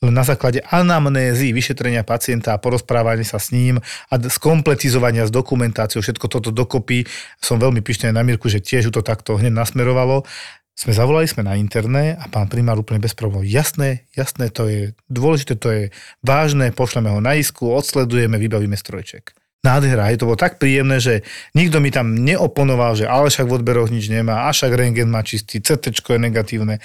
len 0.00 0.16
na 0.16 0.24
základe 0.24 0.64
anamnézy, 0.64 1.52
vyšetrenia 1.52 2.00
pacienta 2.08 2.56
a 2.56 2.60
porozprávania 2.62 3.24
sa 3.24 3.36
s 3.36 3.52
ním 3.52 3.76
a 4.08 4.14
skompletizovania 4.16 5.28
s 5.28 5.32
dokumentáciou, 5.32 6.00
všetko 6.00 6.26
toto 6.32 6.48
dokopy. 6.48 7.04
Som 7.36 7.60
veľmi 7.60 7.84
pyšný 7.84 8.08
na 8.08 8.24
Mirku, 8.24 8.48
že 8.48 8.64
tiež 8.64 8.88
ju 8.88 8.92
to 8.96 9.04
takto 9.04 9.36
hneď 9.36 9.52
nasmerovalo. 9.52 10.24
Sme 10.72 10.96
zavolali 10.96 11.28
sme 11.28 11.44
na 11.44 11.60
interné 11.60 12.16
a 12.16 12.24
pán 12.32 12.48
primár 12.48 12.80
úplne 12.80 13.04
bez 13.04 13.12
problémov. 13.12 13.44
Jasné, 13.44 14.08
jasné, 14.16 14.48
to 14.48 14.64
je 14.64 14.96
dôležité, 15.12 15.60
to 15.60 15.68
je 15.68 15.82
vážne, 16.24 16.72
pošleme 16.72 17.12
ho 17.12 17.20
na 17.20 17.36
isku, 17.36 17.68
odsledujeme, 17.68 18.40
vybavíme 18.40 18.80
strojček. 18.80 19.36
Nádhera, 19.60 20.08
je 20.08 20.16
to 20.16 20.24
bolo 20.24 20.40
tak 20.40 20.56
príjemné, 20.56 20.96
že 21.04 21.20
nikto 21.52 21.84
mi 21.84 21.92
tam 21.92 22.16
neoponoval, 22.16 22.96
že 22.96 23.04
ale 23.04 23.28
však 23.28 23.44
v 23.44 23.60
odberoch 23.60 23.92
nič 23.92 24.08
nemá, 24.08 24.48
a 24.48 24.56
však 24.56 24.72
rengen 24.72 25.12
má 25.12 25.20
čistý, 25.20 25.60
CT 25.60 25.92
je 25.92 26.16
negatívne. 26.16 26.80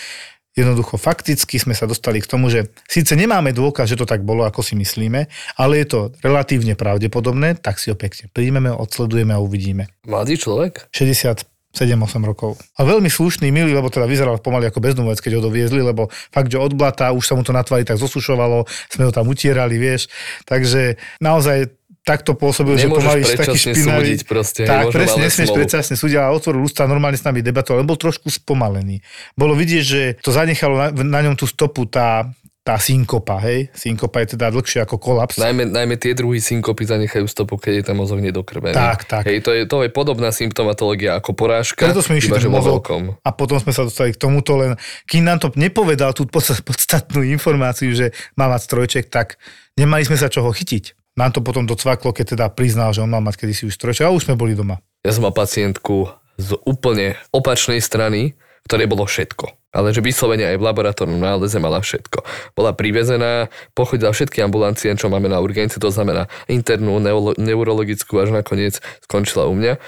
Jednoducho 0.55 0.95
fakticky 0.95 1.59
sme 1.59 1.75
sa 1.75 1.83
dostali 1.83 2.23
k 2.23 2.31
tomu, 2.31 2.47
že 2.47 2.71
síce 2.87 3.11
nemáme 3.19 3.51
dôkaz, 3.51 3.91
že 3.91 3.99
to 3.99 4.07
tak 4.07 4.23
bolo, 4.23 4.47
ako 4.47 4.63
si 4.63 4.79
myslíme, 4.79 5.27
ale 5.59 5.73
je 5.83 5.87
to 5.91 5.99
relatívne 6.23 6.79
pravdepodobné, 6.79 7.59
tak 7.59 7.75
si 7.75 7.91
ho 7.91 7.99
pekne 7.99 8.31
príjmeme, 8.31 8.71
odsledujeme 8.71 9.35
a 9.35 9.43
uvidíme. 9.43 9.91
Mladý 10.07 10.39
človek? 10.39 10.87
60 10.95 11.43
7-8 11.75 12.23
rokov. 12.23 12.55
A 12.79 12.87
veľmi 12.87 13.11
slušný, 13.11 13.51
milý, 13.51 13.75
lebo 13.75 13.91
teda 13.91 14.07
vyzeral 14.07 14.39
pomaly 14.39 14.71
ako 14.71 14.79
bezdomovec, 14.79 15.19
keď 15.19 15.37
ho 15.37 15.51
doviezli, 15.51 15.83
lebo 15.83 16.07
fakt, 16.31 16.47
že 16.47 16.55
od 16.55 16.71
blata 16.71 17.11
už 17.11 17.27
sa 17.27 17.35
mu 17.35 17.43
to 17.43 17.51
na 17.51 17.67
tvári 17.67 17.83
tak 17.83 17.99
zosušovalo, 17.99 18.63
sme 18.87 19.03
ho 19.03 19.11
tam 19.11 19.27
utierali, 19.27 19.75
vieš. 19.75 20.07
Takže 20.47 20.95
naozaj 21.19 21.67
takto 22.05 22.37
pôsobil, 22.37 22.77
Nemôžeš 22.77 22.85
že 22.85 22.93
pomaly 22.93 23.21
taký 23.25 23.57
špinavý. 23.57 24.13
Súdiť 24.13 24.21
proste, 24.29 24.61
tak, 24.69 24.93
presne, 24.93 25.25
nesmieš 25.25 25.49
predčasne 25.57 25.97
súdiť, 25.97 26.21
ale 26.21 26.37
otvoril 26.37 26.61
ústa, 26.61 26.85
normálne 26.85 27.17
s 27.17 27.25
nami 27.25 27.41
debatoval, 27.41 27.81
bol 27.81 27.97
trošku 27.97 28.29
spomalený. 28.29 29.01
Bolo 29.33 29.57
vidieť, 29.57 29.83
že 29.83 30.01
to 30.21 30.29
zanechalo 30.29 30.77
na, 30.77 30.87
na 30.93 31.19
ňom 31.25 31.33
tú 31.33 31.49
stopu, 31.49 31.89
tá, 31.89 32.29
tá 32.61 32.77
synkopa, 32.77 33.41
hej? 33.41 33.73
Synkopa 33.73 34.21
je 34.21 34.37
teda 34.37 34.53
dlhšie 34.53 34.85
ako 34.85 35.01
kolaps. 35.01 35.41
Najmä, 35.41 35.65
najmä 35.65 35.97
tie 35.97 36.13
druhy 36.13 36.37
synkopy 36.37 36.85
zanechajú 36.85 37.25
stopu, 37.25 37.57
keď 37.57 37.73
je 37.81 37.83
tam 37.89 37.97
mozog 38.01 38.21
nedokrvený. 38.21 38.77
Tak, 38.77 39.09
tak. 39.09 39.23
Hej, 39.25 39.41
to 39.41 39.53
je, 39.53 39.65
to 39.65 39.81
je 39.81 39.89
podobná 39.89 40.29
symptomatológia 40.29 41.17
ako 41.17 41.33
porážka, 41.33 41.89
Preto 41.89 42.05
sme 42.05 42.21
išli 42.21 42.33
iba, 42.33 42.41
že 42.41 42.49
mozog, 42.53 42.85
mozolkom. 42.85 43.17
a 43.21 43.29
potom 43.33 43.57
sme 43.57 43.73
sa 43.73 43.81
dostali 43.81 44.13
k 44.13 44.21
tomuto, 44.21 44.61
len 44.61 44.77
kým 45.09 45.25
nám 45.25 45.41
to 45.41 45.49
nepovedal 45.57 46.13
tú 46.13 46.29
podstatnú 46.29 47.25
informáciu, 47.25 47.93
že 47.97 48.13
má 48.37 48.45
mať 48.45 48.61
strojček, 48.65 49.13
tak 49.13 49.41
nemali 49.73 50.05
sme 50.05 50.17
sa 50.17 50.29
čoho 50.29 50.49
chytiť. 50.49 51.04
Nám 51.15 51.31
to 51.31 51.39
potom 51.39 51.63
docvaklo, 51.63 52.11
keď 52.11 52.35
teda 52.35 52.45
priznal, 52.51 52.91
že 52.91 52.99
on 52.99 53.07
mal 53.07 53.23
mať 53.23 53.39
kedysi 53.39 53.71
už 53.71 53.79
strojček 53.79 54.03
a 54.03 54.11
už 54.11 54.27
sme 54.27 54.35
boli 54.35 54.51
doma. 54.51 54.83
Ja 54.99 55.15
som 55.15 55.23
mal 55.23 55.31
pacientku 55.31 56.11
z 56.35 56.59
úplne 56.67 57.15
opačnej 57.31 57.79
strany, 57.79 58.35
ktorej 58.67 58.91
bolo 58.91 59.07
všetko. 59.07 59.55
Ale 59.71 59.95
že 59.95 60.03
vyslovene 60.03 60.43
aj 60.43 60.59
v 60.59 60.65
laboratórnom 60.67 61.19
náleзе 61.19 61.63
mala 61.63 61.79
všetko. 61.79 62.19
Bola 62.51 62.75
privezená, 62.75 63.47
pochodila 63.71 64.11
všetky 64.11 64.43
ambulancie, 64.43 64.91
čo 64.99 65.07
máme 65.07 65.31
na 65.31 65.39
urgencii, 65.39 65.79
to 65.79 65.87
znamená 65.87 66.27
internú, 66.51 66.99
neuro- 66.99 67.35
neurologickú, 67.39 68.19
až 68.19 68.35
nakoniec 68.35 68.83
skončila 69.07 69.47
u 69.47 69.55
mňa. 69.55 69.79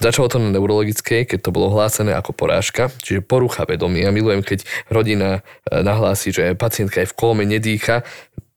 Začalo 0.00 0.32
to 0.32 0.40
na 0.40 0.48
neurologickej, 0.56 1.28
keď 1.28 1.38
to 1.44 1.52
bolo 1.52 1.68
hlásené 1.76 2.16
ako 2.16 2.32
porážka, 2.32 2.88
čiže 3.04 3.20
porucha 3.20 3.68
vedomia. 3.68 4.08
Milujem, 4.08 4.40
keď 4.40 4.64
rodina 4.88 5.44
e, 5.68 5.84
nahlási, 5.84 6.32
že 6.32 6.56
pacientka 6.56 7.04
je 7.04 7.10
v 7.12 7.16
kóme, 7.20 7.44
nedýcha, 7.44 8.08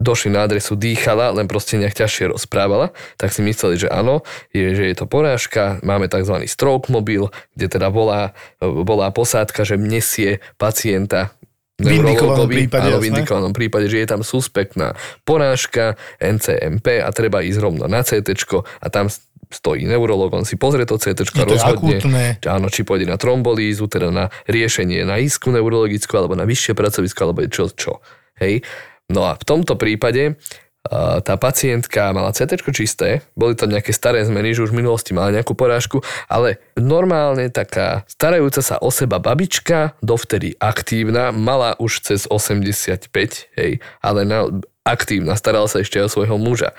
došli 0.04 0.36
na 0.36 0.44
adresu, 0.44 0.76
dýchala, 0.76 1.32
len 1.32 1.48
proste 1.48 1.80
nejak 1.80 1.96
ťažšie 1.96 2.36
rozprávala, 2.36 2.92
tak 3.16 3.32
si 3.32 3.40
mysleli, 3.42 3.80
že 3.80 3.88
áno, 3.88 4.28
je, 4.52 4.76
že 4.76 4.92
je 4.92 4.96
to 5.00 5.08
porážka, 5.08 5.80
máme 5.82 6.12
tzv. 6.12 6.44
stroke 6.46 6.92
mobil, 6.92 7.32
kde 7.56 7.72
teda 7.72 7.88
bola, 7.88 8.36
bola 8.60 9.10
posádka, 9.16 9.64
že 9.64 9.80
nesie 9.80 10.44
pacienta 10.60 11.32
V 11.82 11.90
indikovanom 11.90 12.46
prípade, 12.46 12.94
áno, 12.94 13.02
v 13.02 13.10
indikovanom 13.10 13.54
prípade, 13.56 13.90
že 13.90 13.98
je 13.98 14.08
tam 14.08 14.22
suspektná 14.22 14.94
porážka, 15.26 15.98
NCMP 16.22 17.02
a 17.02 17.10
treba 17.10 17.42
ísť 17.42 17.60
rovno 17.60 17.90
na 17.90 18.06
CT 18.06 18.30
a 18.78 18.88
tam 18.94 19.10
stojí 19.54 19.86
neurolog, 19.86 20.34
on 20.34 20.46
si 20.46 20.58
pozrie 20.58 20.86
to 20.86 21.02
CT 21.02 21.30
to 21.30 21.46
rozhodne, 21.46 21.98
že 22.42 22.50
áno, 22.50 22.70
či 22.70 22.86
pôjde 22.86 23.10
na 23.10 23.18
trombolízu, 23.22 23.86
teda 23.86 24.10
na 24.10 24.30
riešenie 24.50 25.06
na 25.06 25.22
isku 25.22 25.54
neurologickú, 25.54 26.14
alebo 26.18 26.34
na 26.34 26.46
vyššie 26.46 26.74
pracovisko, 26.74 27.20
alebo 27.26 27.46
čo, 27.46 27.70
čo. 27.74 28.02
Hej. 28.42 28.66
No 29.12 29.28
a 29.28 29.36
v 29.36 29.44
tomto 29.44 29.76
prípade 29.76 30.38
tá 31.24 31.40
pacientka 31.40 32.12
mala 32.12 32.36
CT 32.36 32.60
čisté, 32.76 33.24
boli 33.40 33.56
tam 33.56 33.72
nejaké 33.72 33.96
staré 33.96 34.20
zmeny, 34.28 34.52
že 34.52 34.68
už 34.68 34.76
v 34.76 34.84
minulosti 34.84 35.16
mala 35.16 35.32
nejakú 35.32 35.56
porážku, 35.56 36.04
ale 36.28 36.60
normálne 36.76 37.48
taká 37.48 38.04
starajúca 38.12 38.60
sa 38.60 38.76
o 38.84 38.92
seba 38.92 39.16
babička, 39.24 39.96
dovtedy 40.04 40.60
aktívna, 40.60 41.32
mala 41.32 41.80
už 41.80 42.04
cez 42.04 42.28
85, 42.28 43.00
hej, 43.56 43.80
ale 44.04 44.28
na, 44.28 44.52
aktívna, 44.84 45.40
starala 45.40 45.72
sa 45.72 45.80
ešte 45.80 46.04
o 46.04 46.12
svojho 46.12 46.36
muža. 46.36 46.76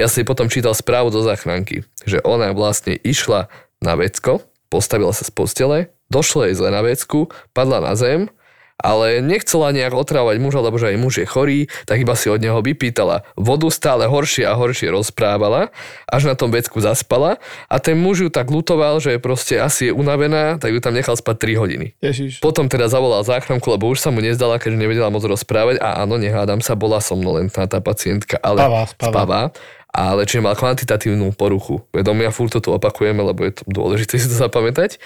Ja 0.00 0.08
si 0.08 0.24
potom 0.24 0.48
čítal 0.48 0.72
správu 0.72 1.12
do 1.12 1.20
záchranky, 1.20 1.84
že 2.08 2.24
ona 2.24 2.56
vlastne 2.56 2.96
išla 2.96 3.52
na 3.84 4.00
vecko, 4.00 4.40
postavila 4.72 5.12
sa 5.12 5.28
z 5.28 5.32
postele, 5.36 5.78
došlo 6.08 6.48
jej 6.48 6.56
zle 6.56 6.72
na 6.72 6.80
vecku, 6.80 7.28
padla 7.52 7.84
na 7.84 7.92
zem, 8.00 8.32
ale 8.82 9.22
nechcela 9.22 9.70
nejak 9.70 9.94
otrávať 9.94 10.42
muža, 10.42 10.60
lebo 10.60 10.76
že 10.76 10.92
aj 10.92 10.96
muž 10.98 11.14
je 11.22 11.26
chorý, 11.26 11.60
tak 11.86 12.02
iba 12.02 12.18
si 12.18 12.28
od 12.28 12.42
neho 12.42 12.58
vypýtala 12.60 13.22
vodu, 13.38 13.70
stále 13.70 14.10
horšie 14.10 14.44
a 14.44 14.58
horšie 14.58 14.90
rozprávala, 14.90 15.70
až 16.10 16.28
na 16.28 16.34
tom 16.34 16.50
vecku 16.50 16.82
zaspala 16.82 17.38
a 17.70 17.76
ten 17.78 17.94
muž 17.96 18.26
ju 18.26 18.28
tak 18.28 18.50
lutoval, 18.50 18.98
že 18.98 19.16
proste 19.22 19.62
asi 19.62 19.88
je 19.88 19.92
unavená, 19.94 20.58
tak 20.58 20.74
ju 20.74 20.82
tam 20.82 20.92
nechal 20.92 21.14
spať 21.14 21.54
3 21.54 21.62
hodiny. 21.62 21.86
Ježiš. 22.02 22.42
Potom 22.42 22.66
teda 22.66 22.90
zavolal 22.90 23.22
záchranku, 23.22 23.70
lebo 23.70 23.86
už 23.88 24.02
sa 24.02 24.10
mu 24.10 24.18
nezdala, 24.18 24.58
keďže 24.58 24.78
nevedela 24.82 25.08
moc 25.08 25.22
rozprávať 25.22 25.78
a 25.78 26.02
áno, 26.02 26.18
nehádam 26.18 26.58
sa, 26.58 26.74
bola 26.74 26.98
somnolentná 26.98 27.70
tá 27.70 27.78
pacientka, 27.78 28.36
ale 28.42 28.58
Spavá, 28.58 28.82
spavá. 28.90 29.12
spavá 29.14 29.42
ale 29.92 30.24
čiže 30.24 30.40
mal 30.40 30.56
kvantitatívnu 30.56 31.36
poruchu. 31.36 31.84
Vedomia, 31.92 32.32
furt 32.32 32.48
to 32.48 32.64
tu 32.64 32.72
opakujeme, 32.72 33.20
lebo 33.20 33.44
je 33.44 33.60
to 33.60 33.62
dôležité 33.68 34.16
si 34.16 34.24
to 34.24 34.36
zapamätať, 34.40 34.96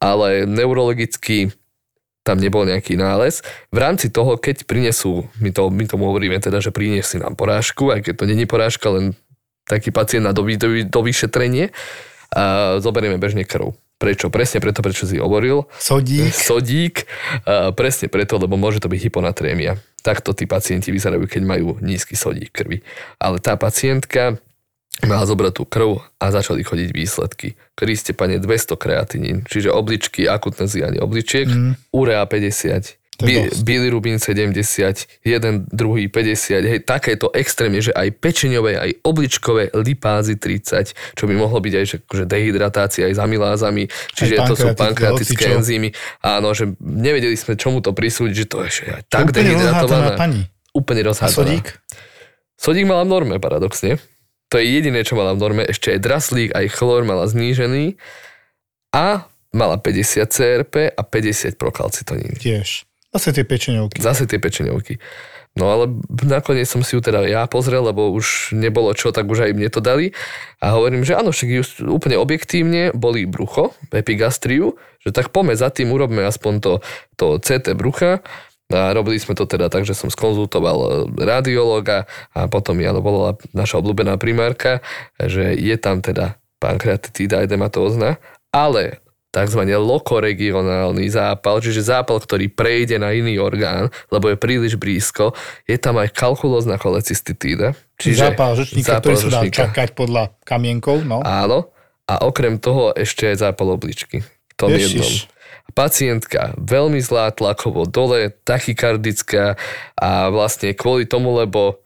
ale 0.00 0.48
neurologicky 0.48 1.52
tam 2.20 2.36
nebol 2.36 2.68
nejaký 2.68 3.00
nález. 3.00 3.40
V 3.72 3.78
rámci 3.80 4.12
toho, 4.12 4.36
keď 4.36 4.68
prinesú, 4.68 5.24
my, 5.40 5.50
to, 5.50 5.72
my 5.72 5.84
tomu 5.88 6.08
hovoríme 6.12 6.36
teda, 6.36 6.60
že 6.60 6.74
priniesli 6.74 7.20
nám 7.20 7.34
porážku, 7.34 7.88
aj 7.90 8.04
keď 8.04 8.14
to 8.20 8.24
není 8.28 8.44
porážka, 8.44 8.92
len 8.92 9.16
taký 9.64 9.94
pacient 9.94 10.28
na 10.28 10.32
dovy, 10.36 10.60
dovy, 10.60 10.84
do 10.84 11.00
vyšetrenie, 11.00 11.72
a 12.30 12.78
zoberieme 12.78 13.18
bežne 13.18 13.42
krv. 13.42 13.74
Prečo? 14.00 14.32
Presne 14.32 14.64
preto, 14.64 14.80
prečo 14.80 15.04
si 15.04 15.20
hovoril. 15.20 15.68
Sodík. 15.76 16.32
Sodík, 16.48 17.04
a 17.44 17.68
presne 17.76 18.08
preto, 18.08 18.40
lebo 18.40 18.56
môže 18.56 18.80
to 18.80 18.88
byť 18.88 19.00
hyponatrémia. 19.10 19.76
Takto 20.00 20.32
tí 20.32 20.48
pacienti 20.48 20.88
vyzerajú, 20.88 21.28
keď 21.28 21.42
majú 21.44 21.76
nízky 21.84 22.16
sodík 22.16 22.48
krvi. 22.56 22.80
Ale 23.20 23.36
tá 23.44 23.60
pacientka 23.60 24.40
mala 25.06 25.24
zobrať 25.24 25.52
tú 25.56 25.64
krv 25.64 26.04
a 26.20 26.24
začali 26.28 26.60
chodiť 26.60 26.88
výsledky. 26.92 27.56
Kriste, 27.72 28.12
pane, 28.12 28.36
200 28.36 28.76
kreatinín, 28.76 29.36
čiže 29.48 29.72
obličky, 29.72 30.28
akutné 30.28 30.68
zjanie 30.68 31.00
obličiek, 31.00 31.48
mm. 31.48 31.94
urea 31.94 32.20
50, 32.26 33.00
Bi- 33.20 33.52
bilirubín 33.64 34.16
70, 34.16 34.56
jeden, 35.24 35.68
druhý 35.68 36.08
50, 36.08 36.64
hej, 36.64 36.80
takéto 36.80 37.28
extrémne, 37.36 37.84
že 37.84 37.92
aj 37.92 38.16
pečeňové, 38.16 38.80
aj 38.80 38.90
obličkové 39.04 39.76
lipázy 39.76 40.40
30, 40.40 40.96
čo 41.16 41.24
by 41.28 41.34
mohlo 41.36 41.60
byť 41.60 41.74
aj 41.76 41.84
že, 41.84 41.96
akože 42.00 42.24
dehydratácia 42.24 43.04
aj 43.04 43.14
s 43.16 43.20
amylázami, 43.20 43.82
čiže 44.16 44.40
to 44.48 44.54
sú 44.56 44.66
pankratické 44.72 45.52
enzymy. 45.52 45.92
Áno, 46.24 46.56
že 46.56 46.72
nevedeli 46.80 47.36
sme, 47.36 47.60
čomu 47.60 47.84
to 47.84 47.92
prisúdiť, 47.92 48.34
že 48.34 48.46
to 48.48 48.58
je 48.64 48.70
že 48.72 48.84
aj 48.88 49.02
tak 49.12 49.36
dehydratovaná. 49.36 50.16
Pani. 50.16 50.48
Úplne 50.72 51.02
rozhádzaná. 51.12 51.36
Sodík? 51.36 51.66
Sodík 52.56 52.88
mala 52.88 53.04
v 53.04 53.10
norme, 53.12 53.36
paradoxne. 53.36 54.00
To 54.50 54.58
je 54.58 54.66
jediné, 54.66 55.06
čo 55.06 55.14
mala 55.14 55.32
v 55.38 55.42
norme. 55.42 55.62
Ešte 55.62 55.94
aj 55.94 56.00
draslík, 56.02 56.50
aj 56.50 56.66
chlor 56.74 57.06
mala 57.06 57.30
znížený. 57.30 57.94
A 58.90 59.30
mala 59.54 59.78
50 59.78 60.26
CRP 60.26 60.74
a 60.90 61.02
50 61.06 61.54
prokalcitonín. 61.54 62.34
Tiež. 62.38 62.86
Zase 63.10 63.34
tie 63.34 63.42
pečeňovky. 63.42 63.98
Zase 63.98 64.26
tie 64.26 64.38
pečeňovky. 64.38 65.02
No 65.58 65.66
ale 65.66 65.90
nakoniec 66.22 66.70
som 66.70 66.78
si 66.86 66.94
ju 66.94 67.02
teda 67.02 67.26
ja 67.26 67.42
pozrel, 67.50 67.82
lebo 67.82 68.14
už 68.14 68.54
nebolo 68.54 68.94
čo, 68.94 69.10
tak 69.10 69.26
už 69.26 69.50
aj 69.50 69.52
mne 69.58 69.66
to 69.66 69.82
dali. 69.82 70.14
A 70.62 70.78
hovorím, 70.78 71.02
že 71.02 71.18
áno, 71.18 71.34
však 71.34 71.82
úplne 71.90 72.14
objektívne 72.22 72.94
boli 72.94 73.26
brucho, 73.26 73.74
epigastriu, 73.90 74.78
že 75.02 75.10
tak 75.10 75.34
pome 75.34 75.58
za 75.58 75.74
tým, 75.74 75.90
urobme 75.90 76.22
aspoň 76.22 76.54
to, 76.62 76.72
to 77.18 77.26
CT 77.42 77.74
brucha. 77.74 78.22
A 78.70 78.94
robili 78.94 79.18
sme 79.18 79.34
to 79.34 79.50
teda 79.50 79.66
tak, 79.66 79.82
že 79.82 79.98
som 79.98 80.08
skonzultoval 80.08 81.10
radiológa 81.18 82.06
a 82.30 82.46
potom 82.46 82.78
ja 82.78 82.94
bola 82.94 83.34
naša 83.50 83.82
obľúbená 83.82 84.14
primárka, 84.16 84.78
že 85.18 85.58
je 85.58 85.74
tam 85.74 85.98
teda 85.98 86.38
pankreatitída 86.62 87.42
edematózna, 87.42 88.22
ale 88.54 89.02
tzv. 89.30 89.62
lokoregionálny 89.62 91.06
zápal, 91.06 91.62
čiže 91.62 91.86
zápal, 91.86 92.18
ktorý 92.18 92.50
prejde 92.50 92.98
na 92.98 93.14
iný 93.14 93.38
orgán, 93.38 93.88
lebo 94.10 94.30
je 94.30 94.36
príliš 94.36 94.74
blízko. 94.74 95.32
Je 95.70 95.78
tam 95.78 96.02
aj 96.02 96.10
kalkulózna 96.10 96.76
cholecystitída. 96.76 97.78
Čiže 97.98 98.34
zápal 98.34 98.58
žlčníka, 98.58 98.98
zápal 98.98 99.02
ktorý 99.02 99.16
sa 99.16 99.28
dá 99.30 99.42
čakať 99.46 99.88
podľa 99.94 100.22
kamienkov. 100.42 101.06
No. 101.06 101.22
Áno. 101.22 101.70
A 102.10 102.26
okrem 102.26 102.58
toho 102.58 102.90
ešte 102.90 103.30
aj 103.30 103.46
zápal 103.50 103.70
obličky. 103.70 104.26
V 104.26 104.54
tom 104.58 104.74
Ježiš. 104.74 104.90
jednom. 104.90 105.38
Pacientka 105.80 106.52
veľmi 106.60 107.00
zlá 107.00 107.32
tlakovo 107.32 107.88
dole, 107.88 108.36
tachykardická 108.44 109.56
a 109.96 110.28
vlastne 110.28 110.76
kvôli 110.76 111.08
tomu, 111.08 111.32
lebo 111.32 111.80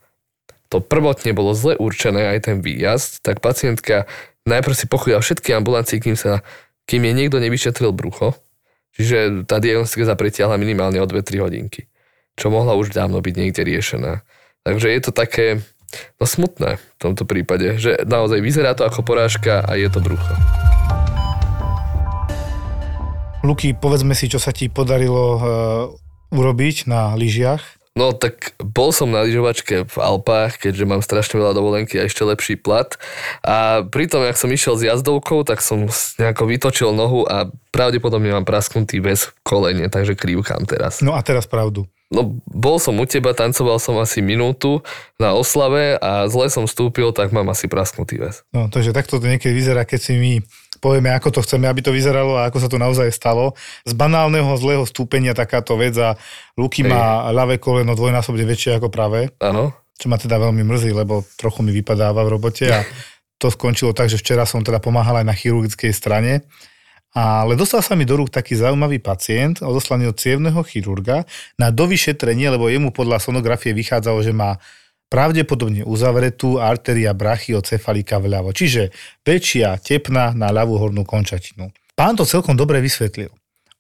to 0.67 0.83
prvotne 0.83 1.31
bolo 1.31 1.55
zle 1.55 1.79
určené 1.79 2.35
aj 2.35 2.51
ten 2.51 2.57
výjazd, 2.59 3.23
tak 3.23 3.39
pacientka 3.39 4.11
najprv 4.51 4.75
si 4.75 4.91
pochodila 4.91 5.23
všetky 5.23 5.55
ambulancie, 5.55 6.03
kým 6.03 6.19
sa 6.19 6.43
kým 6.91 7.07
je 7.07 7.13
niekto 7.15 7.39
nevyšetril 7.39 7.95
brucho, 7.95 8.35
čiže 8.99 9.47
tá 9.47 9.63
diagnostika 9.63 10.11
sa 10.11 10.19
pretiahla 10.19 10.59
minimálne 10.59 10.99
o 10.99 11.07
2-3 11.07 11.47
hodinky, 11.47 11.87
čo 12.35 12.51
mohla 12.51 12.75
už 12.75 12.91
dávno 12.91 13.23
byť 13.23 13.35
niekde 13.39 13.63
riešená. 13.63 14.27
Takže 14.67 14.91
je 14.91 15.01
to 15.07 15.13
také 15.15 15.47
no 16.19 16.27
smutné 16.27 16.83
v 16.83 16.99
tomto 16.99 17.25
prípade, 17.25 17.79
že 17.79 18.03
naozaj 18.05 18.43
vyzerá 18.43 18.75
to 18.75 18.85
ako 18.85 19.07
porážka 19.07 19.63
a 19.63 19.79
je 19.79 19.87
to 19.87 20.03
brucho. 20.03 20.35
Luky, 23.45 23.77
povedzme 23.77 24.17
si, 24.17 24.33
čo 24.33 24.41
sa 24.41 24.57
ti 24.57 24.73
podarilo 24.73 25.25
uh, 25.37 25.43
urobiť 26.33 26.89
na 26.89 27.13
lyžiach. 27.13 27.61
No 27.95 28.11
tak 28.17 28.57
bol 28.59 28.91
som 28.91 29.13
na 29.13 29.23
lyžovačke 29.23 29.87
v 29.87 29.97
Alpách, 30.01 30.59
keďže 30.59 30.89
mám 30.89 31.05
strašne 31.05 31.39
veľa 31.39 31.53
dovolenky 31.55 32.01
a 32.01 32.09
ešte 32.09 32.25
lepší 32.25 32.57
plat. 32.59 32.97
A 33.45 33.87
pritom, 33.87 34.25
ak 34.25 34.41
som 34.41 34.51
išiel 34.51 34.81
s 34.81 34.83
jazdovkou, 34.89 35.45
tak 35.47 35.63
som 35.63 35.87
nejako 36.19 36.43
vytočil 36.49 36.91
nohu 36.91 37.23
a 37.29 37.53
pravdepodobne 37.71 38.33
mám 38.33 38.49
prasknutý 38.49 38.99
väz 38.99 39.31
v 39.31 39.33
kolene, 39.47 39.87
takže 39.93 40.19
krývkam 40.19 40.65
teraz. 40.67 41.05
No 41.05 41.15
a 41.15 41.21
teraz 41.23 41.45
pravdu. 41.47 41.87
No, 42.11 42.41
bol 42.51 42.81
som 42.81 42.97
u 42.97 43.07
teba, 43.07 43.37
tancoval 43.37 43.77
som 43.79 44.01
asi 44.01 44.25
minútu 44.25 44.83
na 45.21 45.37
oslave 45.37 46.01
a 46.01 46.27
zle 46.33 46.47
som 46.49 46.65
vstúpil, 46.65 47.11
tak 47.13 47.31
mám 47.31 47.47
asi 47.53 47.69
prasknutý 47.71 48.19
väz. 48.19 48.43
No, 48.57 48.73
takže 48.73 48.97
takto 48.97 49.21
to 49.21 49.27
niekedy 49.29 49.55
vyzerá, 49.55 49.87
keď 49.87 50.01
si 50.01 50.13
my 50.17 50.33
povieme, 50.85 51.09
ako 51.17 51.41
to 51.41 51.41
chceme, 51.41 51.65
aby 51.65 51.81
to 51.81 51.89
vyzeralo 51.89 52.37
a 52.37 52.53
ako 52.53 52.61
sa 52.61 52.69
to 52.69 52.77
naozaj 52.77 53.09
stalo. 53.09 53.57
Z 53.89 53.97
banálneho 53.97 54.53
zlého 54.61 54.85
stúpenia 54.85 55.33
takáto 55.33 55.81
vec 55.81 55.97
a 55.97 56.21
Luky 56.61 56.85
má 56.85 57.33
ľavé 57.33 57.57
koleno 57.57 57.97
dvojnásobne 57.97 58.45
väčšie 58.45 58.77
ako 58.77 58.93
pravé. 58.93 59.33
Áno. 59.41 59.73
Čo 59.97 60.13
ma 60.13 60.21
teda 60.21 60.37
veľmi 60.37 60.61
mrzí, 60.61 60.93
lebo 60.93 61.25
trochu 61.41 61.65
mi 61.65 61.73
vypadáva 61.73 62.21
v 62.21 62.37
robote 62.37 62.69
a 62.69 62.85
to 63.41 63.49
skončilo 63.49 63.97
tak, 63.97 64.13
že 64.13 64.21
včera 64.21 64.45
som 64.45 64.61
teda 64.61 64.77
pomáhal 64.85 65.25
aj 65.25 65.27
na 65.27 65.33
chirurgickej 65.33 65.97
strane. 65.97 66.45
Ale 67.15 67.55
dostal 67.55 67.79
sa 67.79 67.95
mi 67.95 68.03
do 68.03 68.19
rúk 68.19 68.29
taký 68.29 68.59
zaujímavý 68.59 68.99
pacient, 68.99 69.63
odoslaný 69.63 70.11
od 70.11 70.19
cievného 70.19 70.59
chirurga, 70.67 71.23
na 71.55 71.71
dovyšetrenie, 71.71 72.51
lebo 72.51 72.67
jemu 72.67 72.91
podľa 72.91 73.23
sonografie 73.23 73.71
vychádzalo, 73.71 74.19
že 74.27 74.35
má 74.35 74.59
pravdepodobne 75.13 75.87
uzavretú 75.87 76.59
arteria 76.59 77.15
brachiocefalika 77.15 78.19
vľavo, 78.19 78.51
čiže 78.51 78.91
väčšia 79.23 79.79
tepna 79.79 80.35
na 80.35 80.51
ľavú 80.51 80.81
hornú 80.81 81.07
končatinu. 81.07 81.71
Pán 81.95 82.19
to 82.19 82.27
celkom 82.27 82.59
dobre 82.59 82.83
vysvetlil. 82.83 83.31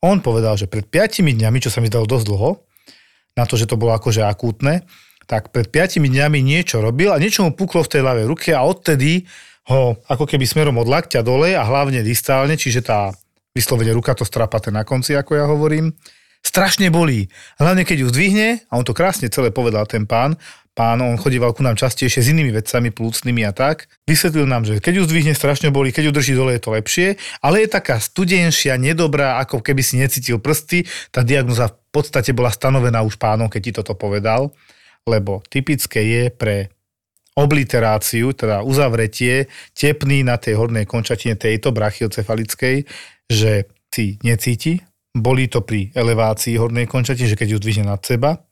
On 0.04 0.20
povedal, 0.20 0.54
že 0.54 0.68
pred 0.68 0.84
5 0.86 1.24
dňami, 1.24 1.58
čo 1.58 1.72
sa 1.72 1.80
mi 1.80 1.88
zdalo 1.88 2.06
dosť 2.06 2.26
dlho, 2.28 2.50
na 3.34 3.44
to, 3.48 3.58
že 3.58 3.66
to 3.66 3.80
bolo 3.80 3.96
akože 3.96 4.22
akútne, 4.22 4.86
tak 5.26 5.50
pred 5.50 5.66
5 5.66 5.98
dňami 5.98 6.38
niečo 6.44 6.78
robil 6.84 7.10
a 7.10 7.18
niečo 7.18 7.42
mu 7.42 7.56
puklo 7.56 7.82
v 7.82 7.90
tej 7.90 8.02
ľavej 8.04 8.26
ruke 8.28 8.50
a 8.54 8.62
odtedy 8.62 9.24
ho 9.72 9.96
ako 10.06 10.28
keby 10.28 10.44
smerom 10.44 10.76
od 10.76 10.86
lakťa 10.86 11.24
dole 11.24 11.56
a 11.56 11.64
hlavne 11.64 12.04
distálne, 12.04 12.54
čiže 12.54 12.84
tá 12.84 13.16
vyslovene 13.56 13.96
ruka 13.96 14.12
to 14.12 14.28
strapaté 14.28 14.68
na 14.68 14.84
konci, 14.84 15.16
ako 15.16 15.32
ja 15.40 15.48
hovorím, 15.48 15.96
strašne 16.44 16.92
bolí. 16.92 17.32
Hlavne 17.56 17.88
keď 17.88 18.04
ju 18.04 18.08
zdvihne, 18.12 18.68
a 18.68 18.72
on 18.76 18.84
to 18.84 18.92
krásne 18.92 19.32
celé 19.32 19.48
povedal 19.48 19.88
ten 19.88 20.04
pán, 20.04 20.36
pán, 20.74 20.98
on 21.00 21.14
chodíval 21.14 21.54
ku 21.54 21.62
nám 21.62 21.78
častejšie 21.78 22.20
s 22.20 22.30
inými 22.34 22.50
vecami, 22.50 22.90
plúcnými 22.90 23.46
a 23.46 23.54
tak. 23.54 23.86
Vysvetlil 24.04 24.44
nám, 24.44 24.66
že 24.66 24.82
keď 24.82 25.00
ju 25.00 25.02
zdvihne 25.06 25.34
strašne 25.34 25.70
boli, 25.70 25.94
keď 25.94 26.10
ju 26.10 26.12
drží 26.12 26.34
dole 26.34 26.58
je 26.58 26.62
to 26.62 26.74
lepšie, 26.74 27.08
ale 27.40 27.64
je 27.64 27.68
taká 27.70 28.02
studenšia, 28.02 28.74
nedobrá, 28.74 29.38
ako 29.38 29.62
keby 29.62 29.80
si 29.86 29.96
necítil 29.96 30.42
prsty. 30.42 30.84
Tá 31.14 31.22
diagnoza 31.22 31.70
v 31.70 31.78
podstate 31.94 32.34
bola 32.34 32.50
stanovená 32.50 33.06
už 33.06 33.16
pánom, 33.16 33.46
keď 33.46 33.60
ti 33.62 33.72
toto 33.78 33.94
povedal, 33.94 34.50
lebo 35.06 35.46
typické 35.46 36.02
je 36.02 36.24
pre 36.34 36.74
obliteráciu, 37.34 38.30
teda 38.30 38.62
uzavretie 38.62 39.50
tepný 39.74 40.22
na 40.22 40.38
tej 40.38 40.54
hornej 40.54 40.86
končatine 40.86 41.34
tejto 41.34 41.74
brachiocefalickej, 41.74 42.86
že 43.26 43.66
si 43.90 44.18
necíti, 44.22 44.78
bolí 45.14 45.46
to 45.46 45.62
pri 45.62 45.90
elevácii 45.94 46.58
hornej 46.58 46.86
končatiny, 46.86 47.30
že 47.30 47.38
keď 47.38 47.48
ju 47.54 47.58
zdvihne 47.62 47.84
nad 47.90 48.02
seba, 48.02 48.42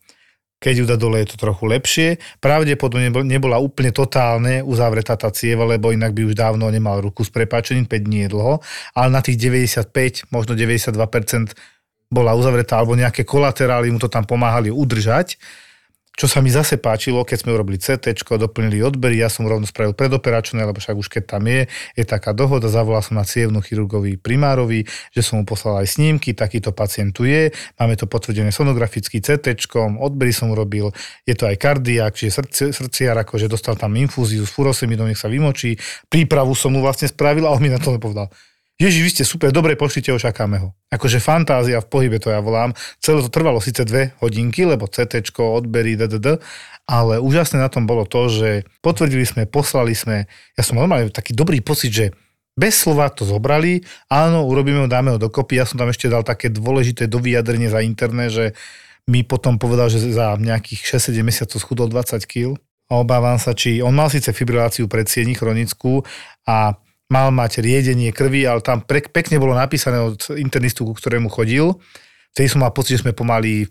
keď 0.62 0.74
ju 0.78 0.84
dá 0.86 0.94
dole, 0.94 1.18
je 1.26 1.34
to 1.34 1.42
trochu 1.42 1.66
lepšie. 1.66 2.08
Pravdepodobne 2.38 3.10
nebola 3.26 3.58
úplne 3.58 3.90
totálne 3.90 4.62
uzavretá 4.62 5.18
tá 5.18 5.34
cieva, 5.34 5.66
lebo 5.66 5.90
inak 5.90 6.14
by 6.14 6.30
už 6.30 6.38
dávno 6.38 6.70
nemal 6.70 7.02
ruku 7.02 7.26
s 7.26 7.34
prepáčením, 7.34 7.90
5 7.90 8.06
dní 8.06 8.18
je 8.24 8.28
dlho, 8.30 8.62
ale 8.94 9.08
na 9.10 9.18
tých 9.18 9.42
95, 9.42 10.30
možno 10.30 10.54
92% 10.54 10.94
bola 12.06 12.38
uzavretá, 12.38 12.78
alebo 12.78 12.94
nejaké 12.94 13.26
kolaterály 13.26 13.90
mu 13.90 13.98
to 13.98 14.06
tam 14.06 14.22
pomáhali 14.22 14.70
udržať. 14.70 15.34
Čo 16.12 16.28
sa 16.28 16.44
mi 16.44 16.52
zase 16.52 16.76
páčilo, 16.76 17.24
keď 17.24 17.38
sme 17.40 17.56
urobili 17.56 17.80
CT, 17.80 18.12
doplnili 18.20 18.84
odbery, 18.84 19.16
ja 19.16 19.32
som 19.32 19.48
rovno 19.48 19.64
spravil 19.64 19.96
predoperačné, 19.96 20.60
lebo 20.60 20.76
však 20.76 20.92
už 20.92 21.08
keď 21.08 21.22
tam 21.24 21.48
je, 21.48 21.64
je 21.96 22.04
taká 22.04 22.36
dohoda, 22.36 22.68
zavolal 22.68 23.00
som 23.00 23.16
na 23.16 23.24
cievnu 23.24 23.64
chirurgovi 23.64 24.20
primárovi, 24.20 24.84
že 25.16 25.24
som 25.24 25.40
mu 25.40 25.48
poslal 25.48 25.80
aj 25.80 25.96
snímky, 25.96 26.36
takýto 26.36 26.68
pacient 26.68 27.16
tu 27.16 27.24
je, 27.24 27.48
máme 27.80 27.96
to 27.96 28.04
potvrdené 28.04 28.52
sonograficky 28.52 29.24
CT, 29.24 29.56
odbery 29.96 30.36
som 30.36 30.52
urobil, 30.52 30.92
je 31.24 31.32
to 31.32 31.48
aj 31.48 31.56
kardiak, 31.56 32.12
čiže 32.12 32.44
srdci, 32.44 32.62
srdciar, 32.76 33.16
akože 33.16 33.48
dostal 33.48 33.80
tam 33.80 33.96
infúziu 33.96 34.44
s 34.44 34.52
furosemidom, 34.52 35.08
nech 35.08 35.20
sa 35.20 35.32
vymočí, 35.32 35.80
prípravu 36.12 36.52
som 36.52 36.76
mu 36.76 36.84
vlastne 36.84 37.08
spravil 37.08 37.48
a 37.48 37.56
on 37.56 37.60
mi 37.64 37.72
na 37.72 37.80
to 37.80 37.96
povedal, 37.96 38.28
Ježi, 38.82 38.98
vy 39.06 39.10
ste 39.14 39.22
super, 39.22 39.54
dobre, 39.54 39.78
pošlite 39.78 40.10
ho, 40.10 40.18
ho. 40.18 40.68
Akože 40.90 41.22
fantázia 41.22 41.78
v 41.78 41.86
pohybe 41.86 42.18
to 42.18 42.34
ja 42.34 42.42
volám. 42.42 42.74
Celé 42.98 43.22
to 43.22 43.30
trvalo 43.30 43.62
síce 43.62 43.86
dve 43.86 44.10
hodinky, 44.18 44.66
lebo 44.66 44.90
CT, 44.90 45.22
odbery, 45.38 45.94
ddd, 45.94 46.42
ale 46.90 47.22
úžasné 47.22 47.62
na 47.62 47.70
tom 47.70 47.86
bolo 47.86 48.02
to, 48.02 48.26
že 48.26 48.66
potvrdili 48.82 49.22
sme, 49.22 49.46
poslali 49.46 49.94
sme, 49.94 50.26
ja 50.58 50.62
som 50.66 50.82
normálne 50.82 51.14
taký 51.14 51.30
dobrý 51.30 51.62
pocit, 51.62 51.94
že 51.94 52.06
bez 52.58 52.74
slova 52.74 53.06
to 53.14 53.22
zobrali, 53.22 53.86
áno, 54.10 54.50
urobíme 54.50 54.82
ho, 54.82 54.90
dáme 54.90 55.14
ho 55.14 55.18
dokopy. 55.22 55.62
Ja 55.62 55.64
som 55.64 55.78
tam 55.78 55.86
ešte 55.86 56.10
dal 56.10 56.26
také 56.26 56.50
dôležité 56.50 57.06
dovyjadrenie 57.06 57.70
za 57.70 57.86
internet, 57.86 58.34
že 58.34 58.46
mi 59.06 59.22
potom 59.22 59.62
povedal, 59.62 59.94
že 59.94 60.02
za 60.10 60.34
nejakých 60.34 60.98
6-7 60.98 61.22
mesiacov 61.22 61.58
schudol 61.62 61.86
20 61.86 62.18
kg. 62.26 62.58
Obávam 62.90 63.38
sa, 63.38 63.54
či 63.54 63.78
on 63.78 63.94
mal 63.94 64.10
síce 64.10 64.34
fibriláciu 64.34 64.90
predsieni 64.90 65.38
chronickú 65.38 66.02
a 66.50 66.82
mal 67.12 67.28
mať 67.28 67.60
riedenie 67.60 68.08
krvi, 68.16 68.48
ale 68.48 68.64
tam 68.64 68.80
pre, 68.80 69.04
pekne 69.04 69.36
bolo 69.36 69.52
napísané 69.52 70.00
od 70.00 70.32
internistu, 70.40 70.88
ku 70.88 70.96
ktorému 70.96 71.28
chodil. 71.28 71.76
Vtedy 72.32 72.48
som 72.48 72.64
mal 72.64 72.72
pocit, 72.72 72.96
že 72.96 73.04
sme 73.04 73.12
pomaly 73.12 73.68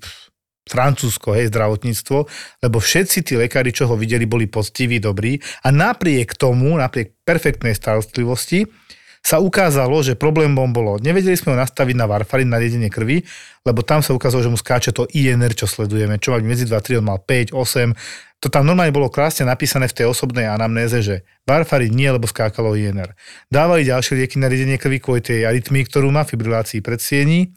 Francúzsko, 0.69 1.33
hej, 1.33 1.49
zdravotníctvo, 1.49 2.17
lebo 2.61 2.77
všetci 2.77 3.25
tí 3.25 3.33
lekári, 3.33 3.73
čo 3.73 3.89
ho 3.89 3.97
videli, 3.97 4.29
boli 4.29 4.45
poctiví, 4.45 5.01
dobrí 5.01 5.41
a 5.65 5.73
napriek 5.73 6.37
tomu, 6.37 6.77
napriek 6.77 7.17
perfektnej 7.25 7.73
starostlivosti, 7.73 8.69
sa 9.22 9.38
ukázalo, 9.38 10.01
že 10.01 10.17
problémom 10.17 10.74
bolo, 10.74 10.97
nevedeli 10.97 11.38
sme 11.38 11.53
ho 11.53 11.61
nastaviť 11.61 11.95
na 11.95 12.09
varfarin, 12.09 12.49
na 12.49 12.57
riedenie 12.57 12.89
krvi, 12.89 13.22
lebo 13.61 13.86
tam 13.86 14.01
sa 14.01 14.17
ukázalo, 14.17 14.41
že 14.41 14.51
mu 14.51 14.57
skáče 14.57 14.91
to 14.91 15.05
INR, 15.13 15.53
čo 15.53 15.69
sledujeme, 15.69 16.17
čo 16.17 16.34
mať 16.34 16.41
medzi 16.41 16.65
2-3, 16.65 16.99
on 16.99 17.05
mal 17.05 17.22
5, 17.22 17.53
8, 17.53 18.41
to 18.41 18.49
tam 18.49 18.65
normálne 18.65 18.89
bolo 18.89 19.13
krásne 19.13 19.45
napísané 19.45 19.86
v 19.86 20.01
tej 20.01 20.05
osobnej 20.09 20.49
anamnéze, 20.49 21.05
že 21.05 21.22
varfarin 21.45 21.93
nie, 21.93 22.09
lebo 22.09 22.26
skákalo 22.26 22.74
INR. 22.74 23.13
Dávali 23.53 23.86
ďalšie 23.86 24.17
lieky 24.17 24.41
na 24.41 24.49
riedenie 24.49 24.82
krvi 24.82 24.97
kvôli 24.97 25.22
tej 25.22 25.45
arytmii, 25.45 25.86
ktorú 25.86 26.09
má, 26.09 26.26
fibrilácii 26.26 26.82
predsiení, 26.82 27.53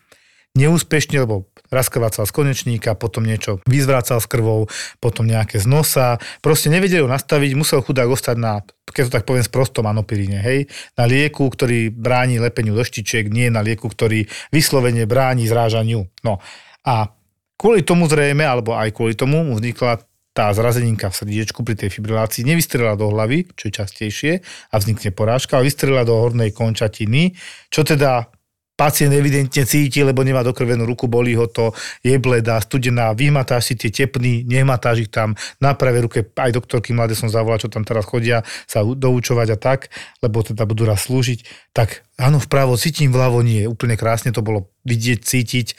neúspešne, 0.55 1.27
lebo 1.27 1.51
raz 1.75 1.91
krvácal 1.91 2.25
z 2.25 2.33
konečníka, 2.33 2.95
potom 2.95 3.27
niečo 3.27 3.59
vyzvracal 3.67 4.23
s 4.23 4.31
krvou, 4.31 4.71
potom 5.03 5.27
nejaké 5.27 5.59
z 5.59 5.67
nosa. 5.67 6.23
Proste 6.39 6.71
nevedeli 6.71 7.03
ho 7.03 7.11
nastaviť, 7.11 7.59
musel 7.59 7.83
chudák 7.83 8.07
ostať 8.07 8.37
na, 8.39 8.63
keď 8.87 9.11
to 9.11 9.15
tak 9.19 9.27
poviem, 9.27 9.43
sprostom 9.43 9.91
anopiríne, 9.91 10.39
hej, 10.39 10.71
na 10.95 11.11
lieku, 11.11 11.51
ktorý 11.51 11.91
bráni 11.91 12.39
lepeniu 12.39 12.79
doštičiek, 12.79 13.27
nie 13.27 13.51
na 13.51 13.67
lieku, 13.67 13.91
ktorý 13.91 14.31
vyslovene 14.55 15.11
bráni 15.11 15.51
zrážaniu. 15.51 16.07
No 16.23 16.39
a 16.87 17.11
kvôli 17.59 17.83
tomu 17.83 18.07
zrejme, 18.07 18.47
alebo 18.47 18.79
aj 18.79 18.95
kvôli 18.95 19.19
tomu 19.19 19.43
mu 19.43 19.59
vznikla 19.59 20.07
tá 20.35 20.51
zrazeninka 20.51 21.15
v 21.15 21.19
srdiečku 21.23 21.63
pri 21.63 21.79
tej 21.79 21.95
fibrilácii 21.95 22.43
nevystrela 22.43 22.99
do 22.99 23.07
hlavy, 23.07 23.47
čo 23.55 23.71
je 23.71 23.79
častejšie, 23.79 24.33
a 24.71 24.75
vznikne 24.83 25.15
porážka, 25.15 25.55
ale 25.55 25.71
vystrela 25.71 26.03
do 26.03 26.19
hornej 26.19 26.51
končatiny, 26.51 27.39
čo 27.71 27.87
teda 27.87 28.34
pacient 28.75 29.15
evidentne 29.15 29.63
cíti, 29.63 30.03
lebo 30.03 30.27
nemá 30.27 30.43
dokrvenú 30.43 30.83
ruku, 30.83 31.07
bolí 31.07 31.39
ho 31.39 31.47
to, 31.47 31.71
je 32.03 32.19
bledá, 32.19 32.59
studená, 32.59 33.15
vymatáš 33.15 33.71
si 33.71 33.75
tie 33.79 33.91
tepny, 33.95 34.43
nehmatáš 34.43 35.07
ich 35.07 35.11
tam 35.15 35.39
na 35.63 35.79
pravej 35.79 36.11
ruke, 36.11 36.19
aj 36.35 36.51
doktorky 36.51 36.91
mladé 36.91 37.15
som 37.15 37.31
zavolal, 37.31 37.63
čo 37.63 37.71
tam 37.71 37.87
teraz 37.87 38.03
chodia 38.03 38.43
sa 38.67 38.83
doučovať 38.83 39.49
a 39.55 39.59
tak, 39.59 39.95
lebo 40.19 40.43
teda 40.43 40.67
budú 40.67 40.91
raz 40.91 41.07
slúžiť, 41.07 41.71
tak 41.71 42.03
áno, 42.19 42.43
vpravo 42.43 42.75
cítim, 42.75 43.15
vľavo 43.15 43.47
nie, 43.47 43.63
úplne 43.71 43.95
krásne 43.95 44.35
to 44.35 44.43
bolo 44.43 44.75
vidieť, 44.83 45.23
cítiť, 45.23 45.79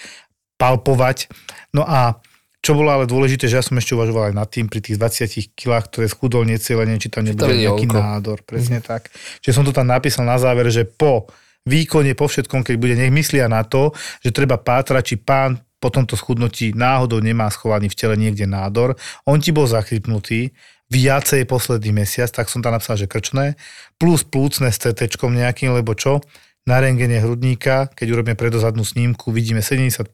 palpovať. 0.56 1.28
No 1.76 1.84
a 1.84 2.24
čo 2.66 2.74
bolo 2.74 2.90
ale 2.90 3.06
dôležité, 3.06 3.46
že 3.46 3.62
ja 3.62 3.64
som 3.64 3.78
ešte 3.78 3.94
uvažoval 3.94 4.34
aj 4.34 4.36
nad 4.42 4.50
tým 4.50 4.66
pri 4.66 4.82
tých 4.82 4.98
20 4.98 5.54
kilách, 5.54 5.86
ktoré 5.94 6.10
schudol 6.10 6.50
necielenie, 6.50 6.98
či 6.98 7.14
tam 7.14 7.22
nebude 7.22 7.54
nejaký 7.54 7.86
nádor. 7.86 8.42
Presne 8.42 8.82
mm. 8.82 8.86
tak. 8.90 9.14
Čiže 9.46 9.54
som 9.54 9.66
to 9.68 9.70
tam 9.70 9.86
napísal 9.86 10.26
na 10.26 10.42
záver, 10.42 10.74
že 10.74 10.82
po 10.82 11.30
výkone, 11.66 12.14
po 12.14 12.30
všetkom, 12.30 12.62
keď 12.62 12.76
bude, 12.78 12.96
nech 12.96 13.12
myslia 13.12 13.50
na 13.50 13.66
to, 13.66 13.92
že 14.22 14.32
treba 14.32 14.62
pátrať, 14.62 15.04
či 15.04 15.16
pán 15.18 15.60
po 15.82 15.94
tomto 15.94 16.18
schudnutí 16.18 16.74
náhodou 16.74 17.22
nemá 17.22 17.50
schovaný 17.52 17.92
v 17.92 17.98
tele 17.98 18.16
niekde 18.18 18.50
nádor. 18.50 18.98
On 19.28 19.38
ti 19.38 19.54
bol 19.54 19.70
zachrypnutý, 19.70 20.56
viacej 20.90 21.50
posledný 21.50 22.06
mesiac, 22.06 22.30
tak 22.30 22.50
som 22.50 22.62
tam 22.62 22.78
napísal, 22.78 22.98
že 22.98 23.10
krčné, 23.10 23.58
plus 23.98 24.22
plúcne 24.22 24.70
s 24.70 24.78
CT 24.82 25.18
nejakým, 25.18 25.74
lebo 25.74 25.98
čo? 25.98 26.22
Na 26.66 26.82
rengene 26.82 27.22
hrudníka, 27.22 27.94
keď 27.94 28.18
urobíme 28.18 28.38
predozadnú 28.38 28.82
snímku, 28.82 29.30
vidíme 29.30 29.62
70% 29.62 30.10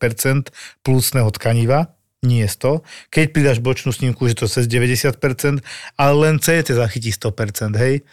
plúcneho 0.84 1.30
tkaniva, 1.32 1.95
nie 2.22 2.43
100. 2.43 2.84
Keď 3.08 3.26
pridáš 3.32 3.60
bočnú 3.64 3.95
snímku, 3.95 4.28
že 4.28 4.36
to 4.36 4.52
cez 4.52 4.68
90%, 4.68 5.16
ale 5.95 6.14
len 6.20 6.36
CT 6.43 6.76
zachytí 6.76 7.16
100%, 7.16 7.72
hej? 7.80 8.04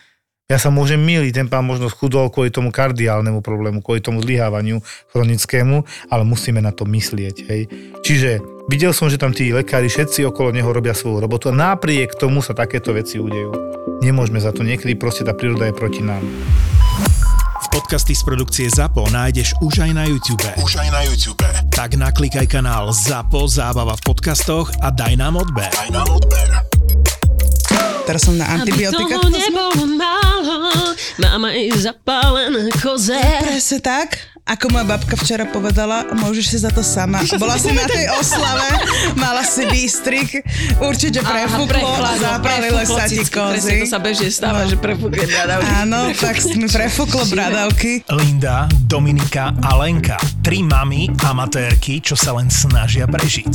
Ja 0.48 0.56
sa 0.56 0.72
môžem 0.72 0.96
míliť, 0.96 1.44
ten 1.44 1.48
pán 1.52 1.60
možno 1.60 1.92
schudol 1.92 2.32
kvôli 2.32 2.48
tomu 2.48 2.72
kardiálnemu 2.72 3.44
problému, 3.44 3.84
kvôli 3.84 4.00
tomu 4.00 4.24
zlyhávaniu 4.24 4.80
chronickému, 5.12 5.84
ale 6.08 6.24
musíme 6.24 6.64
na 6.64 6.72
to 6.72 6.88
myslieť. 6.88 7.36
Hej. 7.52 7.68
Čiže 8.00 8.40
videl 8.64 8.96
som, 8.96 9.12
že 9.12 9.20
tam 9.20 9.36
tí 9.36 9.52
lekári 9.52 9.92
všetci 9.92 10.24
okolo 10.24 10.56
neho 10.56 10.72
robia 10.72 10.96
svoju 10.96 11.20
robotu 11.20 11.52
a 11.52 11.58
napriek 11.76 12.16
tomu 12.16 12.40
sa 12.40 12.56
takéto 12.56 12.96
veci 12.96 13.20
udejú. 13.20 13.52
Nemôžeme 14.00 14.40
za 14.40 14.48
to, 14.48 14.64
niekedy 14.64 14.96
proste 14.96 15.20
tá 15.20 15.36
príroda 15.36 15.68
je 15.68 15.76
proti 15.76 16.00
nám. 16.00 16.24
Podcasty 17.68 18.16
z 18.16 18.24
produkcie 18.24 18.72
ZAPO 18.72 19.04
nájdeš 19.12 19.52
už 19.60 19.84
aj 19.84 19.92
na 19.92 20.08
YouTube. 20.08 20.48
Už 20.64 20.80
aj 20.80 20.88
na 20.88 21.04
YouTube. 21.04 21.44
Tak 21.68 22.00
naklikaj 22.00 22.48
kanál 22.48 22.88
ZAPO 22.96 23.44
Zábava 23.52 24.00
v 24.00 24.02
podcastoch 24.16 24.72
a 24.80 24.88
daj 24.88 25.12
nám 25.12 25.44
odber. 25.44 25.68
Daj 25.76 25.92
nám 25.92 26.08
odber. 26.08 26.57
Teraz 28.08 28.24
som 28.24 28.32
na 28.40 28.48
antibiotika. 28.48 29.04
Aby 29.04 29.20
toho 29.20 29.28
nebolo 29.28 29.84
málo, 30.00 30.56
mám 31.20 31.44
aj 31.44 31.76
zapálené 31.76 32.72
koze. 32.80 33.20
Presne 33.44 33.84
tak. 33.84 34.16
Ako 34.48 34.72
moja 34.72 34.88
babka 34.88 35.12
včera 35.12 35.44
povedala, 35.44 36.08
môžeš 36.16 36.44
si 36.48 36.56
za 36.64 36.72
to 36.72 36.80
sama. 36.80 37.20
Bola 37.42 37.60
si 37.60 37.68
na 37.68 37.84
tej 37.84 38.08
oslave, 38.16 38.64
mala 39.12 39.44
si 39.44 39.68
výstrik, 39.68 40.40
určite 40.80 41.20
prefúklo 41.20 41.84
a 41.84 42.16
zapálilo 42.16 42.80
sa 42.88 43.04
ti 43.04 43.28
kozy. 43.28 43.84
To 43.84 43.92
sa 43.92 44.00
bežne 44.00 44.32
stáva, 44.32 44.64
no. 44.64 44.72
že 44.72 44.80
prefúkne 44.80 45.28
bradavky. 45.28 45.68
Áno, 45.68 46.00
tak 46.16 46.40
mi 46.56 46.64
prefúklo 46.64 47.28
bradavky. 47.28 48.08
Linda, 48.08 48.72
Dominika 48.88 49.52
a 49.60 49.76
Lenka. 49.84 50.16
Tri 50.40 50.64
mami 50.64 51.12
amatérky, 51.28 52.00
čo 52.00 52.16
sa 52.16 52.32
len 52.32 52.48
snažia 52.48 53.04
prežiť. 53.04 53.54